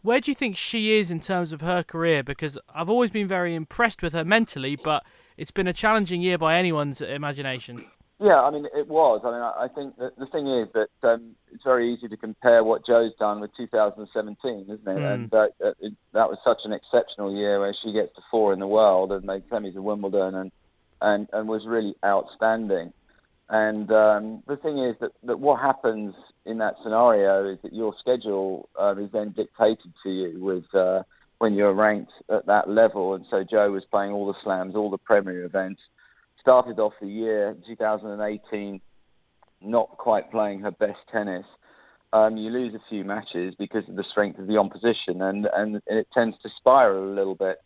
where 0.02 0.20
do 0.20 0.30
you 0.30 0.36
think 0.36 0.58
she 0.58 1.00
is 1.00 1.10
in 1.10 1.22
terms 1.22 1.54
of 1.54 1.62
her 1.62 1.84
career? 1.84 2.22
Because 2.22 2.58
I've 2.74 2.90
always 2.90 3.12
been 3.12 3.28
very 3.28 3.56
impressed 3.56 4.02
with 4.02 4.14
her 4.14 4.26
mentally, 4.26 4.76
but 4.76 5.04
it's 5.38 5.52
been 5.52 5.68
a 5.68 5.74
challenging 5.74 6.22
year 6.22 6.38
by 6.38 6.58
anyone's 6.58 7.02
imagination. 7.02 7.86
Yeah, 8.22 8.40
I 8.40 8.52
mean, 8.52 8.68
it 8.76 8.88
was. 8.88 9.22
I 9.26 9.32
mean, 9.32 9.42
I 9.42 9.68
think 9.74 9.98
that 9.98 10.16
the 10.16 10.28
thing 10.28 10.46
is 10.46 10.70
that 10.74 11.10
um, 11.10 11.36
it's 11.52 11.64
very 11.64 11.92
easy 11.92 12.08
to 12.08 12.16
compare 12.16 12.64
what 12.64 12.86
Jo's 12.86 13.14
done 13.18 13.42
with 13.42 13.50
2017, 13.58 14.62
isn't 14.62 14.74
it? 14.74 14.86
Mm. 14.86 15.14
And 15.14 15.34
uh, 15.34 15.48
it, 15.60 15.94
that 16.14 16.30
was 16.30 16.38
such 16.46 16.60
an 16.64 16.72
exceptional 16.72 17.36
year 17.36 17.60
where 17.60 17.74
she 17.84 17.92
gets 17.92 18.14
to 18.16 18.22
four 18.30 18.54
in 18.54 18.60
the 18.60 18.68
world 18.68 19.12
and 19.12 19.26
made 19.26 19.50
semis 19.50 19.76
at 19.76 19.82
Wimbledon 19.82 20.36
and, 20.36 20.52
and, 21.02 21.28
and 21.34 21.50
was 21.50 21.64
really 21.66 21.96
outstanding. 22.06 22.94
And 23.50 23.92
um, 23.92 24.44
the 24.48 24.56
thing 24.56 24.78
is 24.78 24.96
that, 25.02 25.14
that 25.24 25.40
what 25.40 25.60
happens 25.60 26.14
in 26.46 26.60
that 26.60 26.76
scenario 26.84 27.52
is 27.52 27.58
that 27.64 27.74
your 27.74 27.96
schedule 28.00 28.70
uh, 28.80 28.96
is 28.98 29.10
then 29.12 29.34
dictated 29.36 29.94
to 30.04 30.10
you 30.12 30.44
with 30.44 30.76
uh, 30.76 31.02
when 31.40 31.56
you're 31.56 31.74
ranked 31.74 32.12
at 32.30 32.46
that 32.46 32.70
level. 32.70 33.16
And 33.16 33.26
so 33.32 33.44
Jo 33.44 33.72
was 33.72 33.84
playing 33.90 34.12
all 34.12 34.28
the 34.28 34.38
slams, 34.44 34.76
all 34.76 34.92
the 34.92 35.00
Premier 35.00 35.44
events 35.44 35.82
started 36.42 36.80
off 36.80 36.94
the 37.00 37.08
year 37.08 37.56
2018 37.68 38.82
not 39.62 39.90
quite 39.98 40.32
playing 40.32 40.62
her 40.62 40.72
best 40.72 41.00
tennis. 41.12 41.46
Um, 42.14 42.36
you 42.36 42.50
lose 42.50 42.74
a 42.74 42.82
few 42.90 43.06
matches 43.06 43.56
because 43.58 43.88
of 43.88 43.96
the 43.96 44.04
strength 44.12 44.40
of 44.40 44.48
the 44.48 44.58
opposition, 44.58 45.22
and 45.22 45.48
and 45.54 45.82
it 45.88 46.08
tends 46.14 46.36
to 46.44 46.50
spiral 46.58 47.06
a 47.06 47.16
little 47.16 47.36
bit. 47.36 47.58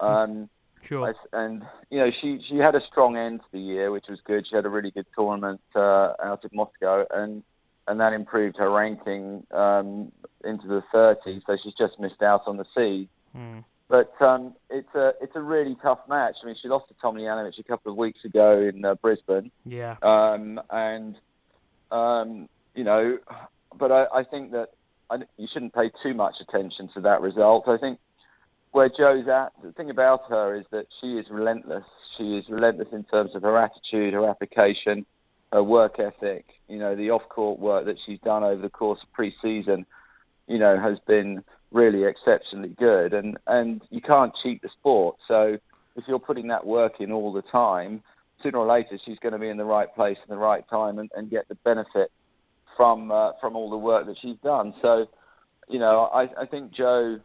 Um, 0.00 0.48
sure. 0.82 1.14
And 1.32 1.62
you 1.90 1.98
know, 1.98 2.10
she 2.20 2.40
she 2.48 2.56
had 2.56 2.74
a 2.74 2.80
strong 2.90 3.16
end 3.16 3.40
to 3.40 3.46
the 3.52 3.60
year, 3.60 3.92
which 3.92 4.06
was 4.08 4.18
good. 4.26 4.44
She 4.48 4.56
had 4.56 4.66
a 4.66 4.68
really 4.68 4.90
good 4.90 5.06
tournament 5.14 5.60
uh, 5.76 6.14
out 6.22 6.44
of 6.44 6.52
Moscow, 6.52 7.04
and 7.12 7.44
and 7.86 8.00
that 8.00 8.12
improved 8.12 8.56
her 8.58 8.70
ranking 8.70 9.46
um, 9.52 10.10
into 10.42 10.66
the 10.66 10.82
30s. 10.92 11.42
So 11.46 11.56
she's 11.62 11.74
just 11.78 12.00
missed 12.00 12.22
out 12.22 12.42
on 12.46 12.56
the 12.56 12.64
seed. 12.74 13.08
Mm. 13.36 13.62
But 13.88 14.12
um, 14.20 14.54
it's 14.68 14.92
a 14.94 15.12
it's 15.20 15.36
a 15.36 15.40
really 15.40 15.76
tough 15.80 16.00
match. 16.08 16.34
I 16.42 16.46
mean, 16.46 16.56
she 16.60 16.68
lost 16.68 16.88
to 16.88 16.94
Tomljanovic 16.94 17.58
a 17.58 17.62
couple 17.62 17.92
of 17.92 17.98
weeks 17.98 18.24
ago 18.24 18.60
in 18.60 18.84
uh, 18.84 18.96
Brisbane. 18.96 19.50
Yeah. 19.64 19.96
Um, 20.02 20.60
and 20.70 21.16
um, 21.92 22.48
you 22.74 22.82
know, 22.82 23.18
but 23.78 23.92
I, 23.92 24.06
I 24.12 24.24
think 24.24 24.50
that 24.50 24.70
I, 25.08 25.18
you 25.36 25.46
shouldn't 25.52 25.72
pay 25.72 25.90
too 26.02 26.14
much 26.14 26.34
attention 26.40 26.88
to 26.94 27.00
that 27.02 27.20
result. 27.20 27.68
I 27.68 27.78
think 27.78 28.00
where 28.72 28.88
Jo's 28.88 29.28
at, 29.28 29.52
the 29.62 29.72
thing 29.72 29.88
about 29.88 30.22
her 30.28 30.56
is 30.56 30.66
that 30.72 30.86
she 31.00 31.12
is 31.12 31.26
relentless. 31.30 31.84
She 32.18 32.36
is 32.36 32.44
relentless 32.48 32.88
in 32.92 33.04
terms 33.04 33.34
of 33.34 33.42
her 33.42 33.56
attitude, 33.56 34.14
her 34.14 34.28
application, 34.28 35.06
her 35.52 35.62
work 35.62 35.98
ethic. 35.98 36.44
You 36.68 36.78
know, 36.78 36.96
the 36.96 37.10
off-court 37.10 37.58
work 37.60 37.84
that 37.86 37.96
she's 38.04 38.18
done 38.20 38.42
over 38.42 38.60
the 38.60 38.68
course 38.68 38.98
of 39.02 39.12
pre-season, 39.12 39.86
you 40.48 40.58
know, 40.58 40.78
has 40.78 40.98
been 41.06 41.44
really 41.76 42.04
exceptionally 42.04 42.74
good, 42.78 43.12
and 43.12 43.36
and 43.46 43.82
you 43.90 44.00
can't 44.00 44.32
cheat 44.42 44.62
the 44.62 44.70
sport. 44.78 45.16
So 45.28 45.58
if 45.96 46.04
you're 46.08 46.18
putting 46.18 46.48
that 46.48 46.66
work 46.66 46.94
in 47.00 47.12
all 47.12 47.32
the 47.32 47.42
time, 47.42 48.02
sooner 48.42 48.58
or 48.58 48.66
later 48.66 48.98
she's 49.04 49.18
going 49.18 49.32
to 49.32 49.38
be 49.38 49.48
in 49.48 49.58
the 49.58 49.64
right 49.64 49.94
place 49.94 50.16
in 50.26 50.34
the 50.34 50.40
right 50.40 50.64
time 50.68 50.98
and, 50.98 51.10
and 51.16 51.30
get 51.30 51.48
the 51.48 51.54
benefit 51.56 52.10
from 52.76 53.10
uh, 53.10 53.32
from 53.40 53.56
all 53.56 53.70
the 53.70 53.76
work 53.76 54.06
that 54.06 54.16
she's 54.20 54.36
done. 54.42 54.74
So, 54.82 55.06
you 55.68 55.78
know, 55.78 56.10
I, 56.12 56.22
I 56.42 56.46
think 56.46 56.72
Jo, 56.72 57.18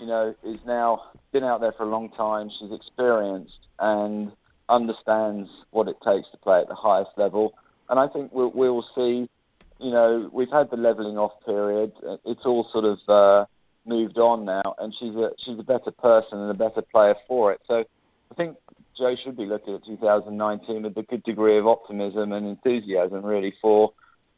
you 0.00 0.06
know, 0.06 0.34
is 0.44 0.58
now 0.66 1.02
been 1.32 1.44
out 1.44 1.60
there 1.60 1.72
for 1.72 1.84
a 1.84 1.90
long 1.90 2.10
time. 2.10 2.50
She's 2.58 2.72
experienced 2.72 3.66
and 3.78 4.32
understands 4.68 5.48
what 5.70 5.88
it 5.88 5.96
takes 6.04 6.30
to 6.32 6.38
play 6.38 6.60
at 6.60 6.68
the 6.68 6.74
highest 6.74 7.10
level. 7.16 7.54
And 7.88 7.98
I 8.00 8.08
think 8.08 8.32
we'll, 8.32 8.52
we'll 8.54 8.84
see. 8.94 9.28
You 9.80 9.90
know, 9.90 10.30
we've 10.32 10.50
had 10.50 10.70
the 10.70 10.76
leveling 10.76 11.18
off 11.18 11.32
period. 11.44 11.92
It's 12.24 12.44
all 12.44 12.68
sort 12.72 12.84
of 12.84 12.98
uh, 13.08 13.46
moved 13.86 14.18
on 14.18 14.44
now, 14.44 14.74
and 14.78 14.94
she's 14.98 15.14
a 15.14 15.30
she's 15.44 15.58
a 15.58 15.64
better 15.64 15.90
person 15.90 16.38
and 16.38 16.50
a 16.50 16.54
better 16.54 16.82
player 16.82 17.14
for 17.26 17.52
it. 17.52 17.60
So 17.66 17.84
I 18.30 18.34
think 18.34 18.56
Jo 18.98 19.14
should 19.24 19.36
be 19.36 19.46
looking 19.46 19.74
at 19.74 19.84
2019 19.84 20.82
with 20.82 20.96
a 20.96 21.02
good 21.02 21.22
degree 21.24 21.58
of 21.58 21.66
optimism 21.66 22.32
and 22.32 22.46
enthusiasm, 22.46 23.24
really, 23.24 23.54
for 23.60 23.92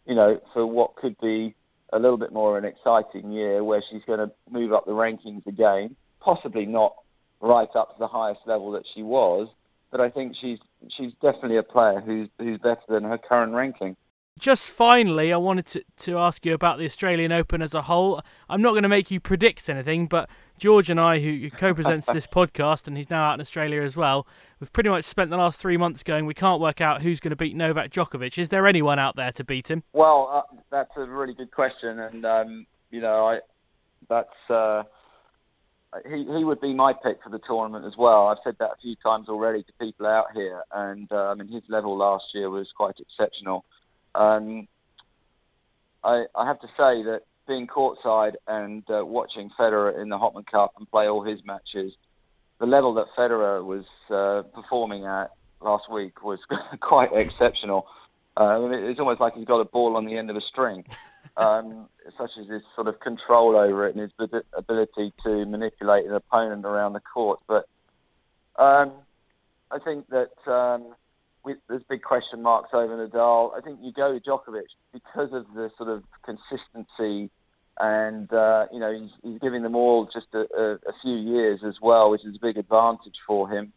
you 0.07 0.15
know, 0.15 0.41
for 0.53 0.67
what 0.67 0.97
could 0.97 1.17
be 1.21 1.55
a 1.93 1.99
little 1.99 2.19
bit 2.19 2.33
more 2.33 2.59
an 2.59 2.65
exciting 2.65 3.31
year 3.33 3.63
where 3.63 3.83
she's 3.91 4.03
going 4.07 4.19
to 4.19 4.31
move 4.51 4.73
up 4.73 4.85
the 4.85 4.93
rankings 4.93 5.47
again, 5.47 5.95
possibly 6.21 6.67
not 6.67 6.95
right 7.41 7.69
up 7.77 7.95
to 7.95 7.99
the 7.99 8.09
highest 8.09 8.41
level 8.47 8.73
that 8.73 8.83
she 8.95 9.03
was, 9.03 9.49
but 9.91 10.01
I 10.01 10.11
think 10.11 10.35
she's 10.41 10.59
she's 10.97 11.13
definitely 11.23 11.59
a 11.59 11.63
player 11.63 12.01
who's 12.01 12.29
who's 12.39 12.59
better 12.59 12.83
than 12.89 13.05
her 13.05 13.19
current 13.19 13.53
ranking. 13.53 13.97
Just 14.39 14.67
finally, 14.67 15.33
I 15.33 15.37
wanted 15.37 15.67
to, 15.67 15.85
to 15.99 16.19
ask 16.19 16.45
you 16.45 16.55
about 16.55 16.79
the 16.79 16.85
Australian 16.85 17.31
Open 17.31 17.63
as 17.63 17.73
a 17.73 17.83
whole. 17.83 18.21
I'm 18.49 18.61
not 18.61 18.71
going 18.71 18.83
to 18.83 18.89
make 18.89 19.11
you 19.11 19.21
predict 19.21 19.69
anything, 19.69 20.07
but 20.07 20.29
George 20.59 20.91
and 20.91 21.01
I, 21.01 21.21
who 21.21 21.51
co-presents 21.51 22.09
this 22.09 22.27
podcast, 22.27 22.89
and 22.89 22.97
he's 22.97 23.11
now 23.11 23.25
out 23.25 23.35
in 23.35 23.41
Australia 23.41 23.83
as 23.83 23.97
well, 23.97 24.27
we've 24.59 24.73
pretty 24.73 24.91
much 24.91 25.05
spent 25.05 25.31
the 25.31 25.37
last 25.37 25.61
three 25.61 25.77
months 25.77 26.03
going. 26.03 26.27
We 26.27 26.35
can't 26.35 26.61
work 26.61 26.81
out 26.81 27.03
who's 27.03 27.21
going 27.21 27.31
to 27.31 27.37
beat 27.37 27.55
Novak 27.55 27.91
Djokovic. 27.91 28.37
Is 28.37 28.49
there 28.49 28.67
anyone 28.67 28.99
out 28.99 29.15
there 29.15 29.31
to 29.33 29.45
beat 29.45 29.71
him? 29.71 29.85
Well, 29.93 30.29
uh, 30.33 30.57
that's 30.71 30.91
a 30.97 31.05
really 31.05 31.35
good 31.35 31.53
question, 31.53 32.01
and 32.01 32.27
um, 32.27 32.67
you 32.91 33.01
know, 33.01 33.27
I 33.27 33.39
that's 34.09 34.51
uh, 34.51 34.83
he 36.07 36.25
he 36.25 36.45
would 36.45 36.61
be 36.61 36.75
my 36.75 36.93
pick 36.93 37.23
for 37.23 37.31
the 37.31 37.41
tournament 37.47 37.85
as 37.85 37.97
well. 37.97 38.27
I've 38.27 38.39
said 38.45 38.57
that 38.59 38.71
a 38.71 38.77
few 38.83 38.97
times 38.97 39.29
already 39.29 39.63
to 39.63 39.73
people 39.81 40.07
out 40.07 40.27
here, 40.35 40.63
and 40.73 41.11
uh, 41.13 41.31
I 41.31 41.35
mean 41.35 41.49
his 41.49 41.63
level 41.69 41.97
last 41.97 42.25
year 42.35 42.51
was 42.51 42.69
quite 42.77 42.97
exceptional. 42.99 43.65
Um, 44.15 44.69
I, 46.03 46.25
I 46.35 46.47
have 46.47 46.61
to 46.61 46.67
say 46.69 47.03
that 47.05 47.23
being 47.47 47.67
courtside 47.67 48.35
and 48.47 48.83
uh, 48.91 49.05
watching 49.05 49.51
Federer 49.59 50.01
in 50.01 50.09
the 50.09 50.17
Hopman 50.17 50.47
Cup 50.47 50.75
and 50.79 50.91
play 50.91 51.09
all 51.09 51.23
his 51.23 51.45
matches, 51.45 51.93
the 52.59 52.67
level 52.67 52.95
that 52.95 53.07
Federer 53.17 53.65
was 53.65 53.85
uh, 54.11 54.43
performing 54.55 55.05
at 55.05 55.33
last 55.61 55.91
week 55.91 56.23
was 56.23 56.39
quite 56.81 57.13
exceptional. 57.13 57.87
Uh, 58.37 58.69
it's 58.71 58.99
almost 58.99 59.21
like 59.21 59.35
he's 59.35 59.47
got 59.47 59.61
a 59.61 59.65
ball 59.65 59.97
on 59.97 60.07
the 60.07 60.17
end 60.17 60.31
of 60.31 60.37
a 60.37 60.41
string, 60.41 60.85
um, 61.37 61.89
such 62.19 62.31
as 62.41 62.49
his 62.49 62.63
sort 62.75 62.89
of 62.89 63.01
control 63.01 63.57
over 63.57 63.87
it 63.87 63.95
and 63.95 64.03
his 64.03 64.43
ability 64.57 65.13
to 65.23 65.45
manipulate 65.47 66.07
an 66.07 66.15
opponent 66.15 66.65
around 66.65 66.93
the 66.93 67.01
court. 67.01 67.41
But 67.47 67.69
um, 68.57 68.93
I 69.71 69.79
think 69.79 70.09
that 70.09 70.33
um, 70.51 70.95
with, 71.45 71.59
there's 71.69 71.83
big 71.89 72.03
question 72.03 72.43
marks 72.43 72.71
over 72.73 72.97
Nadal. 72.97 73.57
I 73.57 73.61
think 73.61 73.81
you 73.83 73.93
go 73.93 74.15
with 74.15 74.25
Djokovic 74.25 74.65
because 74.93 75.31
of 75.33 75.47
the 75.55 75.71
sort 75.77 75.91
of 75.91 76.03
consistency, 76.25 77.31
and 77.79 78.33
uh, 78.33 78.67
you 78.73 78.81
know 78.81 78.93
he's, 78.93 79.11
he's 79.23 79.41
giving 79.41 79.63
them 79.63 79.75
all 79.75 80.07
just 80.07 80.29
a, 80.33 80.47
a, 80.57 80.73
a, 80.75 80.93
few 81.03 81.17
years 81.17 81.61
as 81.67 81.75
well, 81.83 82.11
which 82.11 82.25
is 82.25 82.37
a 82.37 82.41
big 82.41 82.57
advantage 82.57 83.17
for 83.27 83.49
him. 83.49 83.73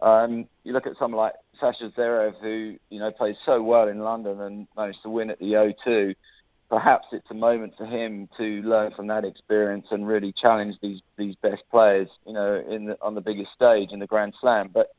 Um, 0.00 0.46
you 0.64 0.72
look 0.72 0.86
at 0.86 0.94
someone 0.98 1.18
like 1.18 1.34
Sascha 1.62 1.94
Zverev, 1.94 2.40
who 2.40 2.76
you 2.90 2.98
know 2.98 3.10
plays 3.10 3.36
so 3.46 3.62
well 3.62 3.88
in 3.88 4.00
London 4.00 4.40
and 4.40 4.66
managed 4.76 5.02
to 5.04 5.10
win 5.10 5.30
at 5.30 5.38
the 5.38 5.72
O2. 5.86 6.14
Perhaps 6.68 7.08
it's 7.12 7.30
a 7.30 7.34
moment 7.34 7.74
for 7.76 7.84
him 7.84 8.30
to 8.38 8.44
learn 8.62 8.92
from 8.96 9.08
that 9.08 9.26
experience 9.26 9.86
and 9.90 10.06
really 10.06 10.32
challenge 10.40 10.76
these 10.82 11.00
these 11.18 11.34
best 11.42 11.62
players, 11.70 12.08
you 12.26 12.32
know, 12.32 12.62
in 12.68 12.86
the, 12.86 12.96
on 13.02 13.14
the 13.14 13.20
biggest 13.20 13.50
stage 13.54 13.90
in 13.92 13.98
the 13.98 14.06
Grand 14.06 14.32
Slam. 14.40 14.70
But 14.72 14.94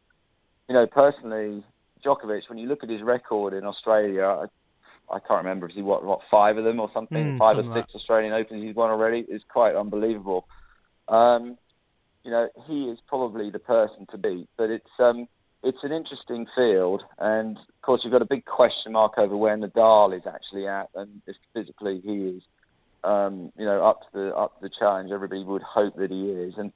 you 0.69 0.75
know, 0.75 0.85
personally, 0.85 1.63
Djokovic, 2.05 2.49
when 2.49 2.57
you 2.57 2.67
look 2.67 2.83
at 2.83 2.89
his 2.89 3.01
record 3.01 3.53
in 3.53 3.65
Australia, 3.65 4.23
I, 4.23 4.45
I 5.13 5.19
can't 5.19 5.43
remember 5.43 5.67
if 5.67 5.75
he 5.75 5.81
what 5.81 6.03
what 6.03 6.19
five 6.29 6.57
of 6.57 6.63
them 6.63 6.79
or 6.79 6.89
something, 6.93 7.33
mm, 7.33 7.37
five 7.37 7.55
something 7.55 7.71
or 7.71 7.81
six 7.81 7.95
Australian 7.95 8.33
Opens 8.33 8.63
he's 8.63 8.75
won 8.75 8.89
already 8.89 9.19
is 9.19 9.41
quite 9.49 9.75
unbelievable. 9.75 10.47
Um, 11.07 11.57
you 12.23 12.31
know, 12.31 12.47
he 12.67 12.85
is 12.85 12.99
probably 13.07 13.49
the 13.49 13.59
person 13.59 14.07
to 14.11 14.17
beat, 14.17 14.47
but 14.57 14.69
it's 14.69 14.89
um, 14.99 15.27
it's 15.63 15.79
an 15.83 15.91
interesting 15.91 16.45
field, 16.55 17.03
and 17.19 17.57
of 17.57 17.81
course 17.81 18.01
you've 18.03 18.13
got 18.13 18.21
a 18.21 18.27
big 18.27 18.45
question 18.45 18.93
mark 18.93 19.17
over 19.17 19.35
where 19.35 19.57
Nadal 19.57 20.15
is 20.15 20.23
actually 20.25 20.67
at, 20.67 20.89
and 20.95 21.21
if 21.27 21.35
physically 21.53 22.01
he 22.03 22.37
is, 22.37 22.43
um, 23.03 23.51
you 23.57 23.65
know, 23.65 23.85
up 23.85 24.01
to 24.01 24.07
the 24.13 24.35
up 24.35 24.59
to 24.59 24.67
the 24.67 24.73
challenge. 24.77 25.11
Everybody 25.11 25.43
would 25.43 25.61
hope 25.61 25.95
that 25.97 26.11
he 26.11 26.29
is, 26.29 26.53
and 26.57 26.71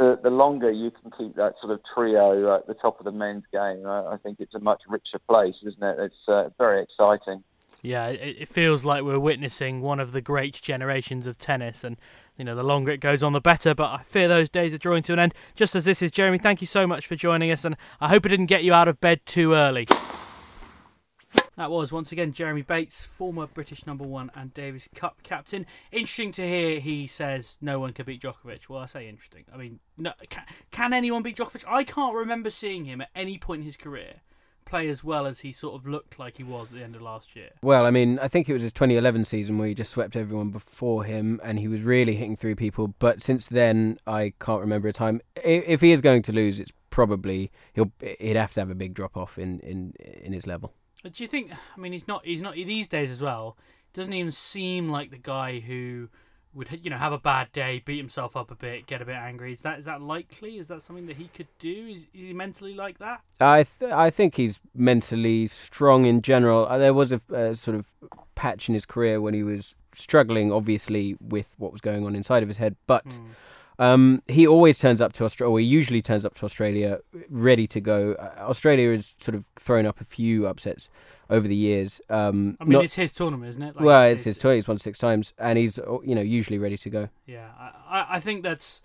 the, 0.00 0.18
the 0.22 0.30
longer 0.30 0.70
you 0.70 0.90
can 0.90 1.10
keep 1.10 1.36
that 1.36 1.54
sort 1.60 1.74
of 1.74 1.80
trio 1.94 2.56
at 2.56 2.66
the 2.66 2.72
top 2.72 2.98
of 2.98 3.04
the 3.04 3.12
men's 3.12 3.44
game, 3.52 3.86
I, 3.86 4.14
I 4.14 4.16
think 4.16 4.40
it's 4.40 4.54
a 4.54 4.58
much 4.58 4.80
richer 4.88 5.18
place, 5.28 5.54
isn't 5.62 5.82
it? 5.82 5.96
It's 5.98 6.14
uh, 6.26 6.48
very 6.56 6.82
exciting. 6.82 7.44
Yeah, 7.82 8.06
it, 8.06 8.36
it 8.40 8.48
feels 8.48 8.82
like 8.82 9.02
we're 9.02 9.18
witnessing 9.18 9.82
one 9.82 10.00
of 10.00 10.12
the 10.12 10.22
great 10.22 10.54
generations 10.54 11.26
of 11.26 11.36
tennis, 11.36 11.84
and 11.84 11.98
you 12.38 12.46
know, 12.46 12.54
the 12.54 12.62
longer 12.62 12.92
it 12.92 13.00
goes 13.00 13.22
on, 13.22 13.34
the 13.34 13.42
better. 13.42 13.74
But 13.74 13.90
I 13.90 14.02
fear 14.02 14.26
those 14.26 14.48
days 14.48 14.72
are 14.72 14.78
drawing 14.78 15.02
to 15.02 15.12
an 15.12 15.18
end. 15.18 15.34
Just 15.54 15.74
as 15.74 15.84
this 15.84 16.00
is, 16.00 16.10
Jeremy, 16.10 16.38
thank 16.38 16.62
you 16.62 16.66
so 16.66 16.86
much 16.86 17.06
for 17.06 17.14
joining 17.14 17.50
us, 17.50 17.66
and 17.66 17.76
I 18.00 18.08
hope 18.08 18.24
it 18.24 18.30
didn't 18.30 18.46
get 18.46 18.64
you 18.64 18.72
out 18.72 18.88
of 18.88 19.02
bed 19.02 19.26
too 19.26 19.52
early. 19.52 19.86
That 21.60 21.70
was 21.70 21.92
once 21.92 22.10
again 22.10 22.32
Jeremy 22.32 22.62
Bates, 22.62 23.02
former 23.02 23.46
British 23.46 23.84
number 23.84 24.02
one 24.02 24.30
and 24.34 24.54
Davis 24.54 24.88
Cup 24.94 25.22
captain. 25.22 25.66
Interesting 25.92 26.32
to 26.32 26.48
hear 26.48 26.80
he 26.80 27.06
says 27.06 27.58
no 27.60 27.78
one 27.78 27.92
can 27.92 28.06
beat 28.06 28.22
Djokovic. 28.22 28.70
Well, 28.70 28.80
I 28.80 28.86
say 28.86 29.06
interesting. 29.06 29.44
I 29.52 29.58
mean, 29.58 29.78
no, 29.98 30.14
can, 30.30 30.44
can 30.70 30.94
anyone 30.94 31.22
beat 31.22 31.36
Djokovic? 31.36 31.64
I 31.68 31.84
can't 31.84 32.14
remember 32.14 32.48
seeing 32.48 32.86
him 32.86 33.02
at 33.02 33.10
any 33.14 33.36
point 33.36 33.60
in 33.60 33.66
his 33.66 33.76
career 33.76 34.22
play 34.64 34.88
as 34.88 35.04
well 35.04 35.26
as 35.26 35.40
he 35.40 35.52
sort 35.52 35.74
of 35.74 35.86
looked 35.86 36.18
like 36.18 36.38
he 36.38 36.44
was 36.44 36.68
at 36.68 36.78
the 36.78 36.82
end 36.82 36.96
of 36.96 37.02
last 37.02 37.36
year. 37.36 37.50
Well, 37.62 37.84
I 37.84 37.90
mean, 37.90 38.18
I 38.20 38.28
think 38.28 38.48
it 38.48 38.54
was 38.54 38.62
his 38.62 38.72
2011 38.72 39.26
season 39.26 39.58
where 39.58 39.68
he 39.68 39.74
just 39.74 39.90
swept 39.90 40.16
everyone 40.16 40.48
before 40.48 41.04
him 41.04 41.42
and 41.44 41.58
he 41.58 41.68
was 41.68 41.82
really 41.82 42.14
hitting 42.14 42.36
through 42.36 42.56
people. 42.56 42.94
But 42.98 43.20
since 43.20 43.48
then, 43.48 43.98
I 44.06 44.32
can't 44.40 44.62
remember 44.62 44.88
a 44.88 44.94
time. 44.94 45.20
If 45.44 45.82
he 45.82 45.92
is 45.92 46.00
going 46.00 46.22
to 46.22 46.32
lose, 46.32 46.58
it's 46.58 46.72
probably 46.88 47.50
he'll 47.74 47.92
he'd 48.18 48.36
have 48.36 48.52
to 48.52 48.60
have 48.60 48.70
a 48.70 48.74
big 48.74 48.94
drop 48.94 49.14
off 49.18 49.38
in, 49.38 49.60
in, 49.60 49.92
in 49.98 50.32
his 50.32 50.46
level. 50.46 50.72
But 51.02 51.14
do 51.14 51.24
you 51.24 51.28
think? 51.28 51.50
I 51.52 51.80
mean, 51.80 51.92
he's 51.92 52.08
not. 52.08 52.24
He's 52.24 52.42
not 52.42 52.54
these 52.54 52.88
days 52.88 53.10
as 53.10 53.22
well. 53.22 53.56
Doesn't 53.92 54.12
even 54.12 54.32
seem 54.32 54.88
like 54.88 55.10
the 55.10 55.18
guy 55.18 55.60
who 55.60 56.08
would 56.52 56.68
you 56.82 56.90
know 56.90 56.96
have 56.96 57.12
a 57.12 57.18
bad 57.18 57.52
day, 57.52 57.82
beat 57.84 57.98
himself 57.98 58.36
up 58.36 58.50
a 58.50 58.54
bit, 58.54 58.86
get 58.86 59.00
a 59.00 59.04
bit 59.04 59.14
angry. 59.14 59.52
Is 59.52 59.60
that 59.60 59.78
is 59.78 59.84
that 59.84 60.00
likely? 60.02 60.58
Is 60.58 60.68
that 60.68 60.82
something 60.82 61.06
that 61.06 61.16
he 61.16 61.28
could 61.34 61.48
do? 61.58 61.88
Is, 61.88 62.02
is 62.02 62.08
he 62.12 62.32
mentally 62.32 62.74
like 62.74 62.98
that? 62.98 63.22
I 63.40 63.64
th- 63.64 63.92
I 63.92 64.10
think 64.10 64.34
he's 64.34 64.60
mentally 64.74 65.46
strong 65.46 66.04
in 66.04 66.22
general. 66.22 66.66
Uh, 66.66 66.78
there 66.78 66.94
was 66.94 67.12
a, 67.12 67.56
sort 67.56 67.76
of 67.76 67.86
patch 68.34 68.68
in 68.68 68.74
his 68.74 68.86
career 68.86 69.20
when 69.20 69.34
he 69.34 69.42
was 69.42 69.74
struggling, 69.94 70.52
obviously, 70.52 71.16
with 71.20 71.54
what 71.58 71.72
was 71.72 71.80
going 71.80 72.04
on 72.04 72.14
inside 72.14 72.42
of 72.42 72.48
his 72.48 72.58
head, 72.58 72.76
but. 72.86 73.06
Mm 73.06 73.26
um, 73.80 74.22
he 74.28 74.46
always 74.46 74.78
turns 74.78 75.00
up 75.00 75.14
to 75.14 75.24
Australia, 75.24 75.50
or 75.50 75.58
he 75.58 75.64
usually 75.64 76.02
turns 76.02 76.26
up 76.26 76.34
to 76.34 76.44
Australia 76.44 77.00
ready 77.30 77.66
to 77.68 77.80
go. 77.80 78.12
Uh, 78.12 78.42
Australia 78.42 78.92
has 78.92 79.14
sort 79.16 79.34
of 79.34 79.46
thrown 79.56 79.86
up 79.86 80.02
a 80.02 80.04
few 80.04 80.46
upsets 80.46 80.90
over 81.30 81.48
the 81.48 81.56
years. 81.56 81.98
Um, 82.10 82.58
I 82.60 82.64
mean, 82.64 82.72
not, 82.72 82.84
it's 82.84 82.96
his 82.96 83.10
tournament, 83.10 83.48
isn't 83.48 83.62
it? 83.62 83.76
Like 83.76 83.84
well, 83.84 84.02
it's, 84.02 84.12
it's 84.12 84.24
his, 84.24 84.36
his 84.36 84.42
tournament. 84.42 84.58
He's 84.58 84.68
won 84.68 84.78
six 84.78 84.98
times, 84.98 85.32
and 85.38 85.58
he's 85.58 85.78
uh, 85.78 85.98
you 86.02 86.14
know 86.14 86.20
usually 86.20 86.58
ready 86.58 86.76
to 86.76 86.90
go. 86.90 87.08
Yeah, 87.24 87.48
I, 87.58 88.06
I 88.10 88.20
think 88.20 88.42
that's 88.42 88.82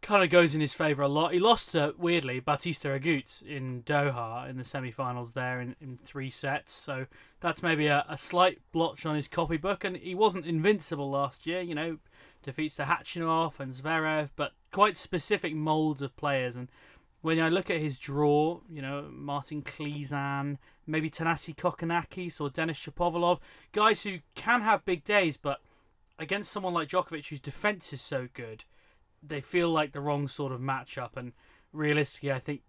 kind 0.00 0.24
of 0.24 0.30
goes 0.30 0.54
in 0.54 0.62
his 0.62 0.72
favour 0.72 1.02
a 1.02 1.08
lot. 1.08 1.34
He 1.34 1.38
lost 1.38 1.72
to 1.72 1.94
weirdly 1.98 2.40
Bautista 2.40 2.88
Agut 2.88 3.42
in 3.42 3.82
Doha 3.82 4.48
in 4.48 4.56
the 4.56 4.64
semi-finals 4.64 5.32
there 5.32 5.60
in, 5.60 5.76
in 5.78 5.98
three 5.98 6.30
sets, 6.30 6.72
so 6.72 7.04
that's 7.40 7.62
maybe 7.62 7.86
a, 7.86 8.06
a 8.08 8.16
slight 8.16 8.60
blotch 8.72 9.04
on 9.04 9.14
his 9.14 9.28
copybook. 9.28 9.84
And 9.84 9.98
he 9.98 10.14
wasn't 10.14 10.46
invincible 10.46 11.10
last 11.10 11.46
year, 11.46 11.60
you 11.60 11.74
know 11.74 11.98
defeats 12.42 12.76
Khachanov 12.76 13.60
and 13.60 13.72
Zverev, 13.72 14.30
but 14.36 14.52
quite 14.70 14.98
specific 14.98 15.54
molds 15.54 16.02
of 16.02 16.16
players. 16.16 16.56
And 16.56 16.68
when 17.20 17.40
I 17.40 17.48
look 17.48 17.70
at 17.70 17.80
his 17.80 17.98
draw, 17.98 18.60
you 18.70 18.82
know, 18.82 19.08
Martin 19.10 19.62
Klizan, 19.62 20.58
maybe 20.86 21.08
Thanasi 21.08 21.54
Kokkinakis 21.54 22.40
or 22.40 22.50
Denis 22.50 22.78
Shapovalov, 22.78 23.38
guys 23.72 24.02
who 24.02 24.18
can 24.34 24.62
have 24.62 24.84
big 24.84 25.04
days, 25.04 25.36
but 25.36 25.60
against 26.18 26.50
someone 26.52 26.74
like 26.74 26.88
Djokovic, 26.88 27.28
whose 27.28 27.40
defense 27.40 27.92
is 27.92 28.00
so 28.00 28.28
good, 28.34 28.64
they 29.22 29.40
feel 29.40 29.70
like 29.70 29.92
the 29.92 30.00
wrong 30.00 30.26
sort 30.28 30.52
of 30.52 30.60
matchup. 30.60 31.16
And 31.16 31.32
realistically, 31.72 32.32
I 32.32 32.40
think 32.40 32.62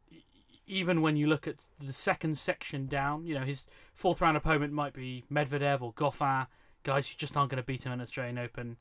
even 0.67 1.01
when 1.01 1.17
you 1.17 1.27
look 1.27 1.47
at 1.47 1.55
the 1.79 1.93
second 1.93 2.37
section 2.37 2.87
down, 2.87 3.25
you 3.25 3.33
know, 3.33 3.45
his 3.45 3.65
fourth 3.93 4.21
round 4.21 4.37
opponent 4.37 4.71
might 4.71 4.93
be 4.93 5.23
Medvedev 5.31 5.81
or 5.81 5.93
Goffin, 5.93 6.47
guys 6.83 7.07
who 7.07 7.15
just 7.17 7.35
aren't 7.35 7.49
going 7.49 7.61
to 7.61 7.65
beat 7.65 7.85
him 7.85 7.91
in 7.91 8.01
Australian 8.01 8.37
Open 8.37 8.77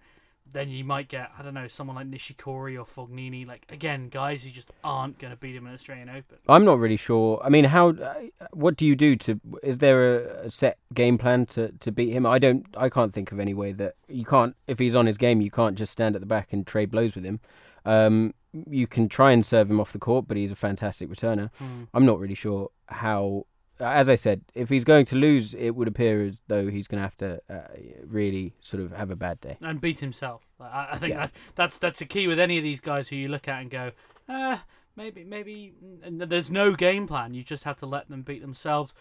then 0.50 0.68
you 0.68 0.84
might 0.84 1.08
get 1.08 1.30
I 1.38 1.42
don't 1.42 1.54
know 1.54 1.68
someone 1.68 1.96
like 1.96 2.10
Nishikori 2.10 2.78
or 2.78 2.84
Fognini. 2.84 3.46
Like 3.46 3.66
again, 3.68 4.08
guys 4.08 4.44
who 4.44 4.50
just 4.50 4.70
aren't 4.84 5.18
going 5.18 5.32
to 5.32 5.36
beat 5.36 5.54
him 5.56 5.66
in 5.66 5.74
Australian 5.74 6.08
Open. 6.08 6.38
I'm 6.48 6.64
not 6.64 6.78
really 6.78 6.96
sure. 6.96 7.40
I 7.42 7.48
mean, 7.48 7.66
how? 7.66 7.90
Uh, 7.90 8.14
what 8.52 8.76
do 8.76 8.86
you 8.86 8.96
do 8.96 9.16
to? 9.16 9.40
Is 9.62 9.78
there 9.78 10.18
a, 10.18 10.46
a, 10.46 10.50
set 10.50 10.78
game 10.92 11.18
plan 11.18 11.46
to, 11.46 11.72
to 11.72 11.92
beat 11.92 12.12
him? 12.12 12.26
I 12.26 12.38
don't. 12.38 12.66
I 12.76 12.88
can't 12.88 13.12
think 13.12 13.32
of 13.32 13.40
any 13.40 13.54
way 13.54 13.72
that 13.72 13.94
you 14.08 14.24
can't. 14.24 14.56
If 14.66 14.78
he's 14.78 14.94
on 14.94 15.06
his 15.06 15.18
game, 15.18 15.40
you 15.40 15.50
can't 15.50 15.76
just 15.76 15.92
stand 15.92 16.14
at 16.14 16.20
the 16.20 16.26
back 16.26 16.52
and 16.52 16.66
trade 16.66 16.90
blows 16.90 17.14
with 17.14 17.24
him. 17.24 17.40
Um, 17.84 18.34
you 18.70 18.86
can 18.86 19.08
try 19.08 19.32
and 19.32 19.44
serve 19.44 19.70
him 19.70 19.80
off 19.80 19.92
the 19.92 19.98
court, 19.98 20.26
but 20.28 20.36
he's 20.36 20.50
a 20.50 20.56
fantastic 20.56 21.08
returner. 21.08 21.50
Mm. 21.60 21.88
I'm 21.94 22.06
not 22.06 22.18
really 22.18 22.34
sure 22.34 22.70
how 22.86 23.46
as 23.82 24.08
I 24.08 24.14
said, 24.14 24.42
if 24.54 24.68
he's 24.68 24.84
going 24.84 25.04
to 25.06 25.16
lose, 25.16 25.54
it 25.54 25.70
would 25.70 25.88
appear 25.88 26.24
as 26.24 26.40
though 26.48 26.68
he's 26.68 26.86
going 26.86 26.98
to 26.98 27.02
have 27.02 27.16
to 27.18 27.40
uh, 27.50 27.68
really 28.04 28.54
sort 28.60 28.82
of 28.82 28.92
have 28.92 29.10
a 29.10 29.16
bad 29.16 29.40
day 29.40 29.56
and 29.60 29.80
beat 29.80 30.00
himself. 30.00 30.42
I, 30.60 30.88
I 30.92 30.98
think 30.98 31.14
yeah. 31.14 31.26
that, 31.26 31.32
that's 31.54 31.78
that's 31.78 32.00
a 32.00 32.06
key 32.06 32.26
with 32.26 32.38
any 32.38 32.58
of 32.58 32.64
these 32.64 32.80
guys 32.80 33.08
who 33.08 33.16
you 33.16 33.28
look 33.28 33.48
at 33.48 33.60
and 33.60 33.70
go, 33.70 33.92
ah, 34.28 34.64
maybe 34.96 35.24
maybe 35.24 35.72
there's 36.08 36.50
no 36.50 36.74
game 36.74 37.06
plan. 37.06 37.34
You 37.34 37.42
just 37.42 37.64
have 37.64 37.78
to 37.78 37.86
let 37.86 38.08
them 38.08 38.22
beat 38.22 38.40
themselves. 38.40 38.94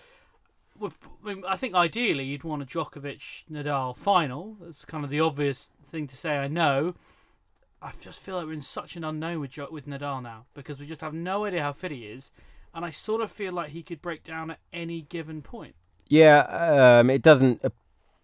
I 1.48 1.58
think 1.58 1.76
ideally 1.76 2.24
you'd 2.24 2.44
want 2.44 2.64
a 2.64 2.66
Djokovic 2.66 3.44
Nadal 3.52 3.96
final. 3.96 4.58
That's 4.60 4.86
kind 4.86 5.04
of 5.04 5.12
the 5.12 5.20
obvious 5.20 5.70
thing 5.86 6.08
to 6.08 6.18
say. 6.18 6.38
I 6.38 6.48
know. 6.48 6.96
I 7.84 7.92
just 8.00 8.20
feel 8.20 8.38
like 8.38 8.46
we're 8.46 8.54
in 8.54 8.62
such 8.62 8.96
an 8.96 9.04
unknown 9.04 9.40
with 9.42 9.58
with 9.72 9.88
Nadal 9.88 10.24
now 10.24 10.46
because 10.54 10.80
we 10.80 10.88
just 10.88 11.02
have 11.02 11.14
no 11.14 11.46
idea 11.46 11.62
how 11.62 11.74
fit 11.74 11.92
he 11.92 12.06
is 12.06 12.32
and 12.74 12.86
I 12.86 12.92
sort 12.92 13.22
of 13.22 13.32
feel 13.32 13.54
like 13.54 13.72
he 13.72 13.84
could 13.84 14.02
break 14.02 14.24
down 14.24 14.52
at 14.52 14.60
any 14.72 15.02
given 15.02 15.42
point. 15.42 15.76
Yeah, 16.08 16.40
um, 17.00 17.10
it 17.10 17.22
doesn't. 17.22 17.64
Uh, 17.64 17.70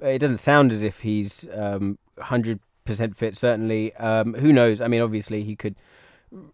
it 0.02 0.20
doesn't 0.20 0.38
sound 0.38 0.72
as 0.72 0.84
if 0.84 1.00
he's 1.00 1.46
um, 1.54 1.98
hundred 2.20 2.60
percent 2.86 3.16
fit. 3.16 3.38
Certainly, 3.38 3.94
um, 3.96 4.34
who 4.34 4.52
knows? 4.52 4.82
I 4.82 4.88
mean, 4.88 5.02
obviously, 5.02 5.44
he 5.44 5.56
could, 5.56 5.76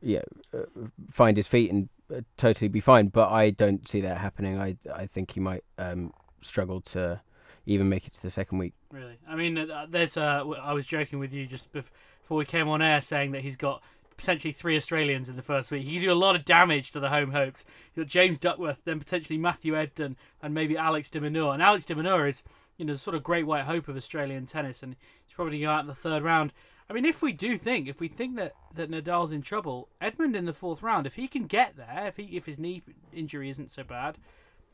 yeah, 0.01 0.21
uh, 0.53 0.63
find 1.09 1.35
his 1.37 1.47
feet 1.47 1.71
and 1.71 1.89
uh, 2.13 2.21
totally 2.37 2.67
be 2.67 2.79
fine. 2.79 3.07
But 3.07 3.29
I 3.29 3.49
don't 3.49 3.87
see 3.87 4.01
that 4.01 4.17
happening. 4.17 4.59
I 4.59 4.77
I 4.93 5.05
think 5.05 5.31
he 5.31 5.39
might 5.39 5.63
um, 5.77 6.13
struggle 6.41 6.81
to 6.81 7.21
even 7.65 7.89
make 7.89 8.05
it 8.05 8.13
to 8.13 8.21
the 8.21 8.29
second 8.29 8.57
week. 8.59 8.73
Really, 8.91 9.17
I 9.27 9.35
mean, 9.35 9.57
uh, 9.57 9.87
there's. 9.89 10.17
Uh, 10.17 10.45
I 10.61 10.73
was 10.73 10.85
joking 10.85 11.19
with 11.19 11.33
you 11.33 11.47
just 11.47 11.71
before 11.71 12.37
we 12.37 12.45
came 12.45 12.69
on 12.69 12.81
air, 12.81 13.01
saying 13.01 13.31
that 13.31 13.41
he's 13.41 13.55
got 13.55 13.81
potentially 14.17 14.51
three 14.51 14.77
Australians 14.77 15.29
in 15.29 15.35
the 15.35 15.41
first 15.41 15.71
week. 15.71 15.85
He 15.85 15.95
could 15.95 16.05
do 16.05 16.11
a 16.11 16.15
lot 16.15 16.35
of 16.35 16.45
damage 16.45 16.91
to 16.91 16.99
the 16.99 17.09
home 17.09 17.31
hopes. 17.31 17.65
You've 17.93 18.05
got 18.05 18.11
James 18.11 18.37
Duckworth, 18.37 18.79
then 18.85 18.99
potentially 18.99 19.37
Matthew 19.37 19.73
Ebden, 19.73 20.15
and 20.41 20.53
maybe 20.53 20.77
Alex 20.77 21.09
de 21.09 21.19
Minaur. 21.19 21.53
And 21.53 21.61
Alex 21.61 21.85
de 21.85 21.95
Minaur 21.95 22.27
is, 22.27 22.43
you 22.77 22.85
know, 22.85 22.93
the 22.93 22.99
sort 22.99 23.15
of 23.15 23.23
great 23.23 23.45
white 23.45 23.65
hope 23.65 23.87
of 23.87 23.97
Australian 23.97 24.45
tennis, 24.45 24.83
and 24.83 24.95
he's 25.25 25.33
probably 25.33 25.51
going 25.51 25.61
to 25.61 25.65
go 25.65 25.71
out 25.71 25.81
in 25.81 25.87
the 25.87 25.95
third 25.95 26.23
round. 26.23 26.53
I 26.89 26.93
mean, 26.93 27.05
if 27.05 27.21
we 27.21 27.31
do 27.31 27.57
think, 27.57 27.87
if 27.87 27.99
we 27.99 28.07
think 28.07 28.35
that, 28.35 28.53
that 28.75 28.91
Nadal's 28.91 29.31
in 29.31 29.41
trouble, 29.41 29.89
Edmund 30.01 30.35
in 30.35 30.45
the 30.45 30.53
fourth 30.53 30.83
round, 30.83 31.07
if 31.07 31.15
he 31.15 31.27
can 31.27 31.47
get 31.47 31.77
there, 31.77 32.05
if 32.07 32.17
he 32.17 32.35
if 32.37 32.45
his 32.45 32.59
knee 32.59 32.83
injury 33.13 33.49
isn't 33.49 33.71
so 33.71 33.83
bad, 33.83 34.17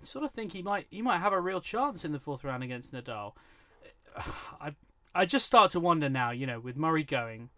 I 0.02 0.06
sort 0.06 0.26
of 0.26 0.32
think 0.32 0.54
he 0.54 0.62
might 0.62 0.88
he 0.90 1.02
might 1.02 1.20
have 1.20 1.34
a 1.34 1.40
real 1.40 1.62
chance 1.62 2.04
in 2.04 2.12
the 2.12 2.20
fourth 2.20 2.44
round 2.44 2.64
against 2.64 2.94
Nadal. 2.94 3.34
I 4.18 4.76
I 5.14 5.26
just 5.26 5.46
start 5.46 5.72
to 5.72 5.80
wonder 5.80 6.10
now, 6.10 6.32
you 6.32 6.46
know, 6.46 6.60
with 6.60 6.78
Murray 6.78 7.04
going, 7.04 7.50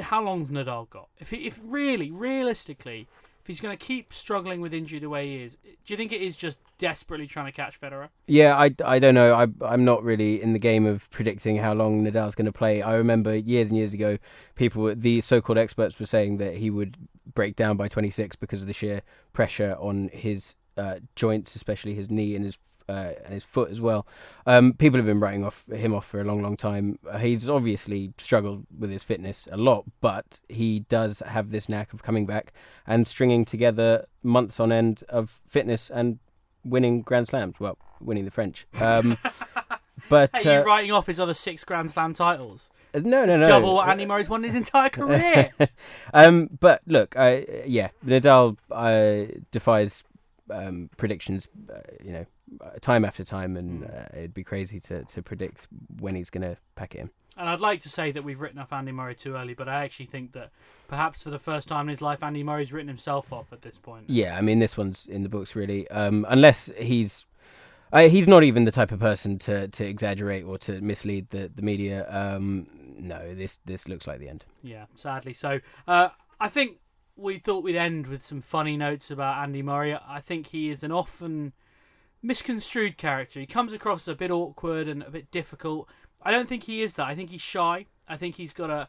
how 0.00 0.22
long's 0.22 0.50
Nadal 0.50 0.88
got? 0.88 1.08
If 1.18 1.30
he, 1.30 1.46
if 1.46 1.60
really, 1.62 2.10
realistically, 2.10 3.08
if 3.42 3.46
he's 3.46 3.60
going 3.60 3.76
to 3.76 3.84
keep 3.84 4.14
struggling 4.14 4.60
with 4.60 4.72
injury 4.72 5.00
the 5.00 5.08
way 5.08 5.26
he 5.26 5.42
is, 5.44 5.56
do 5.84 5.92
you 5.92 5.96
think 5.96 6.12
it 6.12 6.22
is 6.22 6.36
just 6.36 6.58
desperately 6.78 7.26
trying 7.26 7.46
to 7.46 7.52
catch 7.52 7.80
Federer? 7.80 8.08
Yeah, 8.26 8.56
I, 8.56 8.72
I 8.84 8.98
don't 8.98 9.14
know. 9.14 9.34
I, 9.34 9.46
I'm 9.64 9.84
not 9.84 10.04
really 10.04 10.40
in 10.40 10.52
the 10.52 10.58
game 10.58 10.86
of 10.86 11.10
predicting 11.10 11.56
how 11.56 11.74
long 11.74 12.04
Nadal's 12.04 12.36
going 12.36 12.46
to 12.46 12.52
play. 12.52 12.82
I 12.82 12.94
remember 12.94 13.34
years 13.36 13.68
and 13.68 13.76
years 13.76 13.92
ago, 13.92 14.18
people, 14.54 14.94
the 14.94 15.20
so-called 15.20 15.58
experts, 15.58 15.98
were 15.98 16.06
saying 16.06 16.36
that 16.36 16.56
he 16.56 16.70
would 16.70 16.96
break 17.34 17.56
down 17.56 17.76
by 17.76 17.88
26 17.88 18.36
because 18.36 18.62
of 18.62 18.68
the 18.68 18.72
sheer 18.72 19.02
pressure 19.32 19.76
on 19.80 20.08
his 20.12 20.54
uh, 20.76 21.00
joints, 21.16 21.56
especially 21.56 21.94
his 21.94 22.10
knee 22.10 22.36
and 22.36 22.44
his 22.44 22.58
uh, 22.88 23.12
and 23.24 23.32
his 23.32 23.44
foot 23.44 23.70
as 23.70 23.80
well. 23.80 24.06
Um, 24.46 24.72
people 24.72 24.98
have 24.98 25.06
been 25.06 25.20
writing 25.20 25.44
off 25.44 25.66
him 25.70 25.94
off 25.94 26.06
for 26.06 26.20
a 26.20 26.24
long, 26.24 26.42
long 26.42 26.56
time. 26.56 26.98
Uh, 27.08 27.18
he's 27.18 27.48
obviously 27.48 28.12
struggled 28.18 28.66
with 28.76 28.90
his 28.90 29.02
fitness 29.02 29.48
a 29.50 29.56
lot, 29.56 29.84
but 30.00 30.40
he 30.48 30.80
does 30.80 31.20
have 31.20 31.50
this 31.50 31.68
knack 31.68 31.92
of 31.92 32.02
coming 32.02 32.26
back 32.26 32.52
and 32.86 33.06
stringing 33.06 33.44
together 33.44 34.06
months 34.22 34.60
on 34.60 34.72
end 34.72 35.04
of 35.08 35.40
fitness 35.46 35.90
and 35.90 36.18
winning 36.64 37.02
Grand 37.02 37.28
Slams. 37.28 37.58
Well, 37.58 37.78
winning 38.00 38.24
the 38.24 38.30
French. 38.30 38.66
Um, 38.80 39.18
but 40.08 40.30
hey, 40.34 40.42
you 40.44 40.60
uh, 40.60 40.64
writing 40.64 40.92
off 40.92 41.06
his 41.06 41.20
other 41.20 41.34
six 41.34 41.64
Grand 41.64 41.90
Slam 41.90 42.14
titles? 42.14 42.70
No, 42.94 43.24
no, 43.24 43.36
no. 43.36 43.46
Double 43.46 43.74
what 43.74 43.88
Andy 43.88 44.04
Murray's 44.04 44.28
won 44.28 44.42
his 44.42 44.54
entire 44.54 44.88
career. 44.90 45.50
um, 46.12 46.50
but 46.60 46.82
look, 46.86 47.16
I, 47.16 47.64
yeah, 47.66 47.88
Nadal 48.04 48.56
uh, 48.70 49.32
defies 49.50 50.04
um, 50.52 50.90
predictions, 50.96 51.48
uh, 51.72 51.78
you 52.02 52.12
know, 52.12 52.26
time 52.80 53.04
after 53.04 53.24
time, 53.24 53.56
and 53.56 53.84
uh, 53.84 54.06
it'd 54.12 54.34
be 54.34 54.44
crazy 54.44 54.80
to, 54.80 55.04
to 55.04 55.22
predict 55.22 55.68
when 55.98 56.14
he's 56.14 56.30
going 56.30 56.42
to 56.42 56.56
pack 56.74 56.94
it 56.94 56.98
in. 56.98 57.10
And 57.36 57.48
I'd 57.48 57.60
like 57.60 57.80
to 57.82 57.88
say 57.88 58.12
that 58.12 58.22
we've 58.22 58.40
written 58.40 58.58
off 58.58 58.72
Andy 58.72 58.92
Murray 58.92 59.14
too 59.14 59.36
early, 59.36 59.54
but 59.54 59.68
I 59.68 59.84
actually 59.84 60.06
think 60.06 60.32
that 60.32 60.50
perhaps 60.88 61.22
for 61.22 61.30
the 61.30 61.38
first 61.38 61.66
time 61.66 61.88
in 61.88 61.90
his 61.90 62.02
life, 62.02 62.22
Andy 62.22 62.42
Murray's 62.42 62.72
written 62.72 62.88
himself 62.88 63.32
off 63.32 63.52
at 63.52 63.62
this 63.62 63.78
point. 63.78 64.04
Yeah, 64.08 64.36
I 64.36 64.42
mean, 64.42 64.58
this 64.58 64.76
one's 64.76 65.06
in 65.06 65.22
the 65.22 65.28
books 65.28 65.56
really, 65.56 65.88
um, 65.90 66.26
unless 66.28 66.70
he's. 66.78 67.26
Uh, 67.94 68.08
he's 68.08 68.26
not 68.26 68.42
even 68.42 68.64
the 68.64 68.70
type 68.70 68.90
of 68.90 68.98
person 68.98 69.38
to, 69.38 69.68
to 69.68 69.84
exaggerate 69.84 70.46
or 70.46 70.56
to 70.56 70.80
mislead 70.80 71.28
the 71.28 71.52
the 71.54 71.60
media. 71.60 72.06
Um, 72.08 72.66
no, 72.98 73.34
this 73.34 73.58
this 73.66 73.86
looks 73.86 74.06
like 74.06 74.18
the 74.18 74.30
end. 74.30 74.46
Yeah, 74.62 74.86
sadly. 74.94 75.34
So 75.34 75.60
uh, 75.86 76.08
I 76.40 76.48
think 76.48 76.78
we 77.16 77.38
thought 77.38 77.62
we'd 77.62 77.76
end 77.76 78.06
with 78.06 78.24
some 78.24 78.40
funny 78.40 78.76
notes 78.76 79.10
about 79.10 79.42
Andy 79.42 79.62
Murray. 79.62 79.94
I 79.94 80.20
think 80.20 80.48
he 80.48 80.70
is 80.70 80.82
an 80.82 80.92
often 80.92 81.52
misconstrued 82.22 82.96
character. 82.96 83.40
He 83.40 83.46
comes 83.46 83.72
across 83.72 84.08
a 84.08 84.14
bit 84.14 84.30
awkward 84.30 84.88
and 84.88 85.02
a 85.02 85.10
bit 85.10 85.30
difficult. 85.30 85.88
I 86.22 86.30
don't 86.30 86.48
think 86.48 86.64
he 86.64 86.82
is 86.82 86.94
that. 86.94 87.06
I 87.06 87.14
think 87.14 87.30
he's 87.30 87.40
shy. 87.40 87.86
I 88.08 88.16
think 88.16 88.36
he's 88.36 88.52
got 88.52 88.70
a 88.70 88.88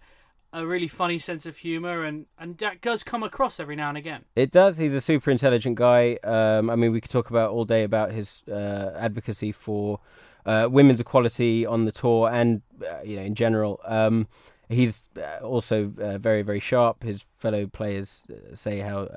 a 0.55 0.67
really 0.67 0.87
funny 0.87 1.17
sense 1.17 1.47
of 1.47 1.57
humor, 1.57 2.03
and 2.03 2.27
and 2.37 2.57
that 2.59 2.79
does 2.79 3.03
come 3.03 3.23
across 3.23 3.59
every 3.59 3.75
now 3.75 3.89
and 3.89 3.97
again. 3.97 4.23
It 4.35 4.51
does. 4.51 4.77
He's 4.77 4.93
a 4.93 5.01
super 5.01 5.31
intelligent 5.31 5.75
guy. 5.75 6.19
Um, 6.23 6.69
I 6.69 6.75
mean, 6.75 6.91
we 6.91 7.01
could 7.01 7.09
talk 7.09 7.31
about 7.31 7.49
all 7.49 7.65
day 7.65 7.83
about 7.83 8.11
his 8.11 8.43
uh, 8.47 8.91
advocacy 8.95 9.51
for 9.51 9.99
uh, 10.45 10.67
women's 10.71 10.99
equality 10.99 11.65
on 11.65 11.85
the 11.85 11.91
tour, 11.91 12.29
and 12.31 12.61
uh, 12.87 13.01
you 13.03 13.15
know, 13.15 13.23
in 13.23 13.35
general. 13.35 13.81
Um, 13.83 14.27
he's 14.69 15.07
uh, 15.17 15.43
also 15.43 15.91
uh, 15.99 16.17
very 16.17 16.41
very 16.41 16.59
sharp. 16.59 17.03
His 17.03 17.25
fellow 17.37 17.67
players 17.67 18.25
uh, 18.29 18.55
say 18.55 18.79
how 18.79 19.09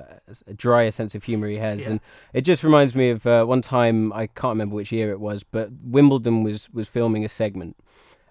dry 0.55 0.83
a 0.83 0.91
sense 0.91 1.15
of 1.15 1.23
humour 1.23 1.47
he 1.47 1.57
has, 1.57 1.83
yeah. 1.83 1.91
and 1.91 1.99
it 2.33 2.41
just 2.41 2.63
reminds 2.63 2.95
me 2.95 3.09
of 3.09 3.25
uh, 3.25 3.45
one 3.45 3.61
time 3.61 4.13
I 4.13 4.27
can't 4.27 4.51
remember 4.51 4.75
which 4.75 4.91
year 4.91 5.11
it 5.11 5.19
was, 5.19 5.43
but 5.43 5.69
Wimbledon 5.83 6.43
was 6.43 6.69
was 6.71 6.87
filming 6.87 7.25
a 7.25 7.29
segment, 7.29 7.77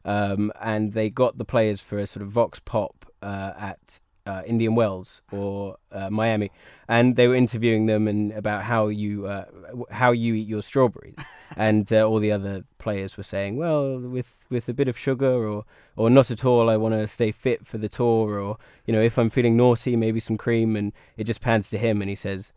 um, 0.04 0.52
and 0.60 0.92
they 0.92 1.10
got 1.10 1.38
the 1.38 1.44
players 1.44 1.80
for 1.80 1.98
a 1.98 2.06
sort 2.06 2.22
of 2.22 2.28
vox 2.30 2.60
pop 2.60 3.06
uh, 3.22 3.52
at 3.58 4.00
uh, 4.26 4.42
Indian 4.46 4.74
Wells 4.74 5.22
or 5.30 5.76
uh, 5.92 6.10
Miami, 6.10 6.50
and 6.88 7.16
they 7.16 7.28
were 7.28 7.34
interviewing 7.34 7.86
them 7.86 8.08
and 8.08 8.32
about 8.32 8.64
how 8.64 8.88
you 8.88 9.26
uh, 9.26 9.44
how 9.90 10.12
you 10.12 10.34
eat 10.34 10.48
your 10.48 10.62
strawberries, 10.62 11.16
and 11.56 11.90
uh, 11.92 12.06
all 12.06 12.18
the 12.18 12.30
other 12.30 12.64
players 12.78 13.16
were 13.16 13.22
saying, 13.22 13.56
well, 13.56 13.98
with 13.98 14.44
with 14.50 14.68
a 14.68 14.74
bit 14.74 14.88
of 14.88 14.98
sugar 14.98 15.48
or 15.48 15.64
or 15.96 16.10
not 16.10 16.30
at 16.30 16.44
all. 16.44 16.68
I 16.68 16.76
want 16.76 16.94
to 16.94 17.06
stay 17.06 17.32
fit 17.32 17.66
for 17.66 17.78
the 17.78 17.88
tour, 17.88 18.38
or 18.38 18.58
you 18.84 18.92
know, 18.92 19.00
if 19.00 19.18
I'm 19.18 19.30
feeling 19.30 19.56
naughty, 19.56 19.96
maybe 19.96 20.20
some 20.20 20.36
cream, 20.36 20.76
and 20.76 20.92
it 21.16 21.24
just 21.24 21.40
pans 21.40 21.70
to 21.70 21.78
him 21.78 22.02
and 22.02 22.10
he 22.10 22.14
says, 22.14 22.52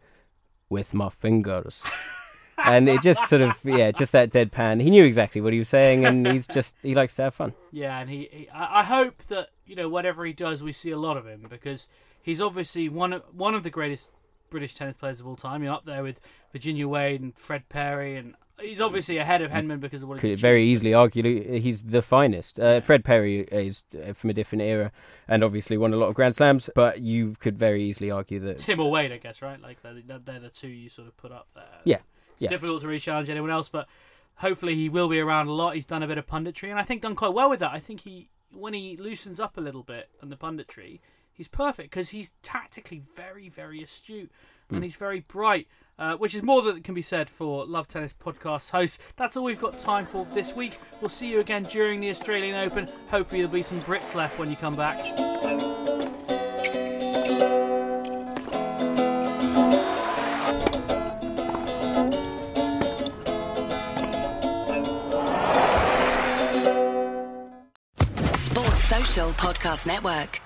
with 0.69 0.93
my 0.93 1.09
fingers. 1.09 1.83
and 2.65 2.89
it 2.89 3.01
just 3.01 3.27
sort 3.27 3.41
of 3.41 3.57
yeah, 3.63 3.91
just 3.91 4.11
that 4.11 4.31
deadpan. 4.31 4.81
He 4.81 4.89
knew 4.89 5.05
exactly 5.05 5.41
what 5.41 5.53
he 5.53 5.59
was 5.59 5.69
saying, 5.69 6.05
and 6.05 6.27
he's 6.27 6.47
just 6.51 6.75
he 6.81 6.95
likes 6.95 7.15
to 7.15 7.23
have 7.23 7.33
fun. 7.33 7.53
Yeah, 7.71 7.97
and 7.99 8.09
he, 8.09 8.29
he 8.31 8.49
I 8.53 8.83
hope 8.83 9.23
that 9.27 9.49
you 9.65 9.75
know 9.75 9.89
whatever 9.89 10.25
he 10.25 10.33
does, 10.33 10.61
we 10.61 10.71
see 10.71 10.91
a 10.91 10.99
lot 10.99 11.17
of 11.17 11.25
him 11.25 11.45
because 11.49 11.87
he's 12.21 12.41
obviously 12.41 12.89
one 12.89 13.13
of 13.13 13.23
one 13.31 13.55
of 13.55 13.63
the 13.63 13.69
greatest 13.69 14.09
British 14.49 14.73
tennis 14.73 14.95
players 14.95 15.19
of 15.19 15.27
all 15.27 15.35
time. 15.35 15.63
You're 15.63 15.73
up 15.73 15.85
there 15.85 16.03
with 16.03 16.19
Virginia 16.51 16.87
Wade 16.87 17.21
and 17.21 17.37
Fred 17.37 17.69
Perry, 17.69 18.15
and 18.15 18.35
he's 18.61 18.81
obviously 18.81 19.17
ahead 19.17 19.41
of 19.41 19.51
Henman 19.51 19.79
because 19.79 20.03
of 20.03 20.09
what. 20.09 20.19
Could 20.19 20.39
very 20.39 20.63
easily 20.63 20.93
argue 20.93 21.59
he's 21.59 21.83
the 21.83 22.01
finest. 22.01 22.59
Uh, 22.59 22.81
Fred 22.81 23.03
Perry 23.03 23.39
is 23.39 23.83
uh, 23.95 24.13
from 24.13 24.29
a 24.29 24.33
different 24.33 24.61
era 24.63 24.91
and 25.27 25.43
obviously 25.43 25.77
won 25.77 25.93
a 25.93 25.97
lot 25.97 26.07
of 26.07 26.15
Grand 26.15 26.35
Slams, 26.35 26.69
but 26.75 27.01
you 27.01 27.35
could 27.39 27.57
very 27.57 27.83
easily 27.83 28.11
argue 28.11 28.39
that 28.41 28.59
Tim 28.59 28.79
or 28.79 28.91
Wade, 28.91 29.11
I 29.11 29.17
guess, 29.17 29.41
right? 29.41 29.61
Like 29.61 29.81
they're, 29.81 30.19
they're 30.19 30.39
the 30.39 30.49
two 30.49 30.67
you 30.67 30.89
sort 30.89 31.07
of 31.07 31.17
put 31.17 31.31
up 31.31 31.47
there. 31.55 31.63
Yeah, 31.83 31.99
it's 32.33 32.43
yeah. 32.43 32.49
difficult 32.49 32.81
to 32.81 32.87
re-challenge 32.87 33.29
anyone 33.29 33.51
else, 33.51 33.69
but 33.69 33.87
hopefully 34.35 34.75
he 34.75 34.89
will 34.89 35.09
be 35.09 35.19
around 35.19 35.47
a 35.47 35.53
lot. 35.53 35.75
He's 35.75 35.85
done 35.85 36.03
a 36.03 36.07
bit 36.07 36.17
of 36.17 36.27
punditry, 36.27 36.69
and 36.69 36.79
I 36.79 36.83
think 36.83 37.01
done 37.01 37.15
quite 37.15 37.33
well 37.33 37.49
with 37.49 37.59
that. 37.59 37.71
I 37.71 37.79
think 37.79 38.01
he, 38.01 38.29
when 38.51 38.73
he 38.73 38.97
loosens 38.97 39.39
up 39.39 39.57
a 39.57 39.61
little 39.61 39.83
bit 39.83 40.09
on 40.21 40.29
the 40.29 40.37
punditry, 40.37 40.99
he's 41.33 41.47
perfect 41.47 41.89
because 41.89 42.09
he's 42.09 42.31
tactically 42.41 43.03
very, 43.15 43.49
very 43.49 43.83
astute. 43.83 44.31
and 44.71 44.83
he's 44.83 44.95
very 44.95 45.21
bright. 45.21 45.67
Uh, 45.99 46.15
which 46.15 46.33
is 46.33 46.41
more 46.41 46.61
than 46.61 46.81
can 46.81 46.95
be 46.95 47.01
said 47.01 47.29
for 47.29 47.65
Love 47.65 47.89
Tennis 47.89 48.13
podcast 48.13 48.69
hosts. 48.69 48.99
That's 49.17 49.35
all 49.35 49.43
we've 49.43 49.59
got 49.59 49.77
time 49.77 50.07
for 50.07 50.25
this 50.33 50.55
week. 50.55 50.79
We'll 51.01 51.09
see 51.09 51.27
you 51.27 51.41
again 51.41 51.63
during 51.63 51.99
the 51.99 52.09
Australian 52.09 52.55
Open. 52.55 52.87
Hopefully, 53.09 53.41
there'll 53.41 53.53
be 53.53 53.63
some 53.63 53.81
Brits 53.81 54.15
left 54.15 54.39
when 54.39 54.49
you 54.49 54.55
come 54.55 54.77
back. 54.77 55.03
Sports 68.35 68.83
Social 68.85 69.29
Podcast 69.31 69.85
Network. 69.85 70.41